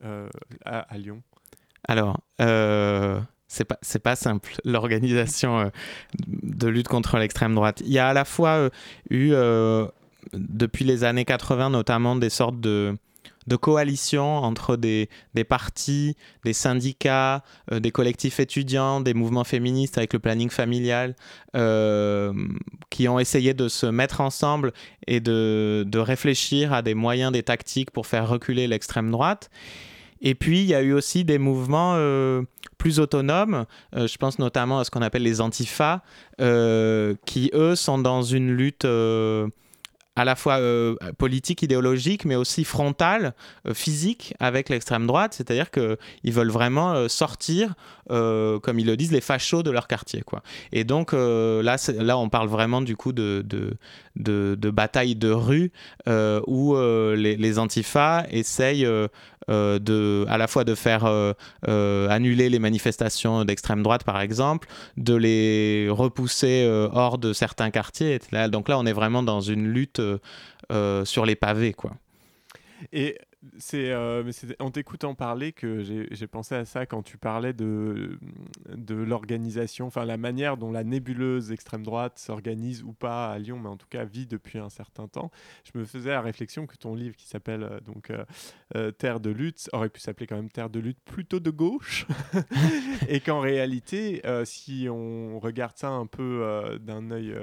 à, 0.03 0.99
Lyon? 0.99 1.23
Alors, 1.89 2.21
c'est 2.39 3.65
pas, 3.65 3.79
c'est 3.81 4.03
pas 4.03 4.15
simple, 4.15 4.53
l'organisation 4.67 5.73
de 6.27 6.69
lutte 6.69 6.89
contre 6.89 7.17
l'extrême 7.17 7.55
droite. 7.55 7.81
Il 7.81 7.93
y 7.93 7.99
a 7.99 8.09
à 8.09 8.13
la 8.13 8.27
fois 8.27 8.69
eu, 9.09 9.31
depuis 10.35 10.85
les 10.85 11.03
années 11.05 11.25
80, 11.25 11.71
notamment 11.71 12.15
des 12.15 12.29
sortes 12.29 12.61
de 12.61 12.95
de 13.51 13.57
coalition 13.57 14.39
entre 14.39 14.77
des, 14.77 15.09
partis, 15.47 16.17
des 16.45 16.53
syndicats, 16.53 17.43
euh, 17.73 17.81
des 17.81 17.91
collectifs 17.91 18.39
étudiants, 18.41 19.01
des 19.01 19.13
mouvements 19.13 19.45
féministes 19.45 19.99
avec 19.99 20.13
le 20.13 20.21
planning 20.21 20.51
familial, 20.51 21.17
euh, 21.57 22.33
qui 22.91 23.09
ont 23.09 23.19
essayé 23.19 23.53
de 23.53 23.69
se 23.69 23.87
mettre 23.87 24.21
ensemble 24.21 24.73
et 25.07 25.21
de, 25.21 25.85
réfléchir 25.99 26.73
à 26.73 26.81
des 26.81 26.95
moyens, 26.95 27.33
des 27.33 27.43
tactiques 27.43 27.91
pour 27.91 28.07
faire 28.07 28.29
reculer 28.29 28.69
l'extrême 28.69 29.11
droite. 29.11 29.51
Et 30.23 30.35
puis, 30.35 30.61
il 30.61 30.67
y 30.67 30.75
a 30.75 30.83
eu 30.83 30.93
aussi 30.93 31.25
des 31.25 31.39
mouvements 31.39 31.95
euh, 31.97 32.43
plus 32.79 33.01
autonomes. 33.01 33.67
je 33.95 34.17
pense 34.17 34.39
notamment 34.39 34.79
à 34.79 34.85
ce 34.85 34.91
qu'on 34.91 35.03
appelle 35.03 35.23
les 35.23 35.41
antifas, 35.41 36.03
qui, 36.39 37.51
eux, 37.53 37.75
sont 37.75 37.99
dans 37.99 38.23
une 38.23 38.53
lutte 38.53 38.87
à 40.17 40.25
la 40.25 40.35
fois 40.35 40.59
euh, 40.59 40.97
politique, 41.19 41.63
idéologique, 41.63 42.25
mais 42.25 42.37
aussi 42.37 42.65
frontale, 42.65 43.33
euh, 43.67 43.75
physique 43.75 44.35
avec 44.41 44.69
l'extrême 44.69 45.07
droite. 45.07 45.35
C'est-à-dire 45.35 45.71
qu'ils 45.71 46.33
veulent 46.33 46.51
vraiment 46.51 46.93
euh, 46.93 47.09
sortir, 47.09 47.75
comme 48.09 48.79
ils 48.81 48.87
le 48.87 48.97
disent, 48.97 49.13
les 49.13 49.21
fachos 49.21 49.63
de 49.63 49.71
leur 49.71 49.87
quartier. 49.87 50.23
Quoi. 50.23 50.43
Et 50.73 50.83
donc 50.83 51.13
là, 51.13 51.77
là, 51.99 52.19
on 52.19 52.29
parle 52.29 52.49
vraiment 52.49 52.81
du 52.81 52.97
coup 52.97 53.13
de, 53.13 53.45
de, 53.47 53.77
de, 54.57 54.71
bataille 54.71 55.15
de 55.15 55.31
rue 55.31 55.71
où 56.49 56.77
les, 56.77 57.37
les, 57.37 57.59
antifas 57.61 58.25
essayent 58.31 58.89
de, 59.49 60.25
à 60.29 60.39
la 60.39 60.47
fois 60.47 60.65
de 60.65 60.75
faire 60.75 61.05
annuler 61.67 62.49
les 62.49 62.59
manifestations 62.59 63.45
d'extrême 63.45 63.83
droite, 63.83 64.05
par 64.05 64.21
exemple, 64.21 64.69
de 64.97 65.15
les 65.15 65.89
repousser 65.91 66.69
hors 66.93 67.19
de 67.19 67.33
certains 67.33 67.71
quartiers. 67.71 68.21
Donc 68.49 68.69
là, 68.69 68.79
on 68.79 68.87
est 68.87 68.93
vraiment 68.93 69.23
dans 69.23 69.41
une 69.41 69.67
lutte 69.69 70.01
euh, 70.71 71.05
sur 71.05 71.27
les 71.27 71.35
pavés, 71.35 71.73
quoi. 71.73 71.93
Et 72.93 73.19
c'est 73.57 73.91
euh, 73.91 74.31
en 74.59 74.71
t'écoutant 74.71 75.15
parler 75.15 75.53
que 75.53 75.83
j'ai 75.83 76.27
pensé 76.27 76.55
à 76.55 76.67
ça 76.67 76.85
quand 76.85 77.03
tu 77.03 77.17
parlais 77.17 77.55
de, 77.55 78.19
de 78.69 78.95
l'organisation, 78.95 79.87
enfin 79.87 80.05
la 80.05 80.19
manière 80.19 80.59
dont 80.59 80.71
la 80.71 80.85
nébuleuse 80.85 81.51
extrême 81.51 81.83
droite 81.83 82.19
s'organise 82.19 82.83
ou 82.83 82.93
pas 82.93 83.33
à 83.33 83.39
Lyon, 83.39 83.59
mais 83.59 83.71
en 83.71 83.79
tout 83.79 83.87
cas 83.89 84.05
vit 84.05 84.27
depuis 84.27 84.59
un 84.59 84.69
certain 84.69 85.09
temps. 85.09 85.31
Je 85.65 85.79
me 85.79 85.87
faisais 85.87 86.11
la 86.11 86.21
réflexion 86.21 86.67
que 86.67 86.77
ton 86.77 86.95
livre 86.95 87.17
qui 87.17 87.27
s'appelle 87.27 87.63
euh, 87.63 87.81
donc 87.81 88.11
euh, 88.75 88.91
Terre 88.93 89.21
de 89.21 89.31
lutte 89.31 89.71
aurait 89.73 89.89
pu 89.89 90.01
s'appeler 90.01 90.27
quand 90.27 90.37
même 90.37 90.51
Terre 90.51 90.71
de 90.71 90.79
lutte 90.79 91.01
plutôt 91.05 91.41
de 91.41 91.51
gauche, 91.51 92.07
et 93.09 93.21
qu'en 93.21 93.41
réalité, 93.41 94.23
si 94.45 94.87
on 94.91 95.39
regarde 95.39 95.77
ça 95.77 95.89
un 95.89 96.07
peu 96.07 96.79
d'un 96.81 97.11
œil 97.11 97.35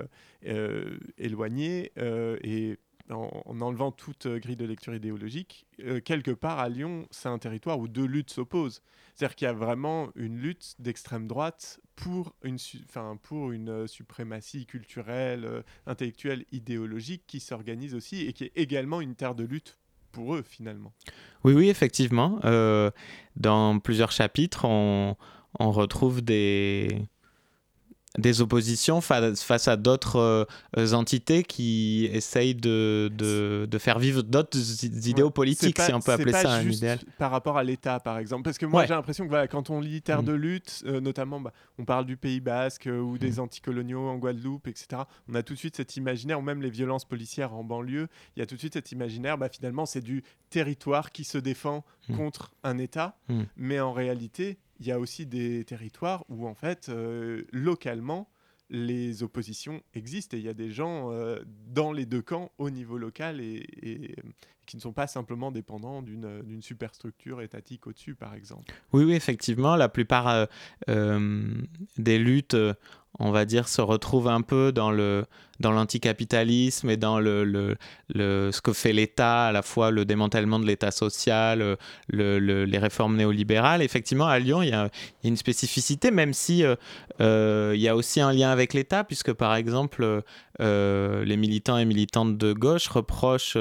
éloigné 1.18 1.92
et 1.98 2.78
en, 3.12 3.62
enlevant 3.62 3.92
toute 3.92 4.26
euh, 4.26 4.40
grille 4.40 4.56
de 4.56 4.66
lecture 4.66 4.94
idéologique, 4.94 5.66
euh, 5.80 6.00
quelque 6.02 6.32
part 6.32 6.60
à 6.60 6.70
Lyon, 6.70 7.08
c'est 7.12 7.30
un 7.30 7.38
territoire 7.38 7.80
où 7.80 7.88
deux 7.88 8.06
luttes 8.06 8.32
s'opposent. 8.32 8.82
C'est-à-dire 9.16 9.36
qu'il 9.36 9.46
y 9.46 9.50
a 9.50 9.54
vraiment 9.54 10.10
une 10.16 10.38
lutte 10.38 10.76
d'extrême 10.80 11.28
droite 11.28 11.80
pour 11.96 12.36
une, 12.44 12.58
pour 13.24 13.52
une 13.52 13.70
euh, 13.70 13.88
suprématie 13.88 14.66
culturelle, 14.66 15.64
intellectuelle, 15.86 16.46
idéologique 16.52 17.24
qui 17.28 17.40
s'organise 17.40 17.96
aussi 17.96 18.26
et 18.26 18.34
qui 18.34 18.46
est 18.46 18.52
également 18.56 19.02
une 19.02 19.16
terre 19.16 19.36
de 19.36 19.44
lutte 19.44 19.78
pour 20.12 20.36
eux 20.36 20.44
finalement. 20.44 20.94
Oui, 21.44 21.54
oui, 21.54 21.70
effectivement. 21.70 22.40
dans 23.36 23.80
plusieurs 23.80 24.12
chapitres, 24.12 24.66
on 24.66 25.16
retrouve 25.60 26.22
des 26.22 27.08
des 28.18 28.42
oppositions 28.42 29.02
face 29.02 29.68
à 29.68 29.78
d'autres 29.78 30.48
euh, 30.78 30.94
entités 30.94 31.44
qui 31.44 32.10
essayent 32.12 32.56
de, 32.56 33.12
de, 33.14 33.78
faire 33.78 34.00
vivre 34.00 34.24
d'autres 34.24 34.58
idéaux 35.08 35.30
politiques, 35.30 35.80
si 35.80 35.94
on 35.94 36.00
peut 36.00 36.14
appeler 36.14 36.34
ça 36.34 36.52
un 36.52 36.68
idéal. 36.68 37.00
Par 37.18 37.32
rapport 37.32 37.58
à 37.58 37.64
l'État, 37.64 38.00
par 38.00 38.18
exemple. 38.18 38.44
Parce 38.44 38.58
que 38.58 38.66
moi, 38.66 38.86
j'ai 38.86 38.94
l'impression 38.94 39.28
que 39.28 39.46
quand 39.48 39.70
on 39.70 39.80
lit 39.80 40.02
Terre 40.02 40.24
mm. 40.24 40.26
de 40.26 40.34
lutte, 40.34 40.84
euh, 40.86 41.00
notamment, 41.00 41.40
bah, 41.40 41.54
on 41.78 41.86
parle 41.86 42.06
du 42.06 42.18
Pays 42.18 42.40
basque 42.40 42.88
euh, 42.88 43.00
ou 43.00 43.18
des 43.18 43.34
mm. 43.34 43.40
anticoloniaux 43.40 44.08
en 44.08 44.18
Guadeloupe, 44.18 44.68
etc. 44.68 45.04
On 45.30 45.36
a 45.36 45.44
tout 45.44 45.54
de 45.54 45.60
suite 45.60 45.76
cet 45.76 45.96
imaginaire, 45.98 46.40
ou 46.40 46.44
même 46.44 46.62
les 46.62 46.70
violences 46.70 47.06
policières 47.06 47.54
en 47.54 47.64
banlieue, 47.64 48.08
il 48.36 48.40
y 48.40 48.44
a 48.44 48.46
tout 48.46 48.56
de 48.56 48.60
suite 48.60 48.74
cet 48.74 48.92
imaginaire, 48.92 49.38
bah, 49.38 49.50
finalement, 49.50 49.86
c'est 49.86 50.02
du 50.02 50.24
territoire 50.50 51.12
qui 51.12 51.24
se 51.24 51.38
défend 51.38 51.86
mm. 52.10 52.18
contre 52.18 52.52
un 52.64 52.78
État. 52.78 53.18
Mais 53.58 53.80
en 53.80 53.92
réalité, 53.92 54.58
il 54.80 54.88
y 54.88 54.92
a 54.92 55.00
aussi 55.00 55.26
des 55.26 55.64
territoires 55.66 56.24
où, 56.30 56.48
en 56.48 56.54
fait, 56.54 56.90
euh, 56.90 57.44
localement, 57.52 58.30
les 58.70 59.24
oppositions 59.24 59.82
existent 59.94 60.36
et 60.36 60.40
il 60.40 60.46
y 60.46 60.50
a 60.50 60.54
des 60.54 60.72
gens 60.72 61.12
euh, 61.12 61.40
dans 61.68 61.92
les 61.92 62.06
deux 62.06 62.22
camps 62.22 62.52
au 62.58 62.70
niveau 62.70 62.98
local 62.98 63.40
et, 63.40 64.16
qui 64.68 64.76
ne 64.76 64.82
sont 64.82 64.94
pas 64.94 65.08
simplement 65.08 65.52
dépendants 65.52 66.04
d'une 66.04 66.62
superstructure 66.62 67.42
étatique 67.42 67.88
au-dessus, 67.88 68.14
par 68.14 68.36
exemple. 68.36 68.72
Oui, 68.94 69.04
oui, 69.06 69.14
effectivement, 69.14 69.76
la 69.76 69.90
plupart 69.90 70.48
euh, 70.90 71.66
des 71.98 72.20
luttes 72.20 72.56
on 73.20 73.32
va 73.32 73.46
dire, 73.46 73.68
se 73.68 73.82
retrouve 73.82 74.28
un 74.28 74.42
peu 74.42 74.72
dans 74.72 74.92
le 74.92 75.26
dans 75.60 75.72
l'anticapitalisme 75.72 76.88
et 76.92 76.98
dans 76.98 77.20
le, 77.20 77.44
le, 77.44 78.52
ce 78.52 78.62
que 78.62 78.74
fait 78.74 78.94
l'État, 78.94 79.48
à 79.48 79.52
la 79.52 79.64
fois 79.64 79.90
le 79.90 80.06
démantèlement 80.06 80.60
de 80.60 80.68
l'État 80.68 80.92
social, 80.92 81.78
les 82.10 82.78
réformes 82.78 83.16
néolibérales. 83.16 83.82
Effectivement, 83.82 84.28
à 84.28 84.38
Lyon, 84.38 84.62
il 84.62 84.70
y 84.70 84.74
a, 84.74 84.92
une 85.24 85.36
spécificité, 85.36 86.12
même 86.12 86.32
si 86.32 86.64
euh, 86.64 86.76
euh, 87.22 87.72
il 87.74 87.82
y 87.82 87.88
a 87.88 87.96
aussi 87.96 88.22
un 88.22 88.32
lien 88.34 88.52
avec 88.52 88.76
l'État, 88.76 89.04
puisque 89.04 89.34
par 89.34 89.56
exemple, 89.56 90.22
euh, 90.60 91.24
les 91.24 91.38
militants 91.38 91.78
et 91.78 91.86
militantes 91.86 92.38
de 92.38 92.54
gauche 92.54 92.88
reprochent 92.88 93.58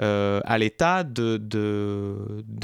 à 0.00 0.58
l'État 0.58 1.04
de, 1.04 1.40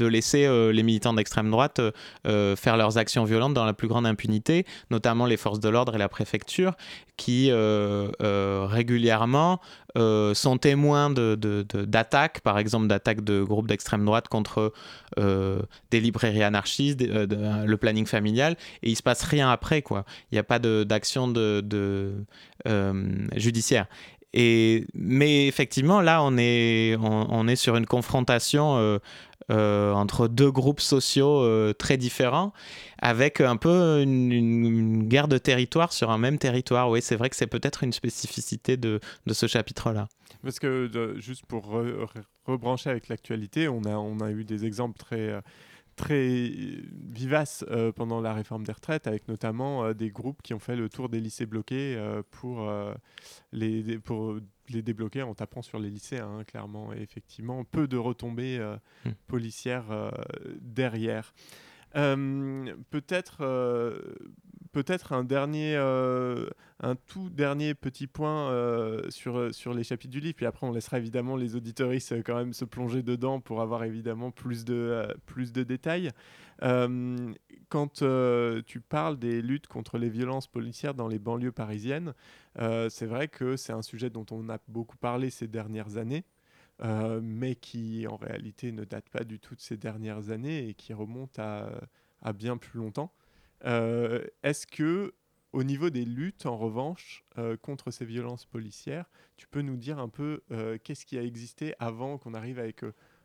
laisser 0.01 0.71
les 0.73 0.83
militants 0.83 1.13
d'extrême 1.13 1.49
droite 1.49 1.79
faire 2.25 2.77
leurs 2.77 2.97
actions 2.97 3.23
violentes 3.23 3.53
dans 3.53 3.65
la 3.65 3.73
plus 3.73 3.87
grande 3.87 4.05
impunité, 4.05 4.65
notamment 4.89 5.25
les 5.25 5.37
forces 5.37 5.59
de 5.59 5.69
l'ordre 5.69 5.95
et 5.95 5.97
la 5.97 6.09
préfecture 6.09 6.73
qui 7.21 7.51
euh, 7.51 8.07
euh, 8.23 8.65
régulièrement 8.67 9.59
euh, 9.97 10.33
sont 10.33 10.57
témoins 10.57 11.09
d'attaques, 11.09 12.35
de, 12.35 12.41
par 12.41 12.57
exemple 12.57 12.87
d'attaques 12.87 13.23
de 13.23 13.43
groupes 13.43 13.67
d'extrême 13.67 14.05
droite 14.05 14.27
contre 14.27 14.73
des 15.17 15.99
librairies 15.99 16.43
anarchistes, 16.43 17.01
le 17.01 17.75
planning 17.75 18.05
familial, 18.05 18.55
et 18.83 18.89
il 18.89 18.95
se 18.95 19.03
passe 19.03 19.23
rien 19.23 19.49
après, 19.51 19.81
quoi. 19.81 20.05
Il 20.31 20.35
n'y 20.35 20.39
a 20.39 20.43
pas 20.43 20.59
d'action 20.59 21.27
de, 21.27 22.13
judiciaire. 23.35 23.87
Et, 24.33 24.85
mais 24.93 25.47
effectivement, 25.47 25.99
là, 25.99 26.23
on 26.23 26.37
est, 26.37 26.95
on 27.01 27.47
est 27.49 27.57
sur 27.57 27.75
une 27.75 27.85
confrontation 27.85 28.99
euh, 29.51 29.91
entre 29.93 30.27
deux 30.27 30.51
groupes 30.51 30.81
sociaux 30.81 31.43
euh, 31.43 31.73
très 31.73 31.97
différents, 31.97 32.53
avec 32.99 33.41
un 33.41 33.57
peu 33.57 34.01
une, 34.01 35.07
guerre 35.07 35.27
de 35.27 35.37
territoire 35.37 35.93
sur 35.93 36.09
un 36.09 36.17
même 36.17 36.37
territoire. 36.37 36.89
Oui, 36.89 37.01
c'est 37.01 37.15
vrai 37.15 37.29
que 37.29 37.35
c'est 37.35 37.47
peut-être 37.47 37.83
une 37.83 37.93
spécificité 37.93 38.77
de, 38.77 38.99
ce 39.31 39.47
chapitre-là. 39.47 40.07
Parce 40.43 40.59
que, 40.59 40.89
juste 41.17 41.45
pour 41.45 41.79
rebrancher 42.45 42.89
avec 42.89 43.07
l'actualité, 43.09 43.67
on 43.67 43.83
a, 43.83 43.95
on 43.95 44.19
a 44.21 44.31
eu 44.31 44.43
des 44.43 44.65
exemples 44.65 44.97
très 44.97 45.41
très 45.95 46.51
vivaces 47.11 47.65
pendant 47.95 48.21
la 48.21 48.33
réforme 48.33 48.63
des 48.63 48.71
retraites, 48.71 49.07
avec 49.07 49.27
notamment 49.27 49.93
des 49.93 50.09
groupes 50.09 50.41
qui 50.41 50.53
ont 50.53 50.59
fait 50.59 50.75
le 50.75 50.89
tour 50.89 51.09
des 51.09 51.19
lycées 51.19 51.45
bloqués 51.45 51.97
pour, 52.31 52.71
les, 53.51 53.99
pour 53.99 54.35
les 54.73 54.81
débloquer 54.81 55.21
en 55.21 55.33
tapant 55.33 55.61
sur 55.61 55.79
les 55.79 55.89
lycées, 55.89 56.19
hein, 56.19 56.43
clairement. 56.45 56.93
Et 56.93 57.01
effectivement, 57.01 57.63
peu 57.63 57.87
de 57.87 57.97
retombées 57.97 58.57
euh, 58.59 58.75
hmm. 59.05 59.11
policières 59.27 59.91
euh, 59.91 60.11
derrière. 60.61 61.33
Euh, 61.95 62.73
peut-être 62.89 63.43
peut-être 64.71 65.13
un 65.13 65.23
dernier, 65.23 65.75
un 65.75 66.95
tout 67.07 67.29
dernier 67.29 67.73
petit 67.73 68.07
point 68.07 68.51
sur, 69.09 69.53
sur 69.53 69.73
les 69.73 69.83
chapitres 69.83 70.11
du 70.11 70.19
livre, 70.19 70.35
puis 70.35 70.45
après 70.45 70.65
on 70.65 70.71
laissera 70.71 70.97
évidemment 70.97 71.35
les 71.35 71.55
auditoristes 71.55 72.23
quand 72.23 72.35
même 72.35 72.53
se 72.53 72.65
plonger 72.65 73.03
dedans 73.03 73.39
pour 73.39 73.61
avoir 73.61 73.83
évidemment 73.83 74.31
plus 74.31 74.65
de, 74.65 75.07
plus 75.25 75.51
de 75.51 75.63
détails. 75.63 76.11
quand 76.59 78.03
tu 78.65 78.81
parles 78.81 79.19
des 79.19 79.41
luttes 79.41 79.67
contre 79.67 79.97
les 79.97 80.09
violences 80.09 80.47
policières 80.47 80.93
dans 80.93 81.07
les 81.07 81.19
banlieues 81.19 81.51
parisiennes, 81.51 82.13
euh, 82.59 82.89
c'est 82.89 83.05
vrai 83.05 83.27
que 83.27 83.55
c'est 83.55 83.73
un 83.73 83.81
sujet 83.81 84.09
dont 84.09 84.25
on 84.31 84.49
a 84.49 84.57
beaucoup 84.67 84.97
parlé 84.97 85.29
ces 85.29 85.47
dernières 85.47 85.97
années, 85.97 86.25
euh, 86.83 87.21
mais 87.23 87.55
qui 87.55 88.05
en 88.07 88.17
réalité 88.17 88.71
ne 88.71 88.83
date 88.83 89.09
pas 89.09 89.23
du 89.23 89.39
tout 89.39 89.55
de 89.55 89.61
ces 89.61 89.77
dernières 89.77 90.29
années 90.29 90.69
et 90.69 90.73
qui 90.73 90.93
remonte 90.93 91.39
à, 91.39 91.69
bien 92.33 92.57
plus 92.57 92.79
longtemps. 92.79 93.11
Euh, 93.65 94.25
est-ce 94.43 94.67
que 94.67 95.13
au 95.53 95.63
niveau 95.63 95.89
des 95.89 96.05
luttes, 96.05 96.45
en 96.45 96.57
revanche, 96.57 97.25
contre 97.61 97.91
ces 97.91 98.05
violences 98.05 98.45
policières, 98.45 99.09
tu 99.35 99.47
peux 99.47 99.61
nous 99.61 99.75
dire 99.75 99.99
un 99.99 100.07
peu 100.07 100.41
qu'est-ce 100.81 101.05
qui 101.05 101.17
a 101.17 101.23
existé 101.23 101.75
avant 101.77 102.17
qu'on 102.17 102.33
arrive 102.33 102.57
avec 102.57 102.83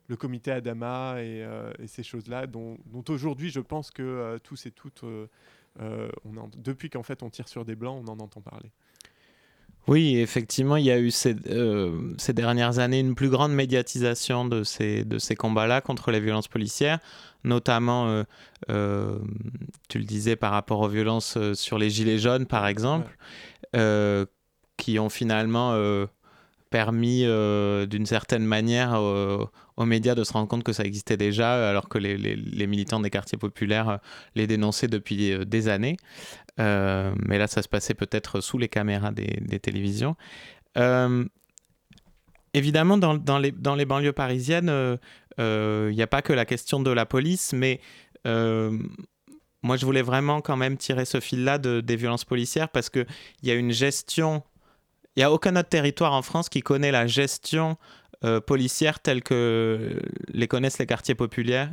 le 0.09 0.17
comité 0.17 0.51
Adama 0.51 1.23
et, 1.23 1.47
ces 1.87 2.03
choses-là, 2.03 2.49
dont, 2.49 2.79
aujourd'hui 3.11 3.51
je 3.51 3.61
pense 3.61 3.93
que 3.93 4.39
tous 4.43 4.67
et 4.67 4.73
toutes, 4.73 5.05
depuis 6.57 6.91
qu'en 6.91 7.05
fait 7.05 7.23
on 7.23 7.31
tire 7.31 7.47
sur 7.47 7.65
des 7.65 7.77
blancs, 7.77 8.03
on 8.05 8.11
en 8.11 8.19
entend 8.19 8.41
parler? 8.41 8.73
Oui, 9.89 10.19
effectivement, 10.19 10.77
il 10.77 10.85
y 10.85 10.91
a 10.91 10.99
eu 10.99 11.13
ces, 11.13 11.37
euh, 11.49 12.13
ces, 12.19 12.33
dernières 12.33 12.81
années 12.81 12.99
une 12.99 13.15
plus 13.15 13.29
grande 13.29 13.53
médiatisation 13.53 14.45
de 14.45 14.65
ces, 14.65 15.05
de 15.05 15.19
ces 15.19 15.37
combats-là 15.37 15.81
contre 15.81 16.11
les 16.11 16.19
violences 16.19 16.49
policières, 16.49 16.99
notamment, 17.45 18.09
euh, 18.09 18.25
euh, 18.69 19.19
tu 19.89 19.99
le 19.99 20.05
disais, 20.05 20.35
par 20.35 20.51
rapport 20.51 20.81
aux 20.81 20.89
violences 20.89 21.39
sur 21.55 21.79
les 21.79 21.91
Gilets 21.91 22.19
jaunes, 22.19 22.47
par 22.47 22.67
exemple, 22.67 23.17
qui 24.77 24.99
ont 24.99 25.09
finalement 25.09 25.73
permis 26.71 27.23
d'une 27.23 28.07
certaine 28.07 28.45
manière 28.45 29.01
aux 29.77 29.85
médias 29.85 30.15
de 30.15 30.25
se 30.25 30.33
rendre 30.33 30.49
compte 30.49 30.65
que 30.65 30.73
ça 30.73 30.85
existait 30.85 31.17
déjà, 31.17 31.69
alors 31.69 31.89
que 31.89 31.99
les, 31.99 32.67
militants 32.67 33.01
des 33.01 33.11
quartiers 33.11 33.39
populaires 33.39 34.01
les 34.35 34.47
dénonçaient 34.47 34.89
depuis 34.89 35.47
des 35.47 35.69
années. 35.69 35.97
Euh, 36.59 37.15
mais 37.27 37.39
là, 37.39 37.47
ça 37.47 37.63
se 37.63 37.69
passait 37.69 37.95
peut-être 37.95 38.41
sous 38.41 38.59
les 38.59 38.69
caméras 38.69 39.13
des, 39.13 39.59
télévisions. 39.61 40.17
Euh, 40.79 41.25
évidemment, 42.55 42.99
dans, 42.99 43.39
les, 43.39 43.53
banlieues 43.53 44.13
parisiennes, 44.13 44.69
il 44.69 44.99
euh, 45.41 45.93
n'y 45.93 46.03
a 46.03 46.07
pas 46.07 46.23
que 46.23 46.33
la 46.33 46.45
question 46.45 46.81
de 46.81 46.91
la 46.91 47.07
police, 47.07 47.53
mais 47.53 47.81
moi, 48.25 49.77
je 49.77 49.85
voulais 49.85 50.03
vraiment 50.03 50.41
quand 50.41 50.57
même 50.57 50.77
tirer 50.77 51.05
ce 51.05 51.21
fil-là 51.21 51.59
de, 51.59 51.81
des 51.81 51.97
violences 51.97 52.25
policières 52.25 52.69
parce 52.69 52.91
qu'il 52.91 53.07
y 53.43 53.51
a 53.51 53.55
une 53.55 53.73
gestion. 53.73 54.43
Il 55.17 55.21
n'y 55.21 55.25
a 55.25 55.33
aucun 55.33 55.57
autre 55.57 55.69
territoire 55.69 56.13
en 56.13 56.23
France 56.23 56.49
qui 56.49 56.61
connaît 56.61 56.91
la 56.91 57.07
gestion 57.07 57.77
euh, 58.25 58.41
policières 58.41 59.01
telles 59.01 59.23
que 59.23 60.01
les 60.33 60.49
connaissent 60.49 60.79
les 60.79 60.87
quartiers 60.87 61.15
populaires, 61.15 61.71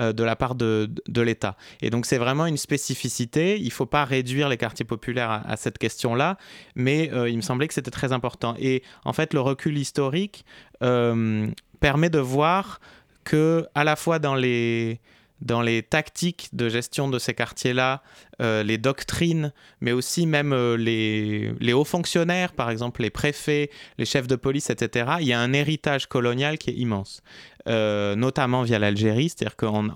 euh, 0.00 0.12
de 0.12 0.24
la 0.24 0.36
part 0.36 0.54
de, 0.56 0.90
de 1.06 1.22
l'État. 1.22 1.56
Et 1.82 1.90
donc 1.90 2.04
c'est 2.04 2.18
vraiment 2.18 2.46
une 2.46 2.56
spécificité. 2.56 3.58
Il 3.58 3.66
ne 3.66 3.70
faut 3.70 3.86
pas 3.86 4.04
réduire 4.04 4.48
les 4.48 4.56
quartiers 4.56 4.84
populaires 4.84 5.42
à, 5.46 5.56
cette 5.56 5.78
question-là, 5.78 6.36
mais 6.74 7.10
il 7.28 7.36
me 7.36 7.42
semblait 7.42 7.68
que 7.68 7.74
c'était 7.74 7.92
très 7.92 8.12
important. 8.12 8.54
Et 8.58 8.82
en 9.04 9.12
fait, 9.12 9.34
le 9.34 9.40
recul 9.40 9.78
historique 9.78 10.44
permet 10.80 12.10
de 12.10 12.18
voir 12.18 12.80
que 13.24 13.66
à 13.74 13.84
la 13.84 13.94
fois 13.94 14.18
dans 14.18 14.34
les 14.34 15.00
dans 15.40 15.62
les 15.62 15.82
tactiques 15.82 16.48
de 16.52 16.68
gestion 16.68 17.08
de 17.08 17.18
ces 17.18 17.34
quartiers-là, 17.34 18.02
euh, 18.40 18.62
les 18.62 18.78
doctrines, 18.78 19.52
mais 19.80 19.92
aussi 19.92 20.26
même 20.26 20.52
euh, 20.52 20.76
les, 20.76 21.72
hauts 21.72 21.84
fonctionnaires, 21.84 22.52
par 22.52 22.70
exemple 22.70 23.02
les 23.02 23.10
préfets, 23.10 23.70
les 23.98 24.04
chefs 24.04 24.26
de 24.26 24.36
police, 24.36 24.70
etc., 24.70 25.12
il 25.20 25.26
y 25.26 25.32
a 25.32 25.40
un 25.40 25.52
héritage 25.52 26.06
colonial 26.06 26.58
qui 26.58 26.70
est 26.70 26.74
immense. 26.74 27.22
Euh, 27.68 28.16
notamment 28.16 28.62
via 28.62 28.78
l'Algérie, 28.78 29.28
c'est-à-dire 29.28 29.56
qu'on 29.56 29.90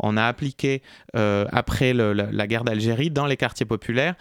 on, 0.00 0.16
a 0.16 0.24
appliqué, 0.24 0.82
après 1.14 1.92
la, 1.92 2.46
guerre 2.46 2.64
d'Algérie, 2.64 3.10
dans 3.10 3.26
les 3.26 3.36
quartiers 3.36 3.66
populaires, 3.66 4.16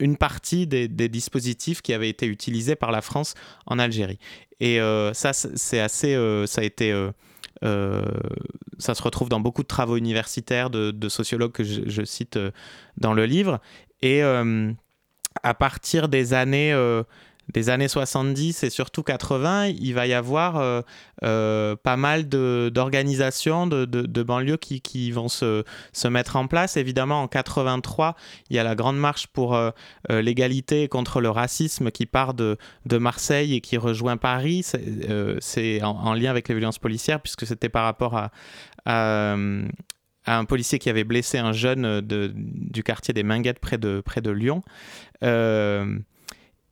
une 0.00 0.16
partie 0.16 0.66
des, 0.66 0.88
des, 0.88 1.08
dispositifs 1.08 1.80
qui 1.80 1.92
avaient 1.92 2.08
été 2.08 2.26
utilisés 2.26 2.74
par 2.74 2.90
la 2.90 3.00
France 3.00 3.34
en 3.66 3.78
Algérie. 3.78 4.18
Et 4.58 4.80
ça, 5.12 5.32
c'est 5.32 5.78
assez... 5.78 6.16
ça 6.46 6.62
a 6.62 6.64
été 6.64 6.92
euh, 7.64 8.04
ça 8.78 8.94
se 8.94 9.02
retrouve 9.02 9.28
dans 9.28 9.40
beaucoup 9.40 9.62
de 9.62 9.68
travaux 9.68 9.96
universitaires 9.96 10.70
de, 10.70 11.08
sociologues 11.08 11.52
que 11.52 11.64
je, 11.64 12.04
cite 12.04 12.36
euh, 12.36 12.50
dans 12.96 13.12
le 13.12 13.26
livre. 13.26 13.60
Et 14.02 14.22
euh, 14.22 14.72
à 15.42 15.54
partir 15.54 16.08
des 16.08 16.34
années 16.34 16.72
des 17.52 17.70
années 17.70 17.88
70 17.88 18.62
et 18.62 18.70
surtout 18.70 19.02
80, 19.02 19.66
il 19.66 19.94
va 19.94 20.06
y 20.06 20.12
avoir 20.12 20.56
euh, 20.56 20.82
euh, 21.24 21.76
pas 21.76 21.96
mal 21.96 22.28
d'organisations 22.28 23.66
de, 23.66 23.84
de, 23.84 24.22
banlieues 24.22 24.58
qui, 24.58 25.10
vont 25.10 25.28
se, 25.28 25.64
mettre 26.08 26.36
en 26.36 26.46
place. 26.46 26.76
Évidemment, 26.76 27.22
en 27.22 27.28
83, 27.28 28.16
il 28.50 28.56
y 28.56 28.58
a 28.58 28.64
la 28.64 28.74
grande 28.74 28.98
marche 28.98 29.26
pour 29.28 29.54
euh, 29.54 29.70
l'égalité 30.08 30.88
contre 30.88 31.20
le 31.20 31.30
racisme 31.30 31.90
qui 31.90 32.06
part 32.06 32.34
de, 32.34 32.56
Marseille 32.98 33.54
et 33.54 33.60
qui 33.60 33.76
rejoint 33.76 34.16
Paris. 34.16 34.64
C'est 35.40 35.82
en, 35.82 36.14
lien 36.14 36.30
avec 36.30 36.48
les 36.48 36.54
violences 36.54 36.78
policières 36.78 37.20
puisque 37.20 37.46
c'était 37.46 37.68
par 37.68 37.84
rapport 37.84 38.16
à, 38.16 39.36
un 40.26 40.44
policier 40.44 40.78
qui 40.78 40.90
avait 40.90 41.04
blessé 41.04 41.38
un 41.38 41.52
jeune 41.52 42.00
du 42.02 42.82
quartier 42.82 43.14
des 43.14 43.22
Minguettes 43.22 43.60
près 43.60 43.78
de 43.78 44.30
Lyon. 44.30 44.62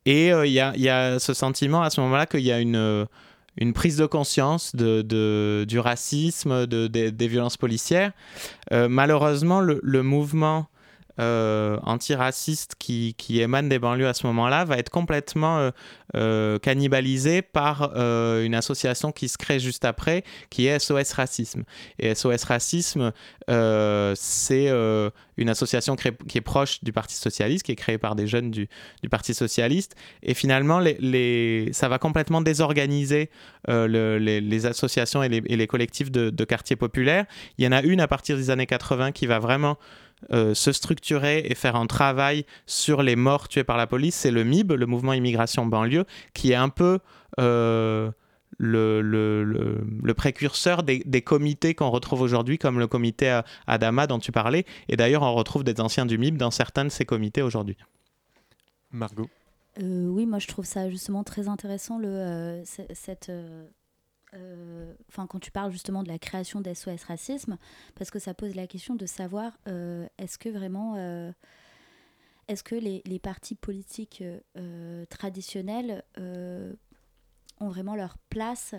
Et 0.07 0.33
euh, 0.33 0.47
il 0.47 0.53
y, 0.53 0.89
a, 0.89 1.19
ce 1.19 1.35
sentiment 1.35 1.83
à 1.83 1.91
ce 1.91 2.01
moment-là 2.01 2.27
qu'il 2.27 2.41
y 2.41 2.53
a 2.53 2.61
une, 2.61 2.77
euh, 2.77 3.05
prise 3.75 3.97
de 3.97 4.07
conscience 4.07 4.75
du 4.75 5.79
racisme, 5.79 6.67
de, 6.67 6.87
des 6.87 7.29
violences 7.29 7.57
policières. 7.57 8.13
Euh, 8.73 8.89
malheureusement, 8.89 9.61
le 9.61 10.03
mouvement 10.03 10.69
euh, 11.19 11.79
antiraciste 11.83 12.75
qui, 12.79 13.15
émane 13.41 13.71
des 13.71 13.79
banlieues 13.79 14.09
à 14.09 14.13
ce 14.13 14.27
moment-là 14.27 14.67
va 14.67 14.77
être 14.77 14.91
complètement 14.91 15.59
euh, 15.59 15.71
euh, 16.15 16.59
cannibalisé 16.59 17.41
par 17.41 17.97
une 17.97 18.55
association 18.55 19.13
qui 19.13 19.29
se 19.29 19.39
crée 19.39 19.59
juste 19.59 19.85
après, 19.85 20.25
qui 20.51 20.67
est 20.67 20.79
SOS 20.79 21.13
Racisme. 21.13 21.65
Et 21.99 22.15
SOS 22.15 22.45
Racisme, 22.45 23.13
c'est 23.49 24.69
une 25.39 25.49
association 25.49 25.97
qui 25.97 26.39
est 26.39 26.41
proche 26.41 26.83
du 26.85 26.93
Parti 26.93 27.15
Socialiste, 27.17 27.65
qui 27.65 27.73
est 27.73 27.77
créée 27.77 27.99
par 27.99 28.15
des 28.15 28.27
jeunes 28.27 28.51
du, 28.51 28.69
Parti 29.11 29.35
Socialiste. 29.35 29.95
Et 30.23 30.35
finalement, 30.35 30.83
ça 31.73 31.89
va 31.89 31.99
complètement 31.99 32.41
désorganiser 32.41 33.31
les, 33.69 34.67
associations 34.67 35.23
et 35.23 35.29
les, 35.29 35.67
collectifs 35.67 36.11
de 36.11 36.45
quartiers 36.45 36.77
populaires. 36.77 37.25
Il 37.59 37.65
y 37.65 37.69
en 37.69 37.73
a 37.73 37.83
une 37.83 38.01
à 38.01 38.09
partir 38.09 38.37
des 38.37 38.51
années 38.51 38.67
80 38.67 39.13
qui 39.13 39.27
va 39.27 39.39
vraiment 39.39 39.79
euh, 40.33 40.55
se 40.55 40.73
structurer 40.73 41.47
et 41.47 41.55
faire 41.55 41.77
un 41.77 41.87
travail 41.87 42.47
sur 42.67 43.03
les 43.03 43.17
morts 43.17 43.49
tués 43.49 43.65
par 43.65 43.77
la 43.77 43.87
police, 43.87 44.15
c'est 44.15 44.31
le 44.31 44.45
MIB, 44.45 44.73
le 44.73 44.87
mouvement 44.87 45.13
immigration 45.13 45.67
banlieue, 45.67 46.05
qui 46.35 46.53
est 46.53 46.57
un 46.57 46.69
peu 46.69 47.01
euh, 47.39 48.11
le, 48.59 49.03
le, 49.03 49.45
le, 49.45 50.15
précurseur 50.15 50.83
des, 50.83 51.03
des 51.05 51.23
comités 51.23 51.75
qu'on 51.75 51.91
retrouve 51.91 52.23
aujourd'hui, 52.23 52.59
comme 52.59 52.79
le 52.79 52.87
comité 52.87 53.41
Adama 53.67 54.07
dont 54.07 54.19
tu 54.19 54.33
parlais. 54.33 54.65
Et 54.89 54.97
d'ailleurs, 54.97 55.23
on 55.23 55.35
retrouve 55.35 55.65
des 55.65 55.81
anciens 55.81 56.07
du 56.07 56.17
MIB 56.17 56.39
dans 56.39 56.51
certains 56.51 56.85
de 56.85 56.91
ces 56.91 57.05
comités 57.05 57.43
aujourd'hui. 57.43 57.77
Margot 58.91 59.29
euh, 59.81 60.07
Oui, 60.09 60.27
moi 60.27 60.39
je 60.39 60.49
trouve 60.49 60.65
ça 60.65 60.89
justement 60.91 61.25
très 61.25 61.49
intéressant, 61.49 61.99
le, 61.99 62.63
cette 62.65 63.29
euh, 63.29 63.67
enfin 65.09 65.27
quand 65.27 65.39
tu 65.39 65.51
parles 65.51 65.71
justement 65.71 66.03
de 66.03 66.09
la 66.09 66.19
création 66.19 66.61
d'SOS 66.61 67.05
Racisme, 67.07 67.59
parce 67.95 68.11
que 68.11 68.19
ça 68.19 68.35
pose 68.35 68.55
la 68.55 68.67
question 68.67 68.95
de 68.95 69.07
savoir 69.07 69.53
euh, 69.69 70.07
est-ce 70.19 70.39
que 70.39 70.49
vraiment, 70.49 70.95
euh, 70.97 71.33
est-ce 72.49 72.63
que 72.63 72.75
les, 72.75 73.19
partis 73.19 73.55
politiques 73.55 74.23
traditionnels 75.11 76.03
ont 76.19 77.69
vraiment 77.69 77.95
leur 77.97 78.19
place 78.31 78.75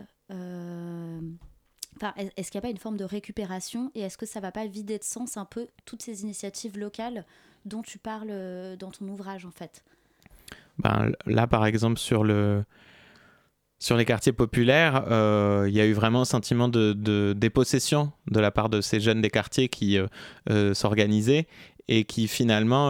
est-ce 2.36 2.52
qu'il 2.52 2.60
n'y 2.60 2.66
a 2.66 2.68
pas 2.68 2.70
une 2.70 2.78
forme 2.78 2.98
de 2.98 3.04
récupération 3.04 3.92
et 3.96 4.02
est-ce 4.02 4.20
que 4.20 4.28
ça 4.28 4.40
va 4.40 4.52
pas 4.52 4.68
vider 4.68 5.00
de 5.00 5.04
sens 5.04 5.36
un 5.36 5.46
peu 5.46 5.68
toutes 5.86 6.04
ces 6.04 6.22
initiatives 6.22 6.78
locales 6.78 7.26
dont 7.66 7.82
tu 7.82 7.98
parles 7.98 8.78
dans 8.78 8.92
ton 8.92 9.08
ouvrage 9.08 9.46
en 9.46 9.52
fait? 9.52 9.84
Ben, 10.78 11.12
Là, 11.26 11.48
par 11.48 11.66
exemple, 11.66 11.98
sur 11.98 12.24
le, 12.24 12.64
sur 13.80 13.96
les 13.96 14.06
quartiers 14.06 14.34
populaires, 14.34 15.06
euh, 15.10 15.66
il 15.68 15.76
y 15.76 15.82
a 15.82 15.86
eu 15.86 15.94
vraiment 15.94 16.22
un 16.22 16.26
sentiment 16.26 16.68
de, 16.68 17.34
dépossession 17.34 18.12
de 18.30 18.40
la 18.40 18.52
part 18.52 18.70
de 18.70 18.82
ces 18.82 19.00
jeunes 19.00 19.22
des 19.22 19.30
quartiers 19.30 19.70
qui 19.70 19.98
euh, 19.98 20.08
euh, 20.50 20.74
s'organisaient 20.74 21.48
et 21.88 22.04
qui 22.04 22.28
finalement 22.28 22.90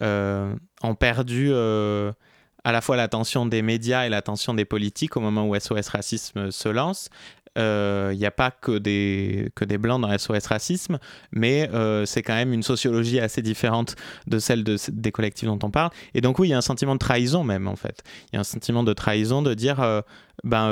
ont 0.00 0.94
perdu 0.98 1.52
à 1.52 2.72
la 2.72 2.80
fois 2.80 2.96
l'attention 2.96 3.44
des 3.44 3.60
médias 3.60 4.06
et 4.06 4.08
l'attention 4.08 4.54
des 4.54 4.64
politiques 4.64 5.16
au 5.16 5.20
moment 5.20 5.46
où 5.46 5.58
SOS 5.58 5.88
Racisme 5.88 6.50
se 6.50 6.68
lance 6.68 7.10
il 7.58 7.60
euh, 7.60 8.14
n'y 8.14 8.24
a 8.24 8.30
pas 8.30 8.52
que 8.52 8.78
des, 8.78 9.50
que 9.56 9.64
des 9.64 9.78
blancs 9.78 10.00
dans 10.00 10.16
SOS 10.16 10.46
Racisme, 10.46 11.00
mais 11.32 11.68
euh, 11.74 12.06
c'est 12.06 12.22
quand 12.22 12.34
même 12.34 12.52
une 12.52 12.62
sociologie 12.62 13.18
assez 13.18 13.42
différente 13.42 13.96
de 14.28 14.38
celle 14.38 14.62
de, 14.62 14.76
des 14.92 15.10
collectifs 15.10 15.48
dont 15.48 15.58
on 15.64 15.70
parle. 15.70 15.90
Et 16.14 16.20
donc 16.20 16.38
oui, 16.38 16.48
il 16.48 16.50
y 16.52 16.54
a 16.54 16.58
un 16.58 16.60
sentiment 16.62 16.94
de 16.94 17.00
trahison 17.00 17.42
même, 17.42 17.66
en 17.66 17.74
fait. 17.74 18.04
Il 18.32 18.36
y 18.36 18.38
a 18.38 18.40
un 18.40 18.44
sentiment 18.44 18.84
de 18.84 18.92
trahison 18.92 19.42
de 19.42 19.54
dire, 19.54 19.80
euh, 19.80 20.02
ben, 20.44 20.70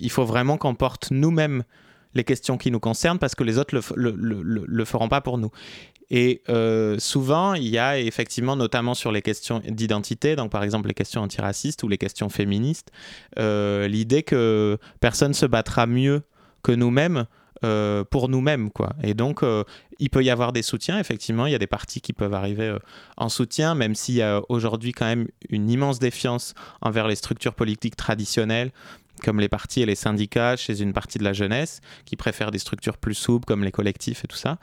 il 0.00 0.10
faut 0.10 0.24
vraiment 0.24 0.56
qu'on 0.56 0.74
porte 0.74 1.08
nous-mêmes 1.10 1.62
les 2.14 2.24
questions 2.24 2.56
qui 2.56 2.70
nous 2.70 2.80
concernent 2.80 3.18
parce 3.18 3.34
que 3.34 3.44
les 3.44 3.58
autres 3.58 3.74
le, 3.74 4.14
le, 4.16 4.42
le, 4.42 4.64
le 4.66 4.84
feront 4.86 5.10
pas 5.10 5.20
pour 5.20 5.36
nous. 5.36 5.50
Et 6.10 6.42
euh, 6.48 6.98
souvent, 6.98 7.54
il 7.54 7.68
y 7.68 7.78
a 7.78 7.98
effectivement, 7.98 8.56
notamment 8.56 8.94
sur 8.94 9.12
les 9.12 9.22
questions 9.22 9.60
d'identité, 9.66 10.36
donc 10.36 10.50
par 10.50 10.62
exemple 10.62 10.88
les 10.88 10.94
questions 10.94 11.22
antiracistes 11.22 11.82
ou 11.82 11.88
les 11.88 11.98
questions 11.98 12.28
féministes, 12.28 12.90
euh, 13.38 13.88
l'idée 13.88 14.22
que 14.22 14.78
personne 15.00 15.34
se 15.34 15.46
battra 15.46 15.86
mieux 15.86 16.22
que 16.62 16.72
nous-mêmes 16.72 17.26
euh, 17.64 18.04
pour 18.04 18.28
nous-mêmes. 18.28 18.70
quoi. 18.70 18.94
Et 19.02 19.14
donc, 19.14 19.42
il 19.98 20.10
peut 20.10 20.24
y 20.24 20.30
avoir 20.30 20.52
des 20.52 20.62
soutiens, 20.62 20.98
effectivement, 20.98 21.46
il 21.46 21.52
y 21.52 21.56
a 21.56 21.58
des 21.58 21.66
partis 21.66 22.00
qui 22.00 22.12
peuvent 22.12 22.34
arriver 22.34 22.74
en 23.16 23.28
soutien, 23.28 23.74
même 23.74 23.94
s'il 23.94 24.14
y 24.14 24.22
a 24.22 24.40
aujourd'hui 24.48 24.92
quand 24.92 25.06
même 25.06 25.28
une 25.50 25.68
immense 25.68 25.98
défiance 25.98 26.54
envers 26.80 27.06
les 27.06 27.16
structures 27.16 27.54
politiques 27.54 27.96
traditionnelles, 27.96 28.70
comme 29.24 29.40
les 29.40 29.48
partis 29.48 29.82
et 29.82 29.86
les 29.86 29.96
syndicats 29.96 30.56
chez 30.56 30.80
une 30.80 30.92
partie 30.92 31.18
de 31.18 31.24
la 31.24 31.32
jeunesse, 31.32 31.80
qui 32.04 32.14
préfèrent 32.14 32.52
des 32.52 32.60
structures 32.60 32.96
plus 32.96 33.14
souples 33.14 33.44
comme 33.44 33.64
les 33.64 33.72
collectifs 33.72 34.24
et 34.24 34.28
tout 34.28 34.36
ça 34.36 34.58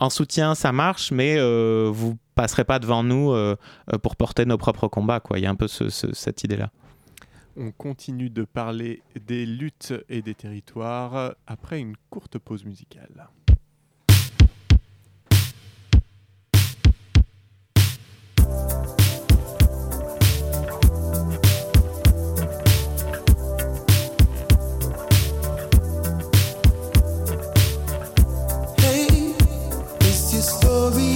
en 0.00 0.08
soutien, 0.08 0.54
ça 0.54 0.72
marche, 0.72 1.12
mais 1.12 1.36
euh, 1.38 1.90
vous 1.92 2.16
passerez 2.34 2.64
pas 2.64 2.78
devant 2.78 3.04
nous 3.04 3.32
euh, 3.32 3.56
euh, 3.92 3.98
pour 3.98 4.16
porter 4.16 4.46
nos 4.46 4.56
propres 4.56 4.88
combats. 4.88 5.22
Il 5.36 5.42
y 5.42 5.46
a 5.46 5.50
un 5.50 5.54
peu 5.54 5.68
cette 5.68 6.42
idée-là. 6.42 6.70
On 7.56 7.70
continue 7.70 8.30
de 8.30 8.44
parler 8.44 9.02
des 9.26 9.44
luttes 9.44 9.92
et 10.08 10.22
des 10.22 10.34
territoires 10.34 11.34
après 11.46 11.80
une 11.80 11.96
courte 12.08 12.38
pause 12.38 12.64
musicale. 12.64 13.28
glory. 30.70 31.09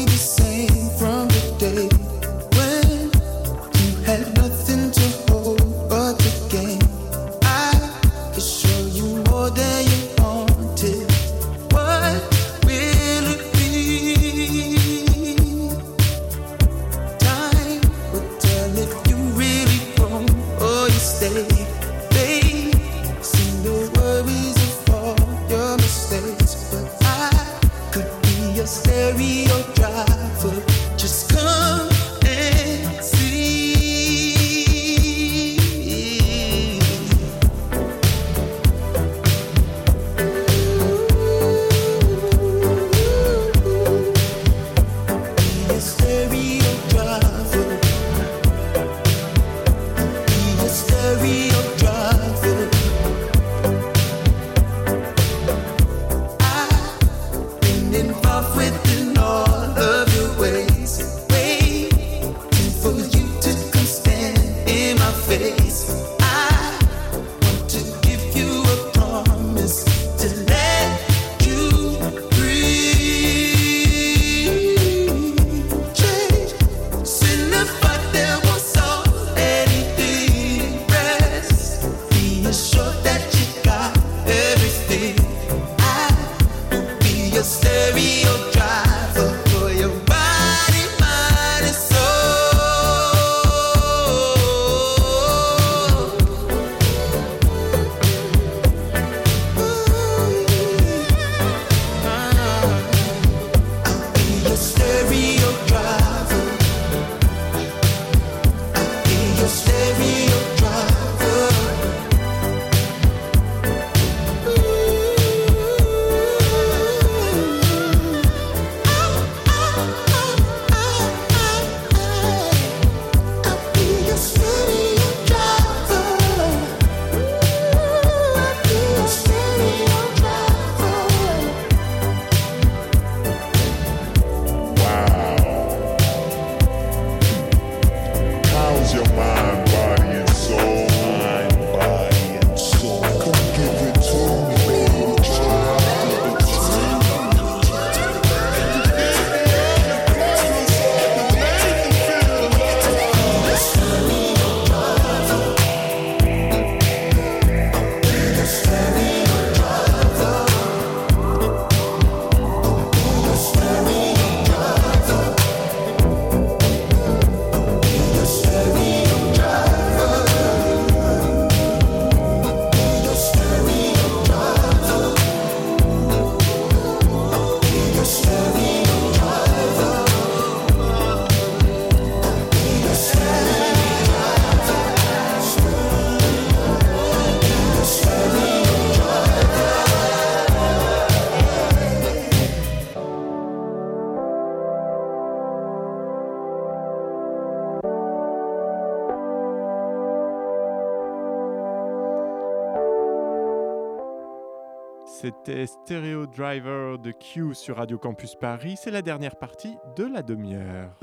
C'était 205.47 205.67
Stereo 205.67 206.27
Driver 206.27 206.99
de 206.99 207.11
Q 207.11 207.55
sur 207.55 207.77
Radio 207.77 207.99
Campus 207.99 208.35
Paris. 208.35 208.77
C'est 208.83 208.91
la 208.91 209.03
dernière 209.03 209.37
partie 209.37 209.75
de 209.95 210.05
la 210.05 210.23
demi-heure. 210.23 210.99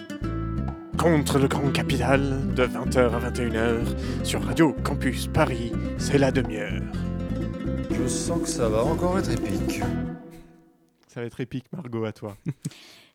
Contre 0.98 1.38
le 1.38 1.48
grand 1.48 1.72
capital, 1.72 2.52
de 2.56 2.66
20h 2.66 3.12
à 3.14 3.30
21h, 3.30 4.26
sur 4.26 4.42
Radio 4.44 4.74
Campus 4.84 5.28
Paris, 5.28 5.72
c'est 6.00 6.18
la 6.18 6.32
demi-heure. 6.32 6.82
Je 7.92 8.08
sens 8.08 8.42
que 8.42 8.48
ça 8.48 8.68
va 8.68 8.84
encore 8.84 9.20
être 9.20 9.30
épique. 9.30 9.82
Ça 11.08 11.20
va 11.22 11.28
être 11.28 11.40
épique, 11.40 11.66
Margot, 11.72 12.06
à 12.06 12.12
toi. 12.14 12.36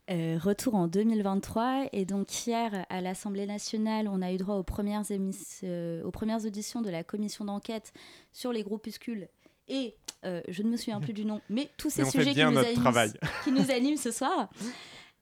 Euh, 0.08 0.38
retour 0.40 0.76
en 0.76 0.86
2023 0.86 1.86
et 1.92 2.04
donc 2.04 2.46
hier 2.46 2.86
à 2.90 3.00
l'Assemblée 3.00 3.44
nationale 3.44 4.06
on 4.06 4.22
a 4.22 4.30
eu 4.32 4.36
droit 4.36 4.54
aux 4.54 4.62
premières, 4.62 5.02
émis- 5.10 5.62
euh, 5.64 6.00
aux 6.04 6.12
premières 6.12 6.44
auditions 6.46 6.80
de 6.80 6.90
la 6.90 7.02
commission 7.02 7.44
d'enquête 7.44 7.92
sur 8.30 8.52
les 8.52 8.62
groupuscules 8.62 9.26
et 9.66 9.96
euh, 10.26 10.40
je 10.48 10.62
ne 10.62 10.68
me 10.68 10.76
souviens 10.76 11.00
plus 11.00 11.12
du 11.12 11.24
nom 11.24 11.40
mais 11.48 11.68
tous 11.76 11.88
ces 11.90 12.02
Mais 12.02 12.10
sujets 12.10 12.34
qui 12.34 12.44
nous, 12.44 12.58
animent, 12.58 12.74
travail. 12.74 13.12
qui 13.44 13.52
nous 13.52 13.70
animent 13.70 13.96
ce 13.96 14.10
soir. 14.10 14.48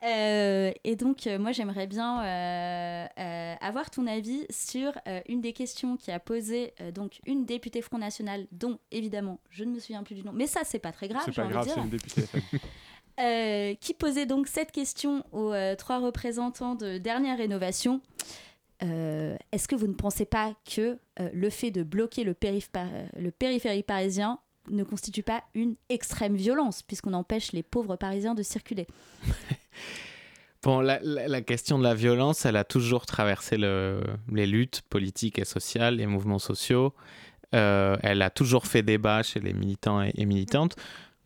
Euh, 0.05 0.73
et 0.83 0.97
donc 0.97 1.27
euh, 1.27 1.39
moi 1.39 1.53
j'aimerais 1.53 1.87
bien 1.87 2.19
avoir 3.61 3.91
ton 3.91 4.07
avis 4.07 4.45
sur 4.51 4.93
une 5.29 5.41
des 5.41 5.53
questions 5.53 5.97
qui 5.97 6.11
a 6.11 6.19
posé 6.19 6.75
donc 6.95 7.21
une 7.27 7.45
députée 7.47 7.81
Front 7.81 7.99
National 7.99 8.47
dont 8.53 8.79
évidemment 8.91 9.41
je 9.51 9.65
ne 9.65 9.71
me 9.71 9.79
souviens 9.79 10.03
plus 10.03 10.15
du 10.15 10.23
nom 10.23 10.33
mais 10.33 10.47
ça 10.47 10.61
c'est 10.65 10.79
pas 10.79 10.93
très 10.93 11.09
grave 11.09 11.23
C'est 11.25 11.35
pas 11.35 11.47
grave, 11.47 11.69
c'est 11.73 11.81
une 11.81 11.89
députée. 11.91 12.25
Euh, 13.21 13.77
qui 13.77 13.95
posait 13.95 14.27
donc 14.27 14.49
cette 14.49 14.73
question 14.73 15.23
aux 15.31 15.53
euh, 15.53 15.77
trois 15.77 16.01
représentants 16.01 16.75
de 16.75 16.99
dernière 16.99 17.39
rénovation. 17.39 18.01
Euh, 18.83 19.37
Est-ce 19.53 19.69
que 19.69 19.77
vous 19.77 19.87
ne 19.87 19.93
pensez 19.95 20.25
pas 20.25 20.53
que 20.69 20.99
le 21.21 21.49
fait 21.49 21.71
de 21.71 21.85
bloquer 21.85 22.25
le, 22.25 22.35
périph- 22.35 22.71
le 23.17 23.31
périphérique 23.31 23.87
parisien 23.87 24.41
ne 24.71 24.85
constitue 24.85 25.23
pas 25.23 25.43
une 25.55 25.77
extrême 25.89 26.37
violence, 26.37 26.83
puisqu'on 26.83 27.13
empêche 27.13 27.53
les 27.53 27.63
pauvres 27.63 27.97
parisiens 27.97 28.35
de 28.35 28.43
circuler 28.43 28.87
Bon, 30.65 30.81
la, 30.81 31.43
question 31.43 31.79
de 31.79 31.85
la 31.85 31.95
violence, 31.95 32.47
elle 32.47 32.57
a 32.57 32.65
toujours 32.65 33.05
traversé 33.05 33.59
le- 33.59 34.01
les 34.33 34.47
luttes 34.47 34.81
politiques 34.89 35.39
et 35.39 35.45
sociales, 35.45 35.97
les 35.97 36.07
mouvements 36.07 36.39
sociaux. 36.39 36.95
Euh, 37.55 37.99
elle 38.03 38.23
a 38.23 38.31
toujours 38.31 38.67
fait 38.67 38.83
débat 38.83 39.23
chez 39.23 39.41
les 39.41 39.53
militants 39.53 40.01
et, 40.01 40.25
militantes. 40.25 40.77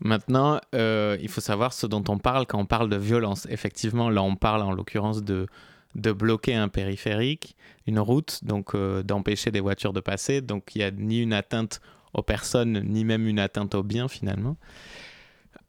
Maintenant, 0.01 0.61
euh, 0.74 1.16
il 1.20 1.28
faut 1.28 1.41
savoir 1.41 1.72
ce 1.72 1.86
dont 1.86 2.03
on 2.09 2.18
parle 2.18 2.47
quand 2.47 2.59
on 2.59 2.66
parle 2.66 2.89
de 2.89 2.97
violence. 2.97 3.47
Effectivement, 3.49 4.11
là, 4.11 4.24
on 4.24 4.34
parle 4.34 4.62
en 4.62 4.72
l'occurrence 4.72 5.22
de, 5.22 5.47
de 5.95 6.11
bloquer 6.11 6.57
un 6.57 6.68
périphérique, 6.68 7.57
une 7.86 8.01
route, 8.01 8.41
donc 8.43 8.74
euh, 8.74 9.05
d'empêcher 9.05 9.53
des 9.53 9.61
voitures 9.61 9.93
de 9.93 10.01
passer. 10.01 10.41
Donc, 10.41 10.74
il 10.74 10.78
n'y 10.78 10.84
a 10.84 10.91
ni 10.91 11.22
une 11.22 11.32
atteinte 11.32 11.80
aux 12.15 12.23
personnes, 12.23 12.83
ni 12.85 13.05
même 13.05 13.27
une 13.27 13.39
atteinte 13.39 13.75
aux 13.75 13.83
biens, 13.83 14.09
finalement. 14.09 14.57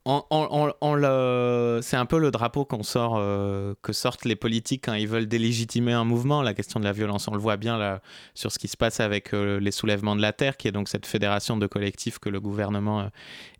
C'est 0.06 1.96
un 1.96 2.06
peu 2.06 2.18
le 2.18 2.30
drapeau 2.30 2.64
qu'on 2.64 2.82
sort, 2.82 3.16
euh, 3.18 3.74
que 3.82 3.92
sortent 3.92 4.24
les 4.24 4.34
politiques 4.34 4.84
quand 4.86 4.94
ils 4.94 5.06
veulent 5.06 5.28
délégitimer 5.28 5.92
un 5.92 6.04
mouvement, 6.04 6.42
la 6.42 6.54
question 6.54 6.80
de 6.80 6.84
la 6.84 6.92
violence. 6.92 7.28
On 7.28 7.34
le 7.34 7.38
voit 7.38 7.58
bien 7.58 7.76
là, 7.78 8.00
sur 8.34 8.50
ce 8.50 8.58
qui 8.58 8.68
se 8.68 8.76
passe 8.76 9.00
avec 9.00 9.34
euh, 9.34 9.60
les 9.60 9.70
soulèvements 9.70 10.16
de 10.16 10.22
la 10.22 10.32
Terre, 10.32 10.56
qui 10.56 10.68
est 10.68 10.72
donc 10.72 10.88
cette 10.88 11.06
fédération 11.06 11.56
de 11.58 11.66
collectifs 11.66 12.18
que 12.18 12.30
le 12.30 12.40
gouvernement 12.40 13.00
euh, 13.00 13.08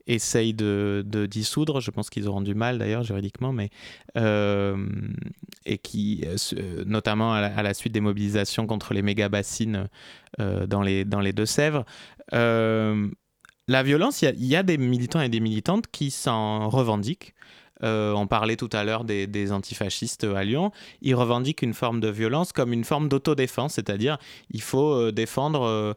essaye 0.07 0.55
de, 0.55 1.05
dissoudre. 1.31 1.81
Je 1.81 1.91
pense 1.91 2.11
qu'ils 2.11 2.29
auront 2.29 2.41
du 2.41 2.55
mal 2.55 2.79
d'ailleurs 2.79 3.03
juridiquement, 3.03 3.53
mais 3.53 3.71
euh, 4.17 4.77
et 5.67 5.79
qui, 5.79 6.25
euh, 6.25 6.85
notamment 6.87 7.33
à 7.33 7.63
la, 7.63 7.75
suite 7.75 7.93
des 7.93 8.01
mobilisations 8.01 8.67
contre 8.67 8.95
les 8.95 9.03
méga 9.03 9.29
bassines 9.29 9.89
euh, 10.41 10.67
dans 10.67 10.83
les 10.83 11.33
Deux-Sèvres. 11.33 11.85
Euh, 12.33 13.09
la 13.69 13.83
violence, 13.83 14.23
il 14.23 14.45
y 14.45 14.57
a- 14.57 14.63
des 14.63 14.79
militants 14.79 15.21
et 15.21 15.29
des 15.29 15.41
militantes 15.41 15.87
qui 15.91 16.11
s'en 16.11 16.69
revendiquent. 16.69 17.35
On 17.83 18.27
parlait 18.27 18.57
tout 18.57 18.69
à 18.73 18.85
l'heure 18.85 19.05
des, 19.05 19.53
antifascistes 19.53 20.25
à 20.25 20.45
Lyon. 20.45 20.71
Ils 21.01 21.15
revendiquent 21.15 21.63
une 21.63 21.73
forme 21.73 22.01
de 22.01 22.09
violence 22.09 22.53
comme 22.53 22.75
une 22.75 22.85
forme 22.85 23.09
d'autodéfense, 23.09 23.75
c'est-à-dire 23.75 24.19
il 24.51 24.61
faut 24.61 25.11
défendre 25.13 25.97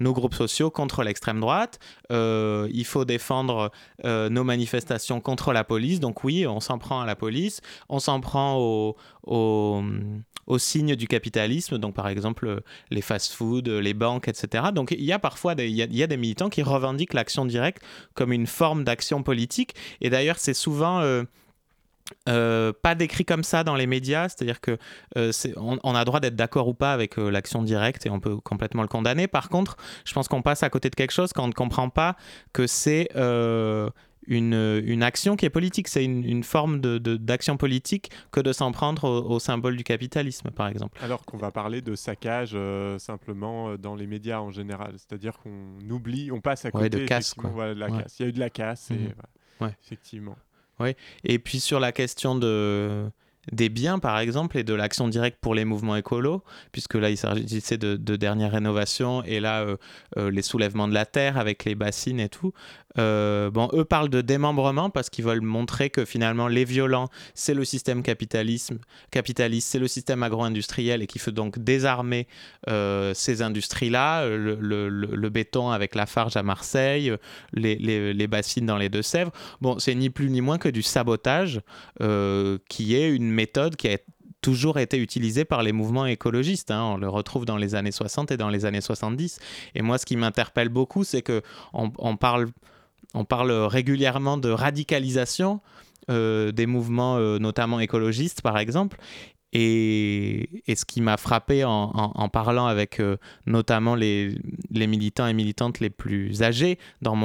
nos 0.00 0.12
groupes 0.12 0.34
sociaux 0.34 0.70
contre 0.70 1.02
l'extrême 1.02 1.40
droite, 1.40 1.78
euh, 2.12 2.68
il 2.72 2.84
faut 2.84 3.04
défendre 3.04 3.70
euh, 4.04 4.28
nos 4.28 4.44
manifestations 4.44 5.20
contre 5.20 5.52
la 5.52 5.64
police. 5.64 6.00
Donc 6.00 6.24
oui, 6.24 6.46
on 6.46 6.60
s'en 6.60 6.78
prend 6.78 7.00
à 7.00 7.06
la 7.06 7.16
police, 7.16 7.60
on 7.88 7.98
s'en 7.98 8.20
prend 8.20 8.56
au- 8.58 8.96
au- 9.26 9.82
aux 10.46 10.58
signes 10.58 10.94
du 10.94 11.08
capitalisme, 11.08 11.78
donc 11.78 11.94
par 11.94 12.06
exemple 12.08 12.62
les 12.90 13.00
fast-foods, 13.00 13.62
les 13.80 13.94
banques, 13.94 14.28
etc. 14.28 14.66
Donc 14.72 14.92
il 14.92 15.04
y 15.04 15.12
a 15.12 15.18
parfois 15.18 15.54
des, 15.56 15.68
il 15.68 15.96
y 15.96 16.02
a 16.02 16.06
des 16.06 16.16
militants 16.16 16.48
qui 16.50 16.62
revendiquent 16.62 17.14
l'action 17.14 17.44
directe 17.46 17.82
comme 18.14 18.32
une 18.32 18.46
forme 18.46 18.84
d'action 18.84 19.22
politique. 19.24 19.74
Et 20.00 20.08
d'ailleurs, 20.10 20.38
c'est 20.38 20.54
souvent 20.54 21.00
euh, 21.00 21.24
euh, 22.28 22.72
pas 22.72 22.94
décrit 22.94 23.24
comme 23.24 23.42
ça 23.44 23.64
dans 23.64 23.74
les 23.74 23.86
médias, 23.86 24.28
c'est-à-dire 24.28 24.60
que 24.60 24.78
euh, 25.16 25.32
on, 25.56 25.78
on 25.82 25.94
a 25.94 26.04
droit 26.04 26.20
d'être 26.20 26.36
d'accord 26.36 26.68
ou 26.68 26.74
pas 26.74 26.92
avec 26.92 27.18
euh, 27.18 27.30
l'action 27.30 27.62
directe 27.62 28.06
et 28.06 28.10
on 28.10 28.20
peut 28.20 28.36
complètement 28.38 28.82
le 28.82 28.88
condamner. 28.88 29.26
Par 29.28 29.48
contre, 29.48 29.76
je 30.04 30.12
pense 30.12 30.28
qu'on 30.28 30.42
passe 30.42 30.62
à 30.62 30.70
côté 30.70 30.90
de 30.90 30.94
quelque 30.94 31.12
chose 31.12 31.32
quand 31.32 31.44
on 31.44 31.48
ne 31.48 31.52
comprend 31.52 31.88
pas 31.88 32.16
que 32.52 32.66
c'est 32.66 33.08
euh, 33.16 33.90
une, 34.28 34.54
une 34.84 35.02
action 35.04 35.36
qui 35.36 35.46
est 35.46 35.50
politique, 35.50 35.86
c'est 35.86 36.04
une, 36.04 36.24
une 36.24 36.42
forme 36.42 36.80
de- 36.80 36.98
de- 36.98 37.16
d'action 37.16 37.56
politique 37.56 38.10
que 38.32 38.40
de 38.40 38.52
s'en 38.52 38.72
prendre 38.72 39.04
au, 39.04 39.34
au 39.34 39.38
symbole 39.38 39.76
du 39.76 39.84
capitalisme, 39.84 40.50
par 40.50 40.66
exemple. 40.66 40.98
Alors 41.02 41.24
qu'on 41.24 41.36
va 41.36 41.52
parler 41.52 41.80
de 41.80 41.94
saccage 41.94 42.50
euh, 42.54 42.98
simplement 42.98 43.76
dans 43.76 43.94
les 43.94 44.08
médias 44.08 44.40
en 44.40 44.50
général. 44.50 44.94
C'est-à-dire 44.96 45.38
qu'on 45.38 45.78
oublie, 45.90 46.32
on 46.32 46.40
passe 46.40 46.64
à 46.64 46.70
côté 46.72 46.84
Ouais, 46.84 46.90
de 46.90 47.04
casse, 47.06 47.34
quoi. 47.34 47.50
voilà, 47.50 47.74
de 47.74 47.78
la 47.80 47.86
Ouais. 47.86 48.02
casse. 48.02 48.16
Il 48.18 48.22
y 48.22 48.26
a 48.26 48.28
eu 48.28 48.32
de 48.32 48.40
la 48.40 48.50
casse, 48.50 48.90
et, 48.90 48.94
Mhm. 48.94 49.12
Ouais. 49.60 49.74
effectivement. 49.84 50.36
Et 51.24 51.38
puis 51.38 51.60
sur 51.60 51.80
la 51.80 51.92
question 51.92 52.34
de, 52.34 53.10
des 53.52 53.68
biens, 53.68 53.98
par 53.98 54.18
exemple, 54.18 54.58
et 54.58 54.64
de 54.64 54.74
l'action 54.74 55.08
directe 55.08 55.38
pour 55.40 55.54
les 55.54 55.64
mouvements 55.64 55.96
écolos, 55.96 56.42
puisque 56.72 56.94
là, 56.94 57.10
il 57.10 57.16
s'agissait 57.16 57.78
de, 57.78 57.96
de 57.96 58.16
dernières 58.16 58.52
rénovations, 58.52 59.22
et 59.24 59.40
là, 59.40 59.62
euh, 59.62 59.76
euh, 60.16 60.30
les 60.30 60.42
soulèvements 60.42 60.88
de 60.88 60.94
la 60.94 61.06
terre 61.06 61.38
avec 61.38 61.64
les 61.64 61.74
bassines 61.74 62.20
et 62.20 62.28
tout. 62.28 62.52
Euh, 62.98 63.50
bon, 63.50 63.68
eux 63.72 63.84
parlent 63.84 64.08
de 64.08 64.20
démembrement 64.20 64.90
parce 64.90 65.10
qu'ils 65.10 65.24
veulent 65.24 65.40
montrer 65.40 65.90
que 65.90 66.04
finalement, 66.04 66.48
les 66.48 66.64
violents, 66.64 67.08
c'est 67.34 67.54
le 67.54 67.64
système 67.64 68.02
capitalisme, 68.02 68.78
capitaliste, 69.10 69.68
c'est 69.68 69.78
le 69.78 69.88
système 69.88 70.22
agro-industriel, 70.22 71.02
et 71.02 71.06
qu'il 71.06 71.20
faut 71.20 71.30
donc 71.30 71.58
désarmer 71.58 72.26
euh, 72.68 73.12
ces 73.14 73.42
industries-là, 73.42 74.22
euh, 74.22 74.56
le, 74.60 75.28
béton 75.28 75.70
avec 75.70 75.94
la 75.94 76.06
farge 76.06 76.36
à 76.36 76.42
Marseille, 76.42 77.12
les, 77.52 78.26
bassines 78.26 78.66
dans 78.66 78.78
les 78.78 78.88
Deux-Sèvres. 78.88 79.32
Bon, 79.60 79.78
c'est 79.78 79.94
ni 79.94 80.10
plus 80.10 80.30
ni 80.30 80.40
moins 80.40 80.58
que 80.58 80.68
du 80.68 80.82
sabotage, 80.82 81.60
qui 82.68 82.94
est 82.94 83.10
une 83.10 83.30
méthode 83.30 83.76
qui 83.76 83.88
a 83.88 83.98
toujours 84.46 84.78
été 84.78 84.98
utilisée 84.98 85.44
par 85.44 85.64
les 85.64 85.72
mouvements 85.72 86.06
écologistes. 86.06 86.70
hein. 86.70 86.82
On 86.94 86.96
le 86.96 87.08
retrouve 87.08 87.44
dans 87.44 87.56
les 87.56 87.74
années 87.74 87.90
60 87.90 88.30
et 88.30 88.36
dans 88.36 88.48
les 88.48 88.64
années 88.64 88.80
70. 88.80 89.40
Et 89.74 89.82
moi, 89.82 89.98
ce 89.98 90.06
qui 90.06 90.16
m'interpelle 90.16 90.68
beaucoup, 90.68 91.02
c'est 91.02 91.22
que 91.22 91.42
on, 91.72 91.90
on 91.98 92.16
parle, 92.16 92.46
on 93.14 93.24
parle 93.24 93.50
régulièrement 93.50 94.36
de 94.36 94.50
radicalisation 94.50 95.60
euh, 96.10 96.52
des 96.52 96.66
mouvements, 96.66 97.16
euh, 97.16 97.38
notamment 97.38 97.80
écologistes, 97.80 98.42
par 98.42 98.58
exemple. 98.58 98.98
Et, 99.58 100.62
ce 100.68 100.84
qui 100.84 101.00
m'a 101.00 101.16
frappé 101.16 101.64
en, 101.64 102.28
parlant 102.28 102.66
avec 102.66 103.00
euh, 103.00 103.16
notamment 103.46 103.94
les, 103.94 104.36
militants 104.70 105.26
et 105.26 105.32
militantes 105.32 105.80
les 105.80 105.88
plus 105.88 106.42
âgés 106.42 106.78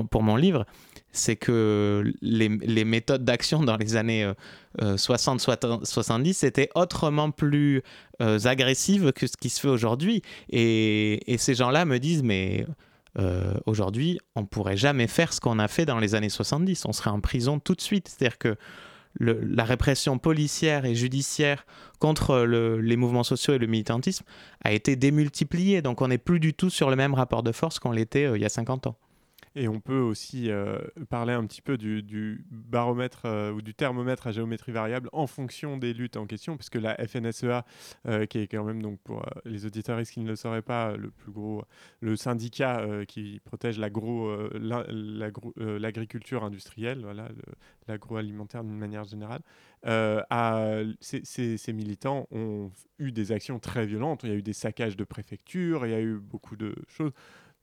pour 0.09 0.23
mon 0.23 0.37
livre, 0.37 0.65
c'est 1.11 1.35
que 1.35 2.03
les, 2.21 2.85
méthodes 2.85 3.25
d'action 3.25 3.63
dans 3.63 3.75
les 3.75 3.97
années 3.97 4.23
euh, 4.23 4.33
euh, 4.81 4.95
60-70 4.95 6.45
étaient 6.45 6.69
autrement 6.73 7.31
plus 7.31 7.81
agressives 8.19 9.11
que 9.11 9.27
ce 9.27 9.35
qui 9.35 9.49
se 9.49 9.59
fait 9.59 9.67
aujourd'hui. 9.67 10.21
Et 10.49 11.35
ces 11.37 11.55
gens-là 11.55 11.83
me 11.83 11.97
disent, 11.97 12.23
mais 12.23 12.65
euh, 13.19 13.53
aujourd'hui, 13.65 14.19
on 14.35 14.45
pourrait 14.45 14.77
jamais 14.77 15.07
faire 15.07 15.33
ce 15.33 15.39
qu'on 15.41 15.59
a 15.59 15.67
fait 15.67 15.85
dans 15.85 15.99
les 15.99 16.15
années 16.15 16.29
70. 16.29 16.85
On 16.85 16.93
serait 16.93 17.09
en 17.09 17.19
prison 17.19 17.59
tout 17.59 17.75
de 17.75 17.81
suite. 17.81 18.07
C'est-à-dire 18.07 18.37
que 18.37 18.55
la 19.19 19.65
répression 19.65 20.17
policière 20.17 20.85
et 20.85 20.95
judiciaire 20.95 21.65
contre 21.99 22.37
le- 22.43 22.79
les 22.79 22.95
mouvements 22.95 23.23
sociaux 23.23 23.53
et 23.53 23.57
le 23.57 23.67
militantisme 23.67 24.23
a 24.63 24.71
été 24.71 24.95
démultipliée. 24.95 25.81
Donc 25.81 26.01
on 26.01 26.07
n'est 26.07 26.17
plus 26.17 26.39
du 26.39 26.53
tout 26.53 26.69
sur 26.69 26.89
le 26.89 26.95
même 26.95 27.13
rapport 27.13 27.43
de 27.43 27.51
force 27.51 27.77
qu'on 27.79 27.91
l'était 27.91 28.23
euh, 28.25 28.37
il 28.37 28.41
y 28.41 28.45
a 28.45 28.49
50 28.49 28.87
ans. 28.87 28.95
Et 29.55 29.67
on 29.67 29.81
peut 29.81 29.99
aussi 29.99 30.49
euh, 30.49 30.77
parler 31.09 31.33
un 31.33 31.45
petit 31.45 31.61
peu 31.61 31.77
du, 31.77 32.45
baromètre 32.49 33.25
euh, 33.25 33.51
ou 33.51 33.61
du 33.61 33.73
thermomètre 33.73 34.27
à 34.27 34.31
géométrie 34.31 34.71
variable 34.71 35.09
en 35.11 35.27
fonction 35.27 35.75
des 35.77 35.93
luttes 35.93 36.15
en 36.15 36.25
question, 36.25 36.55
puisque 36.55 36.75
la 36.75 36.95
FNSEA, 36.95 37.65
euh, 38.07 38.25
qui 38.25 38.37
est 38.39 38.47
quand 38.47 38.63
même 38.63 38.81
donc 38.81 39.01
pour 39.01 39.25
les 39.43 39.65
auditeurs 39.65 40.01
qui 40.03 40.21
ne 40.21 40.29
le 40.29 40.37
sauraient 40.37 40.61
pas, 40.61 40.95
le 40.95 41.11
plus 41.11 41.33
gros, 41.33 41.65
le 41.99 42.15
syndicat 42.15 42.87
qui 43.07 43.41
protège 43.43 43.77
l'agriculture 43.77 46.45
industrielle, 46.45 47.01
voilà, 47.01 47.27
l'agroalimentaire 47.87 48.63
d'une 48.63 48.77
manière 48.77 49.03
générale, 49.03 49.41
ces- 51.01 51.57
ces 51.57 51.73
militants 51.73 52.27
ont 52.31 52.71
eu 52.99 53.11
des 53.11 53.33
actions 53.33 53.59
très 53.59 53.85
violentes. 53.85 54.21
Il 54.23 54.29
y 54.29 54.33
a 54.33 54.35
eu 54.35 54.43
des 54.43 54.53
saccages 54.53 54.95
de 54.95 55.03
préfectures, 55.03 55.85
il 55.85 55.91
y 55.91 55.95
a 55.95 56.01
eu 56.01 56.19
beaucoup 56.19 56.55
de 56.55 56.73
choses. 56.87 57.11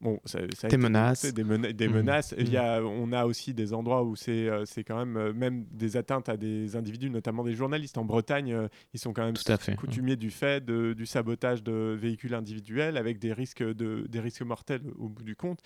Bon, 0.00 0.20
ça, 0.24 0.38
ça 0.54 0.68
a 0.68 0.70
Des 0.70 0.76
été 0.76 0.76
menaces. 0.76 1.22
dénoncé, 1.22 1.32
Des, 1.32 1.42
mena- 1.44 1.72
des 1.72 1.88
Mhm. 1.88 1.94
menaces. 1.94 2.34
Il 2.38 2.50
y 2.50 2.56
a, 2.56 2.80
on 2.82 3.10
a 3.10 3.24
aussi 3.26 3.52
des 3.52 3.72
endroits 3.74 4.04
où 4.04 4.14
c'est 4.14 4.48
euh, 4.48 4.64
c'est 4.64 4.84
quand 4.84 4.96
même 4.96 5.16
euh, 5.16 5.32
même 5.32 5.64
des 5.72 5.96
atteintes 5.96 6.28
à 6.28 6.36
des 6.36 6.76
individus, 6.76 7.10
notamment 7.10 7.42
des 7.42 7.54
journalistes. 7.54 7.98
En 7.98 8.04
Bretagne, 8.04 8.52
euh, 8.52 8.68
ils 8.94 9.00
sont 9.00 9.12
quand 9.12 9.24
même 9.24 9.34
Tout 9.34 9.50
à 9.50 9.56
fait. 9.56 9.74
coutumiers 9.74 10.14
du 10.14 10.30
fait 10.30 10.64
de- 10.64 10.92
du 10.92 11.04
sabotage 11.04 11.64
de 11.64 11.96
véhicules 12.00 12.34
individuels 12.34 12.96
avec 12.96 13.18
des 13.18 13.32
risques, 13.32 13.62
de, 13.64 14.06
des 14.08 14.20
risques 14.20 14.42
mortels 14.42 14.82
au 14.98 15.08
bout 15.08 15.24
du 15.24 15.34
compte. 15.34 15.60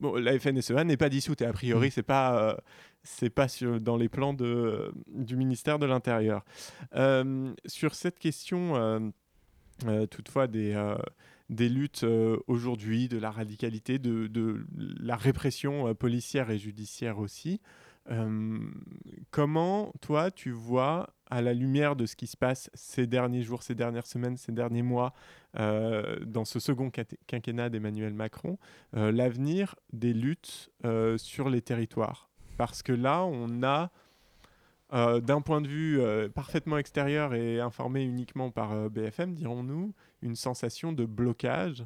Bon, 0.00 0.14
la 0.16 0.36
FNSEA 0.38 0.82
n'est 0.84 0.96
pas 0.96 1.08
dissoute 1.08 1.42
et 1.42 1.46
a 1.46 1.52
priori, 1.52 1.86
Mhm. 1.86 1.92
c'est 1.92 2.02
pas. 2.02 2.50
euh, 2.50 2.56
c'est 3.04 3.30
pas 3.30 3.46
sur- 3.48 3.80
dans 3.80 3.96
les 3.96 4.08
plans 4.08 4.34
de, 4.34 4.92
du 5.06 5.36
ministère 5.36 5.78
de 5.78 5.86
l'Intérieur. 5.86 6.44
Euh, 6.96 7.54
sur 7.64 7.94
cette 7.94 8.18
question, 8.18 8.74
euh, 9.86 10.06
toutefois, 10.06 10.46
des, 10.48 10.74
des 11.48 11.68
luttes 11.68 12.04
euh, 12.04 12.38
aujourd'hui, 12.46 13.08
de 13.08 13.18
la 13.18 13.30
radicalité, 13.30 13.98
de, 13.98 14.64
la 14.76 15.16
répression 15.16 15.88
euh, 15.88 15.94
policière 15.94 16.50
et 16.50 16.58
judiciaire 16.58 17.18
aussi. 17.18 17.60
Euh, 18.10 18.58
comment, 19.30 19.92
toi, 20.00 20.30
tu 20.30 20.50
vois, 20.50 21.14
à 21.30 21.42
la 21.42 21.52
lumière 21.52 21.96
de 21.96 22.06
ce 22.06 22.16
qui 22.16 22.26
se 22.26 22.36
passe 22.36 22.70
ces 22.74 23.06
derniers 23.06 23.42
jours, 23.42 23.62
ces 23.62 23.74
dernières 23.74 24.06
semaines, 24.06 24.36
ces 24.36 24.52
derniers 24.52 24.82
mois, 24.82 25.12
dans 25.54 26.44
ce 26.44 26.60
second 26.60 26.90
quinquennat 27.26 27.68
d'Emmanuel 27.68 28.14
Macron, 28.14 28.58
l'avenir 28.92 29.74
des 29.92 30.14
luttes 30.14 30.70
sur 31.16 31.50
les 31.50 31.60
territoires? 31.60 32.30
Parce 32.56 32.82
que 32.82 32.92
là, 32.92 33.24
on 33.24 33.62
a, 33.62 33.90
euh, 34.94 35.20
d'un 35.20 35.42
point 35.42 35.60
de 35.60 35.68
vue 35.68 36.00
euh, 36.00 36.30
parfaitement 36.30 36.78
extérieur 36.78 37.34
et 37.34 37.60
informé 37.60 38.02
uniquement 38.02 38.50
par 38.50 38.72
euh, 38.72 38.88
BFM, 38.88 39.34
dirons-nous, 39.34 39.92
une 40.22 40.34
sensation 40.34 40.92
de 40.92 41.04
blocage. 41.04 41.84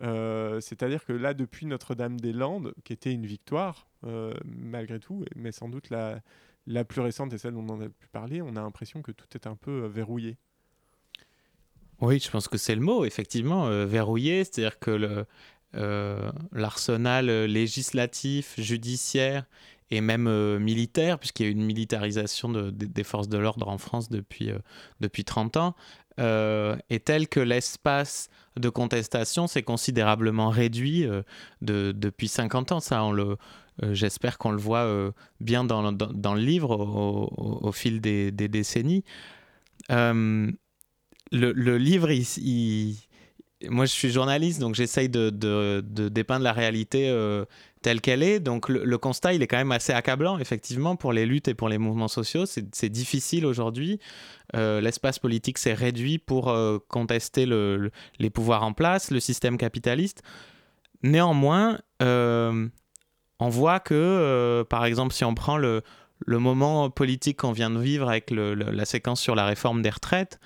C'est-à-dire 0.00 1.04
que 1.04 1.12
là, 1.12 1.32
depuis 1.32 1.64
Notre-Dame-des-Landes, 1.64 2.74
qui 2.82 2.92
était 2.92 3.12
une 3.12 3.24
victoire, 3.24 3.86
malgré 4.44 4.98
tout, 4.98 5.24
mais 5.36 5.52
sans 5.52 5.68
doute 5.68 5.90
la, 5.90 6.18
la 6.66 6.82
plus 6.82 7.00
récente 7.00 7.32
et 7.32 7.38
celle 7.38 7.54
dont 7.54 7.64
on 7.68 7.80
a 7.80 7.88
pu 7.88 8.08
parler, 8.08 8.42
on 8.42 8.56
a 8.56 8.62
l'impression 8.62 9.00
que 9.00 9.12
tout 9.12 9.28
est 9.34 9.46
un 9.46 9.54
peu 9.54 9.86
verrouillé. 9.86 10.38
Oui, 12.00 12.18
je 12.18 12.28
pense 12.28 12.48
que 12.48 12.58
c'est 12.58 12.74
le 12.74 12.80
mot, 12.80 13.04
effectivement, 13.04 13.68
verrouillé, 13.86 14.42
c'est-à-dire 14.42 14.80
que 14.80 15.24
l'arsenal 15.72 17.26
législatif, 17.44 18.58
judiciaire 18.58 19.46
et 19.92 20.00
même 20.00 20.26
euh, 20.26 20.58
militaire, 20.58 21.18
puisqu'il 21.18 21.44
y 21.44 21.48
a 21.50 21.52
une 21.52 21.62
militarisation 21.64 22.48
de- 22.48 22.70
de- 22.70 22.86
des 22.86 23.04
forces 23.04 23.28
de 23.28 23.36
l'ordre 23.36 23.68
en 23.68 23.76
France 23.76 24.08
depuis, 24.08 24.50
euh, 24.50 24.58
depuis 25.00 25.22
30 25.22 25.58
ans, 25.58 25.76
euh, 26.18 26.76
est 26.88 27.04
tel 27.04 27.28
que 27.28 27.40
l'espace 27.40 28.30
de 28.58 28.70
contestation 28.70 29.46
s'est 29.46 29.62
considérablement 29.62 30.48
réduit 30.48 31.04
euh, 31.04 31.22
de- 31.60 31.92
depuis 31.94 32.28
50 32.28 32.72
ans. 32.72 32.80
Ça, 32.80 33.04
on 33.04 33.12
le, 33.12 33.36
j'espère 33.82 34.38
qu'on 34.38 34.52
le 34.52 34.58
voit 34.58 35.12
bien 35.40 35.62
dans, 35.64 35.92
dans, 35.92 36.34
le 36.34 36.40
livre 36.40 36.70
au, 36.78 37.72
fil 37.72 38.00
des, 38.00 38.30
décennies. 38.30 39.02
Le, 39.88 40.54
livre, 41.78 42.10
il, 42.10 42.96
moi 43.68 43.86
je 43.86 43.92
suis 43.92 44.10
journaliste, 44.10 44.60
donc 44.60 44.74
j'essaye 44.74 45.08
de, 45.08 45.30
de- 45.30 46.08
dépeindre 46.10 46.44
la 46.44 46.52
réalité 46.52 47.10
telle 47.82 48.00
qu'elle 48.00 48.22
est. 48.22 48.40
Donc 48.40 48.68
le, 48.68 48.96
constat, 48.98 49.34
il 49.34 49.42
est 49.42 49.46
quand 49.46 49.56
même 49.58 49.72
assez 49.72 49.92
accablant, 49.92 50.38
effectivement, 50.38 50.96
pour 50.96 51.12
les 51.12 51.26
luttes 51.26 51.48
et 51.48 51.54
pour 51.54 51.68
les 51.68 51.78
mouvements 51.78 52.08
sociaux. 52.08 52.44
C'est 52.46 52.88
difficile 52.88 53.44
aujourd'hui. 53.44 53.98
Euh, 54.54 54.80
L'espace 54.80 55.18
politique 55.18 55.58
s'est 55.58 55.74
réduit 55.74 56.18
pour 56.18 56.48
euh, 56.50 56.78
contester 56.88 57.44
le- 57.46 57.76
le- 57.76 57.90
les 58.18 58.30
pouvoirs 58.30 58.62
en 58.62 58.72
place, 58.72 59.10
le 59.10 59.20
système 59.20 59.58
capitaliste. 59.58 60.22
néanmoins, 61.02 61.80
euh, 62.00 62.68
on 63.40 63.48
voit 63.48 63.80
que, 63.80 64.64
par 64.70 64.84
exemple, 64.84 65.12
si 65.12 65.24
on 65.24 65.34
prend 65.34 65.56
le, 65.56 65.82
moment 66.26 66.90
politique 66.90 67.38
qu'on 67.38 67.50
vient 67.52 67.70
de 67.70 67.80
vivre 67.80 68.08
avec 68.08 68.30
la 68.30 68.84
séquence 68.84 69.20
sur 69.20 69.34
la 69.34 69.44
réforme 69.44 69.82
des 69.82 69.90
retraites, 69.90 70.38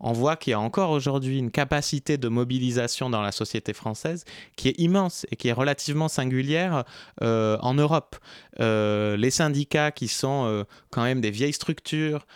on 0.00 0.12
voit 0.12 0.36
qu'il 0.36 0.52
y 0.52 0.54
a 0.54 0.60
encore 0.60 0.90
aujourd'hui 0.90 1.38
une 1.38 1.50
capacité 1.50 2.18
de 2.18 2.28
mobilisation 2.28 3.10
dans 3.10 3.22
la 3.22 3.32
société 3.32 3.72
française 3.72 4.24
qui 4.56 4.68
est 4.68 4.78
immense 4.78 5.26
et 5.30 5.36
qui 5.36 5.48
est 5.48 5.52
relativement 5.52 6.08
singulière 6.08 6.84
euh, 7.22 7.58
en 7.60 7.74
Europe. 7.74 8.16
Euh, 8.60 9.16
les 9.16 9.30
syndicats 9.30 9.90
qui 9.90 10.08
sont 10.08 10.44
euh, 10.46 10.64
quand 10.90 11.02
même 11.02 11.20
des 11.20 11.30
vieilles 11.30 11.52
structures, 11.52 12.26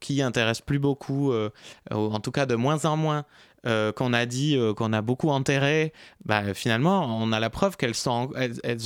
qui 0.00 0.22
intéressent 0.22 0.64
plus 0.64 0.78
beaucoup, 0.78 1.34
ou 1.34 1.50
en 1.90 2.20
tout 2.20 2.30
cas 2.30 2.46
de 2.46 2.54
moins 2.54 2.86
en 2.86 2.96
moins, 2.96 3.26
euh, 3.66 3.92
qu'on 3.92 4.14
a 4.14 4.24
dit 4.24 4.56
euh, 4.56 4.72
qu'on 4.72 4.94
a 4.94 5.02
beaucoup 5.02 5.28
enterré, 5.28 5.92
bah, 6.24 6.54
finalement, 6.54 7.04
on 7.20 7.30
a 7.30 7.38
la 7.40 7.50
preuve 7.50 7.76
qu'elles 7.76 8.08
ont 8.08 8.30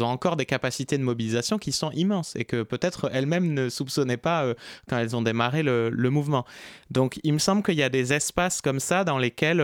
encore 0.07 0.35
des 0.35 0.47
capacités 0.47 0.99
de 0.99 1.05
mobilisation 1.05 1.59
qui 1.59 1.71
sont 1.71 1.93
immenses 1.93 2.35
et 2.35 2.45
que 2.45 2.65
peut-être 2.65 3.09
elles-mêmes 3.13 3.55
ne 3.55 3.69
soupçonnaient 3.69 4.17
pas 4.17 4.45
euh, 4.45 4.55
quand 4.89 4.99
elles 4.99 5.15
ont 5.15 5.23
démarré 5.23 5.63
le, 5.63 5.91
mouvement. 6.11 6.45
Donc, 6.91 7.21
il 7.23 7.35
me 7.35 7.39
semble 7.39 7.63
qu'il 7.63 7.77
y 7.77 7.85
a 7.85 7.89
des 7.89 8.13
espaces 8.13 8.61
comme 8.61 8.81
ça 8.81 9.05
dans 9.05 9.19
lesquels 9.19 9.63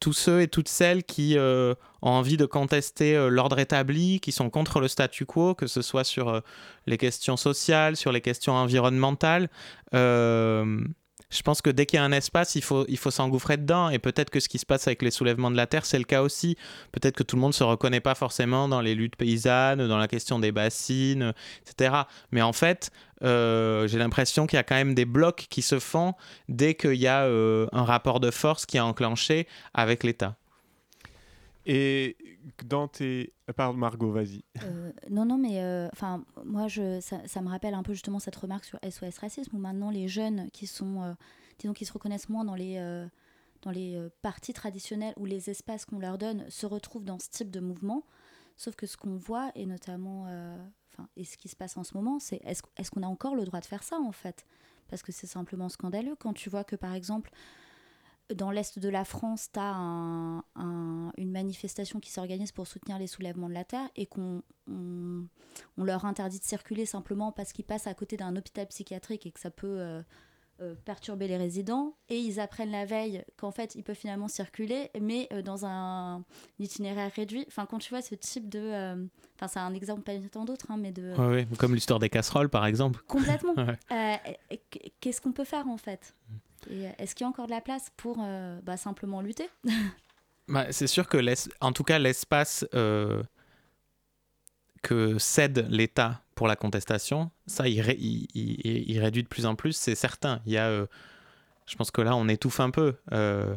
tous 0.00 0.12
ceux 0.12 0.42
et 0.42 0.48
toutes 0.48 0.68
celles 0.68 1.04
qui 1.04 1.36
ont 1.38 1.76
envie 2.02 2.36
de 2.36 2.46
contester 2.46 3.28
l'ordre 3.30 3.58
établi, 3.58 4.20
qui 4.20 4.32
sont 4.32 4.50
contre 4.50 4.80
le 4.80 4.88
statu 4.88 5.26
quo, 5.26 5.54
que 5.54 5.66
ce 5.66 5.82
soit 5.82 6.04
sur 6.04 6.42
les 6.86 6.96
questions 6.96 7.36
sociales, 7.36 7.96
sur 7.96 8.12
les 8.12 8.20
questions 8.20 8.54
environnementales, 8.54 9.48
je 11.30 11.42
pense 11.42 11.60
que 11.60 11.70
dès 11.70 11.86
qu'il 11.86 11.98
y 11.98 12.00
a 12.00 12.04
un 12.04 12.12
espace, 12.12 12.54
il 12.54 12.62
faut, 12.62 12.84
il 12.88 12.98
faut 12.98 13.10
s'engouffrer 13.10 13.56
dedans. 13.56 13.90
Et 13.90 13.98
peut-être 13.98 14.30
que 14.30 14.40
ce 14.40 14.48
qui 14.48 14.58
se 14.58 14.66
passe 14.66 14.86
avec 14.86 15.02
les 15.02 15.10
soulèvements 15.10 15.50
de 15.50 15.56
la 15.56 15.66
terre, 15.66 15.84
c'est 15.84 15.98
le 15.98 16.04
cas 16.04 16.22
aussi. 16.22 16.56
Peut-être 16.92 17.16
que 17.16 17.22
tout 17.22 17.36
le 17.36 17.40
monde 17.40 17.50
ne 17.50 17.56
se 17.56 17.64
reconnaît 17.64 18.00
pas 18.00 18.14
forcément 18.14 18.68
dans 18.68 18.80
les 18.80 18.94
luttes 18.94 19.16
paysannes, 19.16 19.86
dans 19.88 19.98
la 19.98 20.08
question 20.08 20.38
des 20.38 20.52
bassines, 20.52 21.32
etc. 21.62 22.02
Mais 22.30 22.42
en 22.42 22.52
fait, 22.52 22.90
euh, 23.22 23.88
j'ai 23.88 23.98
l'impression 23.98 24.46
qu'il 24.46 24.56
y 24.56 24.60
a 24.60 24.62
quand 24.62 24.76
même 24.76 24.94
des 24.94 25.04
blocs 25.04 25.46
qui 25.50 25.62
se 25.62 25.78
font 25.78 26.14
dès 26.48 26.74
qu'il 26.74 26.94
y 26.94 27.08
a 27.08 27.24
euh, 27.24 27.66
un 27.72 27.84
rapport 27.84 28.20
de 28.20 28.30
force 28.30 28.66
qui 28.66 28.76
est 28.76 28.80
enclenché 28.80 29.48
avec 29.74 30.04
l'État. 30.04 30.36
Et 31.66 32.16
dans 32.64 32.86
tes... 32.86 33.34
Pardon 33.56 33.76
Margot, 33.76 34.12
vas-y. 34.12 34.44
Euh, 34.62 34.92
non, 35.10 35.24
non, 35.24 35.36
mais 35.36 35.60
euh, 35.60 35.88
enfin, 35.92 36.24
moi, 36.44 36.68
je, 36.68 37.00
ça, 37.00 37.42
me 37.42 37.48
rappelle 37.48 37.74
un 37.74 37.82
peu 37.82 37.92
justement 37.92 38.20
cette 38.20 38.36
remarque 38.36 38.64
sur 38.64 38.78
SOS 38.88 39.18
Racisme, 39.18 39.56
où 39.56 39.58
maintenant 39.58 39.90
les 39.90 40.06
jeunes 40.06 40.48
qui 40.52 40.68
sont, 40.68 41.02
euh, 41.02 41.12
disons, 41.58 41.72
qui 41.74 41.84
se 41.84 41.92
reconnaissent 41.92 42.28
moins 42.28 42.44
dans 42.44 42.54
les, 42.54 42.76
dans 43.62 43.72
les 43.72 44.00
partis 44.22 44.52
traditionnels 44.52 45.12
ou 45.16 45.26
les 45.26 45.50
espaces 45.50 45.84
qu'on 45.84 45.98
leur 45.98 46.18
donne, 46.18 46.48
se 46.48 46.66
retrouvent 46.66 47.04
dans 47.04 47.18
ce 47.18 47.30
type 47.30 47.50
de 47.50 47.60
mouvement. 47.60 48.04
Sauf 48.56 48.76
que 48.76 48.86
ce 48.86 48.96
qu'on 48.96 49.16
voit, 49.16 49.50
et 49.56 49.66
notamment, 49.66 50.22
enfin, 50.92 51.08
et 51.16 51.24
ce 51.24 51.36
qui 51.36 51.48
se 51.48 51.56
passe 51.56 51.76
en 51.76 51.82
ce 51.82 51.94
moment, 51.94 52.20
c'est 52.20 52.40
est-ce 52.44 52.62
est 52.76 52.90
qu'on 52.90 53.02
a 53.02 53.08
encore 53.08 53.34
le 53.34 53.44
droit 53.44 53.60
de 53.60 53.66
faire 53.66 53.82
ça, 53.82 53.98
en 53.98 54.12
fait? 54.12 54.46
Parce 54.88 55.02
que 55.02 55.10
c'est 55.10 55.26
simplement 55.26 55.68
scandaleux 55.68 56.14
quand 56.14 56.32
tu 56.32 56.48
vois 56.48 56.62
que, 56.62 56.76
par 56.76 56.94
exemple, 56.94 57.32
dans 58.34 58.50
l'est 58.50 58.78
de 58.78 58.88
la 58.88 59.04
France, 59.04 59.50
tu 59.52 59.58
as 59.60 59.72
un- 59.74 60.38
un- 60.56 61.12
une 61.16 61.30
manifestation 61.30 62.00
qui 62.00 62.10
s'organise 62.10 62.52
pour 62.52 62.66
soutenir 62.66 62.98
les 62.98 63.06
soulèvements 63.06 63.48
de 63.48 63.54
la 63.54 63.64
terre 63.64 63.88
et 63.96 64.06
qu'on 64.06 64.42
on, 64.68 65.24
on 65.78 65.84
leur 65.84 66.04
interdit 66.04 66.40
de 66.40 66.44
circuler 66.44 66.86
simplement 66.86 67.30
parce 67.32 67.52
qu'ils 67.52 67.64
passent 67.64 67.86
à 67.86 67.94
côté 67.94 68.16
d'un 68.16 68.34
hôpital 68.36 68.66
psychiatrique 68.66 69.26
et 69.26 69.30
que 69.30 69.38
ça 69.38 69.50
peut 69.50 69.78
euh, 69.78 70.02
euh, 70.60 70.74
perturber 70.84 71.28
les 71.28 71.36
résidents. 71.36 71.94
Et 72.08 72.18
ils 72.18 72.40
apprennent 72.40 72.72
la 72.72 72.84
veille 72.84 73.22
qu'en 73.36 73.52
fait, 73.52 73.74
ils 73.76 73.84
peuvent 73.84 73.94
finalement 73.94 74.26
circuler, 74.26 74.90
mais 75.00 75.28
euh, 75.32 75.42
dans 75.42 75.64
un, 75.64 76.24
itinéraire 76.58 77.12
réduit. 77.14 77.44
Enfin, 77.46 77.66
quand 77.66 77.78
tu 77.78 77.90
vois 77.90 78.02
ce 78.02 78.14
type 78.16 78.48
de... 78.48 79.06
Enfin, 79.36 79.48
c'est 79.48 79.58
un 79.60 79.74
exemple 79.74 80.00
parmi 80.02 80.28
tant 80.30 80.44
d'autres, 80.46 80.70
hein, 80.70 80.78
mais 80.78 80.90
de... 80.92 81.12
Ouais, 81.16 81.26
ouais. 81.28 81.48
Comme 81.58 81.74
l'histoire 81.74 81.98
des 82.00 82.08
casseroles, 82.10 82.48
par 82.48 82.66
exemple. 82.66 83.02
Complètement. 83.06 83.54
Ouais. 83.90 84.38
Qu'est-ce 85.00 85.20
qu'on 85.20 85.32
peut 85.32 85.44
faire 85.44 85.68
en 85.68 85.76
fait? 85.76 86.14
Est-ce 86.98 87.14
qu'il 87.14 87.24
y 87.24 87.26
a 87.26 87.28
encore 87.28 87.46
de 87.46 87.52
la 87.52 87.60
place 87.60 87.90
pour 87.96 88.18
euh, 88.20 88.58
bah, 88.62 88.76
simplement 88.76 89.20
lutter? 89.20 89.48
Bah, 90.48 90.66
c'est 90.70 90.86
sûr 90.86 91.08
que, 91.08 91.18
en 91.60 91.72
tout 91.72 91.82
cas, 91.82 91.98
l'espace 91.98 92.64
euh, 92.74 93.20
que 94.82 95.18
cède 95.18 95.66
l'État 95.70 96.22
pour 96.36 96.46
la 96.46 96.54
contestation, 96.54 97.30
ça, 97.46 97.66
il, 97.66 97.80
ré- 97.80 97.96
il- 97.98 98.28
il- 98.34 98.88
il 98.90 99.00
réduit 99.00 99.22
de 99.24 99.28
plus 99.28 99.46
en 99.46 99.56
plus, 99.56 99.72
c'est 99.76 99.96
certain. 99.96 100.40
Il 100.46 100.52
y 100.52 100.56
a, 100.58 100.68
euh, 100.68 100.86
je 101.66 101.74
pense 101.74 101.90
que 101.90 102.00
là, 102.00 102.14
on 102.14 102.28
étouffe 102.28 102.60
un 102.60 102.70
peu. 102.70 102.94
Euh, 103.12 103.56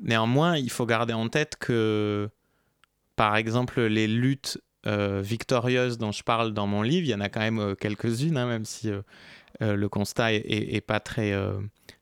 néanmoins, 0.00 0.56
il 0.56 0.70
faut 0.70 0.86
garder 0.86 1.14
en 1.14 1.28
tête 1.28 1.56
que, 1.58 2.28
par 3.16 3.34
exemple, 3.36 3.80
les 3.82 4.06
luttes 4.06 4.60
euh, 4.86 5.20
victorieuses 5.22 5.98
dont 5.98 6.12
je 6.12 6.22
parle 6.22 6.52
dans 6.54 6.66
mon 6.68 6.82
livre, 6.82 7.06
il 7.06 7.10
y 7.10 7.14
en 7.14 7.20
a 7.20 7.28
quand 7.28 7.40
même 7.40 7.58
euh, 7.58 7.74
quelques-unes, 7.74 8.36
hein, 8.36 8.46
même 8.46 8.64
si 8.64 8.88
euh, 8.90 9.02
euh, 9.62 9.74
le 9.74 9.88
constat 9.88 10.32
est, 10.34 10.38
est- 10.38 10.74
est 10.76 10.80
pas 10.80 11.00
très, 11.00 11.32
euh, 11.32 11.58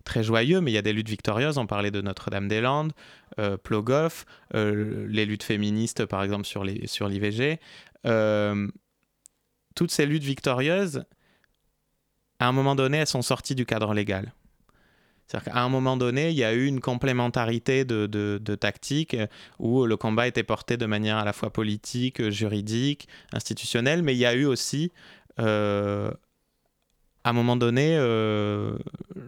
très 0.09 0.25
joyeux, 0.25 0.61
mais 0.61 0.73
il 0.73 0.75
y 0.75 0.79
a 0.79 0.83
des 0.83 0.93
luttes 0.93 1.09
victorieuses. 1.09 1.59
On 1.59 1.67
parlait 1.67 1.91
de 1.91 2.01
Notre-Dame-des-Landes, 2.01 2.93
euh, 3.39 3.57
Plogoff, 3.57 4.25
euh, 4.55 5.07
les 5.09 5.27
luttes 5.27 5.45
féministes, 5.45 6.07
par 6.07 6.23
exemple, 6.25 6.47
sur 6.47 6.65
les- 6.65 6.87
sur 6.87 7.09
l'IVG. 7.09 7.61
Euh, 8.07 8.67
toutes 9.77 9.93
ces 9.93 10.07
luttes 10.07 10.25
victorieuses, 10.25 11.05
à 12.41 12.49
un 12.49 12.53
moment 12.53 12.75
donné, 12.75 12.97
elles 12.99 13.07
sont 13.07 13.23
sorties 13.23 13.55
du 13.55 13.67
cadre 13.67 13.93
légal. 13.95 14.33
C'est-à-dire 15.27 15.53
qu'à 15.53 15.61
un 15.61 15.69
moment 15.69 15.99
donné, 15.99 16.31
il 16.31 16.37
y 16.37 16.45
a 16.45 16.55
eu 16.55 16.65
une 16.65 16.81
complémentarité 16.81 17.85
de, 17.85 18.07
de, 18.07 18.55
tactiques 18.55 19.15
où 19.59 19.85
le 19.85 19.97
combat 19.99 20.27
était 20.27 20.43
porté 20.43 20.79
de 20.79 20.87
manière 20.87 21.19
à 21.19 21.25
la 21.27 21.35
fois 21.35 21.53
politique, 21.53 22.31
juridique, 22.31 23.09
institutionnelle, 23.35 24.03
mais 24.03 24.15
il 24.15 24.19
y 24.19 24.25
a 24.25 24.35
eu 24.35 24.47
aussi, 24.47 24.91
à 27.25 27.31
un 27.31 27.33
moment 27.33 27.57
donné, 27.57 27.97
euh, 27.97 28.77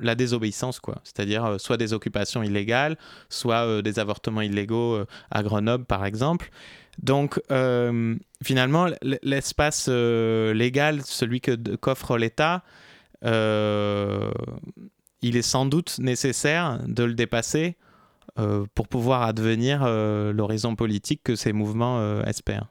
la 0.01 0.15
désobéissance, 0.15 0.81
quoi. 0.81 1.01
C'est-à-dire 1.05 1.45
euh, 1.45 1.59
soit 1.59 1.77
des 1.77 1.93
occupations 1.93 2.43
illégales, 2.43 2.97
soit 3.29 3.67
euh, 3.67 3.83
des 3.83 3.99
avortements 3.99 4.41
illégaux 4.41 5.05
à 5.31 5.43
Grenoble, 5.43 5.85
par 5.85 6.05
exemple. 6.05 6.51
Donc, 7.03 7.41
finalement, 8.43 8.89
l'espace 9.23 9.89
légal, 9.89 11.01
celui 11.03 11.41
que 11.41 11.53
qu'offre 11.77 12.19
l'État, 12.19 12.63
il 13.23 13.31
est 15.23 15.43
sans 15.43 15.65
doute 15.67 15.99
nécessaire 15.99 16.81
de 16.87 17.05
le 17.05 17.15
dépasser 17.15 17.77
pour 18.75 18.89
pouvoir 18.89 19.23
advenir 19.23 19.87
l'horizon 19.87 20.77
politique 20.77 21.23
que 21.25 21.37
ces 21.37 21.55
mouvements 21.55 22.23
espèrent. 22.25 22.67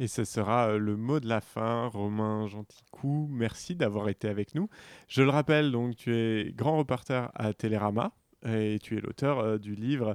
Et 0.00 0.06
ce 0.06 0.24
sera 0.24 0.68
euh, 0.68 0.78
le 0.78 0.96
mot 0.96 1.18
de 1.18 1.28
la 1.28 1.40
fin, 1.40 1.86
Romain 1.86 2.46
Genticou. 2.46 3.28
Merci 3.32 3.74
d'avoir 3.74 4.08
été 4.08 4.28
avec 4.28 4.54
nous. 4.54 4.68
Je 5.08 5.22
le 5.22 5.30
rappelle, 5.30 5.72
donc 5.72 5.96
tu 5.96 6.14
es 6.14 6.52
grand 6.52 6.78
reporter 6.78 7.32
à 7.34 7.52
Télérama 7.52 8.12
et 8.46 8.78
tu 8.80 8.96
es 8.96 9.00
l'auteur 9.00 9.40
euh, 9.40 9.58
du 9.58 9.74
livre, 9.74 10.14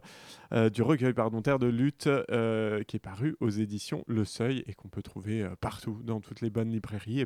euh, 0.54 0.70
du 0.70 0.82
recueil 0.82 1.14
pardon, 1.14 1.42
Terre 1.42 1.60
de 1.60 1.68
lutte, 1.68 2.10
qui 2.88 2.96
est 2.96 3.04
paru 3.04 3.36
aux 3.42 3.50
éditions 3.50 4.06
Le 4.08 4.24
Seuil 4.24 4.64
et 4.68 4.74
qu'on 4.74 4.88
peut 4.88 5.04
trouver 5.04 5.46
partout, 5.60 6.00
dans 6.04 6.22
toutes 6.22 6.40
les 6.40 6.50
bonnes 6.50 6.70
librairies 6.70 7.26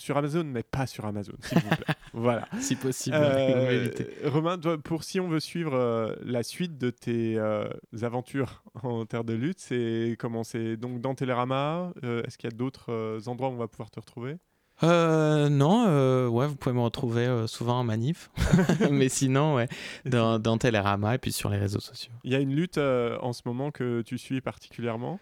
sur 0.00 0.16
Amazon, 0.16 0.44
mais 0.44 0.62
pas 0.62 0.86
sur 0.86 1.04
Amazon, 1.04 1.32
s'il 1.42 1.58
vous 1.58 1.68
plaît. 1.68 1.94
voilà. 2.14 2.48
Si 2.60 2.74
possible, 2.74 3.16
Euh, 3.20 3.52
on 3.54 3.64
va 3.66 3.72
éviter. 3.72 4.06
Romain, 4.24 4.58
toi, 4.58 4.78
pour 4.78 5.04
si 5.04 5.20
on 5.20 5.28
veut 5.28 5.40
suivre 5.40 5.74
euh, 5.74 6.14
la 6.24 6.42
suite 6.42 6.78
de 6.78 6.90
tes 6.90 7.38
euh, 7.38 7.68
aventures 8.02 8.62
en 8.82 9.04
terre 9.04 9.24
de 9.24 9.34
lutte, 9.34 9.60
c'est 9.60 10.16
comment? 10.18 10.42
C'est 10.42 10.76
donc 10.76 11.00
dans 11.00 11.14
Télérama 11.14 11.92
euh, 12.02 12.22
Est-ce 12.24 12.38
qu'il 12.38 12.50
y 12.50 12.52
a 12.52 12.56
d'autres 12.56 12.90
euh, 12.92 13.20
endroits 13.26 13.48
où 13.48 13.52
on 13.52 13.56
va 13.56 13.68
pouvoir 13.68 13.90
te 13.90 14.00
retrouver? 14.00 14.36
Euh, 14.82 15.50
non, 15.50 15.84
euh, 15.88 16.26
ouais, 16.28 16.46
vous 16.46 16.56
pouvez 16.56 16.74
me 16.74 16.80
retrouver 16.80 17.26
euh, 17.26 17.46
souvent 17.46 17.80
en 17.80 17.84
manif, 17.84 18.30
mais 18.90 19.10
sinon, 19.10 19.56
ouais, 19.56 19.68
dans, 20.06 20.38
dans 20.38 20.56
Télérama 20.56 21.14
et 21.16 21.18
puis 21.18 21.32
sur 21.32 21.50
les 21.50 21.58
réseaux 21.58 21.80
sociaux. 21.80 22.12
Il 22.24 22.32
y 22.32 22.34
a 22.34 22.38
une 22.38 22.54
lutte 22.54 22.78
euh, 22.78 23.18
en 23.20 23.34
ce 23.34 23.42
moment 23.44 23.70
que 23.70 24.00
tu 24.00 24.16
suis 24.16 24.40
particulièrement? 24.40 25.20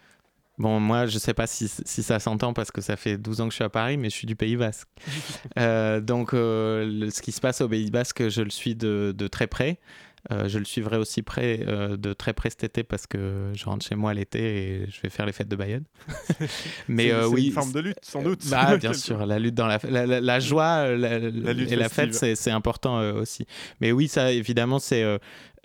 Bon, 0.59 0.79
moi, 0.79 1.05
je 1.07 1.17
sais 1.17 1.33
pas 1.33 1.47
si, 1.47 1.67
si 1.85 2.03
ça 2.03 2.19
s'entend 2.19 2.53
parce 2.53 2.69
que 2.69 2.81
ça 2.81 2.95
fait 2.97 3.17
12 3.17 3.41
ans 3.41 3.45
que 3.45 3.51
je 3.51 3.55
suis 3.55 3.63
à 3.63 3.69
Paris, 3.69 3.97
mais 3.97 4.09
je 4.09 4.15
suis 4.15 4.27
du 4.27 4.35
Pays 4.35 4.55
Basque. 4.57 4.87
Euh, 5.57 5.99
donc, 6.01 6.33
euh, 6.33 6.85
le- 6.85 7.09
ce 7.09 7.21
qui 7.21 7.31
se 7.31 7.39
passe 7.41 7.61
au 7.61 7.67
Pays 7.69 7.89
Basque, 7.91 8.29
je 8.29 8.41
le 8.41 8.49
suis 8.49 8.75
de, 8.75 9.13
de 9.17 9.27
très 9.27 9.47
près. 9.47 9.79
Euh, 10.31 10.49
je 10.49 10.59
le 10.59 10.65
suivrai 10.65 10.97
aussi 10.97 11.21
près, 11.21 11.59
de 11.59 12.11
très 12.13 12.33
près 12.33 12.49
cet 12.49 12.65
été 12.65 12.83
parce 12.83 13.07
que 13.07 13.51
je 13.53 13.63
rentre 13.65 13.85
chez 13.85 13.95
moi 13.95 14.13
l'été 14.13 14.39
et 14.83 14.85
je 14.89 14.99
vais 15.01 15.09
faire 15.09 15.25
les 15.25 15.31
fêtes 15.31 15.47
de 15.47 15.55
Bayonne. 15.55 15.85
mais 16.89 17.13
oui, 17.25 17.47
une 17.47 17.53
forme 17.53 17.71
de 17.71 17.79
lutte, 17.79 17.97
sans 18.03 18.21
doute. 18.21 18.41
Bah, 18.49 18.75
bien 18.81 18.93
sûr, 18.93 19.25
la 19.25 19.39
lutte 19.39 19.55
dans 19.55 19.67
la, 19.67 19.79
la, 19.89 20.05
la- 20.05 20.19
la 20.21 20.39
joie 20.41 20.87
la- 20.89 21.17
et 21.19 21.75
la 21.75 21.87
fête, 21.89 22.13
c'est 22.13 22.51
important 22.51 22.99
aussi. 23.13 23.45
Mais 23.79 23.91
oui, 23.93 24.07
ça, 24.09 24.31
évidemment, 24.33 24.79
c'est 24.79 25.03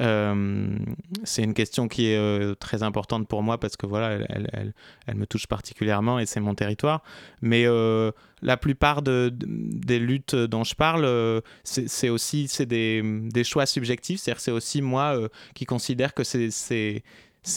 euh, 0.01 0.76
c'est 1.24 1.42
une 1.42 1.55
question 1.55 1.88
qui 1.88 2.07
est 2.07 2.16
euh, 2.16 2.55
très 2.55 2.82
importante 2.82 3.28
pour 3.28 3.42
moi 3.42 3.59
parce 3.59 3.76
que 3.76 3.86
voilà, 3.86 4.18
elle, 4.28 5.14
me 5.14 5.26
touche 5.26 5.47
particulièrement 5.47 6.18
et 6.18 6.26
c'est 6.26 6.40
mon 6.40 6.55
territoire. 6.55 7.03
Mais 7.42 7.64
euh, 7.66 8.11
la 8.42 8.57
plupart 8.57 9.03
de- 9.03 9.30
de- 9.32 9.47
des 9.49 9.99
luttes 9.99 10.34
dont 10.34 10.64
je 10.64 10.74
parle, 10.74 11.42
c'est 11.64 12.09
aussi 12.09 12.49
des, 12.66 13.03
des 13.30 13.45
choix 13.45 13.66
subjectifs. 13.66 14.20
C'est-à-dire 14.20 14.40
c'est 14.40 14.51
aussi 14.51 14.82
moi 14.82 15.16
qui 15.55 15.64
considère 15.64 16.14
que 16.14 16.24
ces 16.24 17.03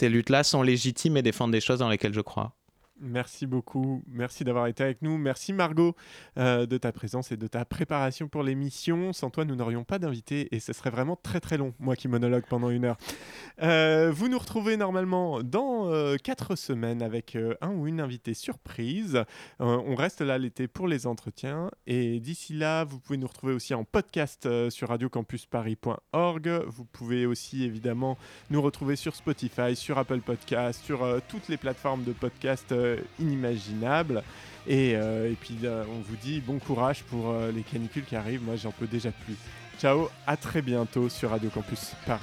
luttes-là 0.01 0.43
sont 0.43 0.61
légitimes 0.61 1.17
et 1.17 1.21
défendent 1.21 1.51
des 1.51 1.61
choses 1.61 1.79
dans 1.79 1.89
lesquelles 1.89 2.13
je 2.13 2.21
crois. 2.21 2.53
Merci 2.99 3.45
beaucoup. 3.45 4.03
Merci 4.07 4.43
d'avoir 4.43 4.67
été 4.67 4.83
avec 4.83 5.01
nous. 5.01 5.17
Merci 5.17 5.53
Margot 5.53 5.95
euh, 6.37 6.65
de 6.65 6.77
ta 6.77 6.91
présence 6.91 7.31
et 7.31 7.37
de 7.37 7.47
ta 7.47 7.65
préparation 7.65 8.27
pour 8.27 8.43
l'émission. 8.43 9.13
Sans 9.13 9.29
toi, 9.29 9.45
nous 9.45 9.55
n'aurions 9.55 9.83
pas 9.83 9.99
d'invité 9.99 10.47
et 10.55 10.59
ce 10.59 10.73
serait 10.73 10.89
vraiment 10.89 11.15
très 11.15 11.39
très 11.39 11.57
long, 11.57 11.73
moi 11.79 11.95
qui 11.95 12.07
monologue 12.07 12.45
pendant 12.49 12.69
une 12.69 12.85
heure. 12.85 12.97
Euh, 13.61 14.11
vous 14.13 14.27
nous 14.27 14.39
retrouvez 14.39 14.77
normalement 14.77 15.43
dans 15.43 16.17
4 16.17 16.55
semaines 16.55 17.01
avec 17.01 17.35
euh, 17.35 17.55
un 17.61 17.71
ou 17.71 17.87
une 17.87 18.01
invitée 18.01 18.33
surprise. 18.33 19.15
Euh, 19.15 19.23
on 19.59 19.95
reste 19.95 20.21
là 20.21 20.37
l'été 20.37 20.67
pour 20.67 20.87
les 20.87 21.07
entretiens 21.07 21.71
et 21.85 22.19
d'ici 22.19 22.53
là, 22.53 22.83
vous 22.83 22.99
pouvez 22.99 23.17
nous 23.17 23.27
retrouver 23.27 23.53
aussi 23.53 23.73
en 23.73 23.83
podcast 23.83 24.45
euh, 24.45 24.69
sur 24.69 24.89
radiocampusparis.org. 24.89 26.63
Vous 26.67 26.85
pouvez 26.85 27.25
aussi 27.25 27.63
évidemment 27.63 28.17
nous 28.49 28.61
retrouver 28.61 28.95
sur 28.95 29.15
Spotify, 29.15 29.75
sur 29.75 29.97
Apple 29.97 30.21
Podcast, 30.21 30.83
sur 30.83 31.03
euh, 31.03 31.19
toutes 31.27 31.47
les 31.49 31.57
plateformes 31.57 32.03
de 32.03 32.13
podcast 32.13 32.71
euh, 32.71 32.86
inimaginables. 33.19 34.23
Et, 34.67 34.95
euh, 34.95 35.31
et 35.31 35.35
puis 35.35 35.57
euh, 35.63 35.83
on 35.89 36.01
vous 36.01 36.17
dit 36.17 36.41
bon 36.41 36.59
courage 36.59 37.03
pour 37.03 37.29
euh, 37.29 37.51
les 37.51 37.61
canicules 37.61 38.03
qui 38.03 38.15
arrivent. 38.15 38.43
Moi 38.43 38.55
j'en 38.57 38.71
peux 38.71 38.87
déjà 38.87 39.11
plus. 39.11 39.35
Ciao, 39.79 40.09
à 40.25 40.35
très 40.35 40.61
bientôt 40.61 41.07
sur 41.07 41.29
Radio 41.29 41.49
Campus 41.49 41.93
Paris. 42.05 42.21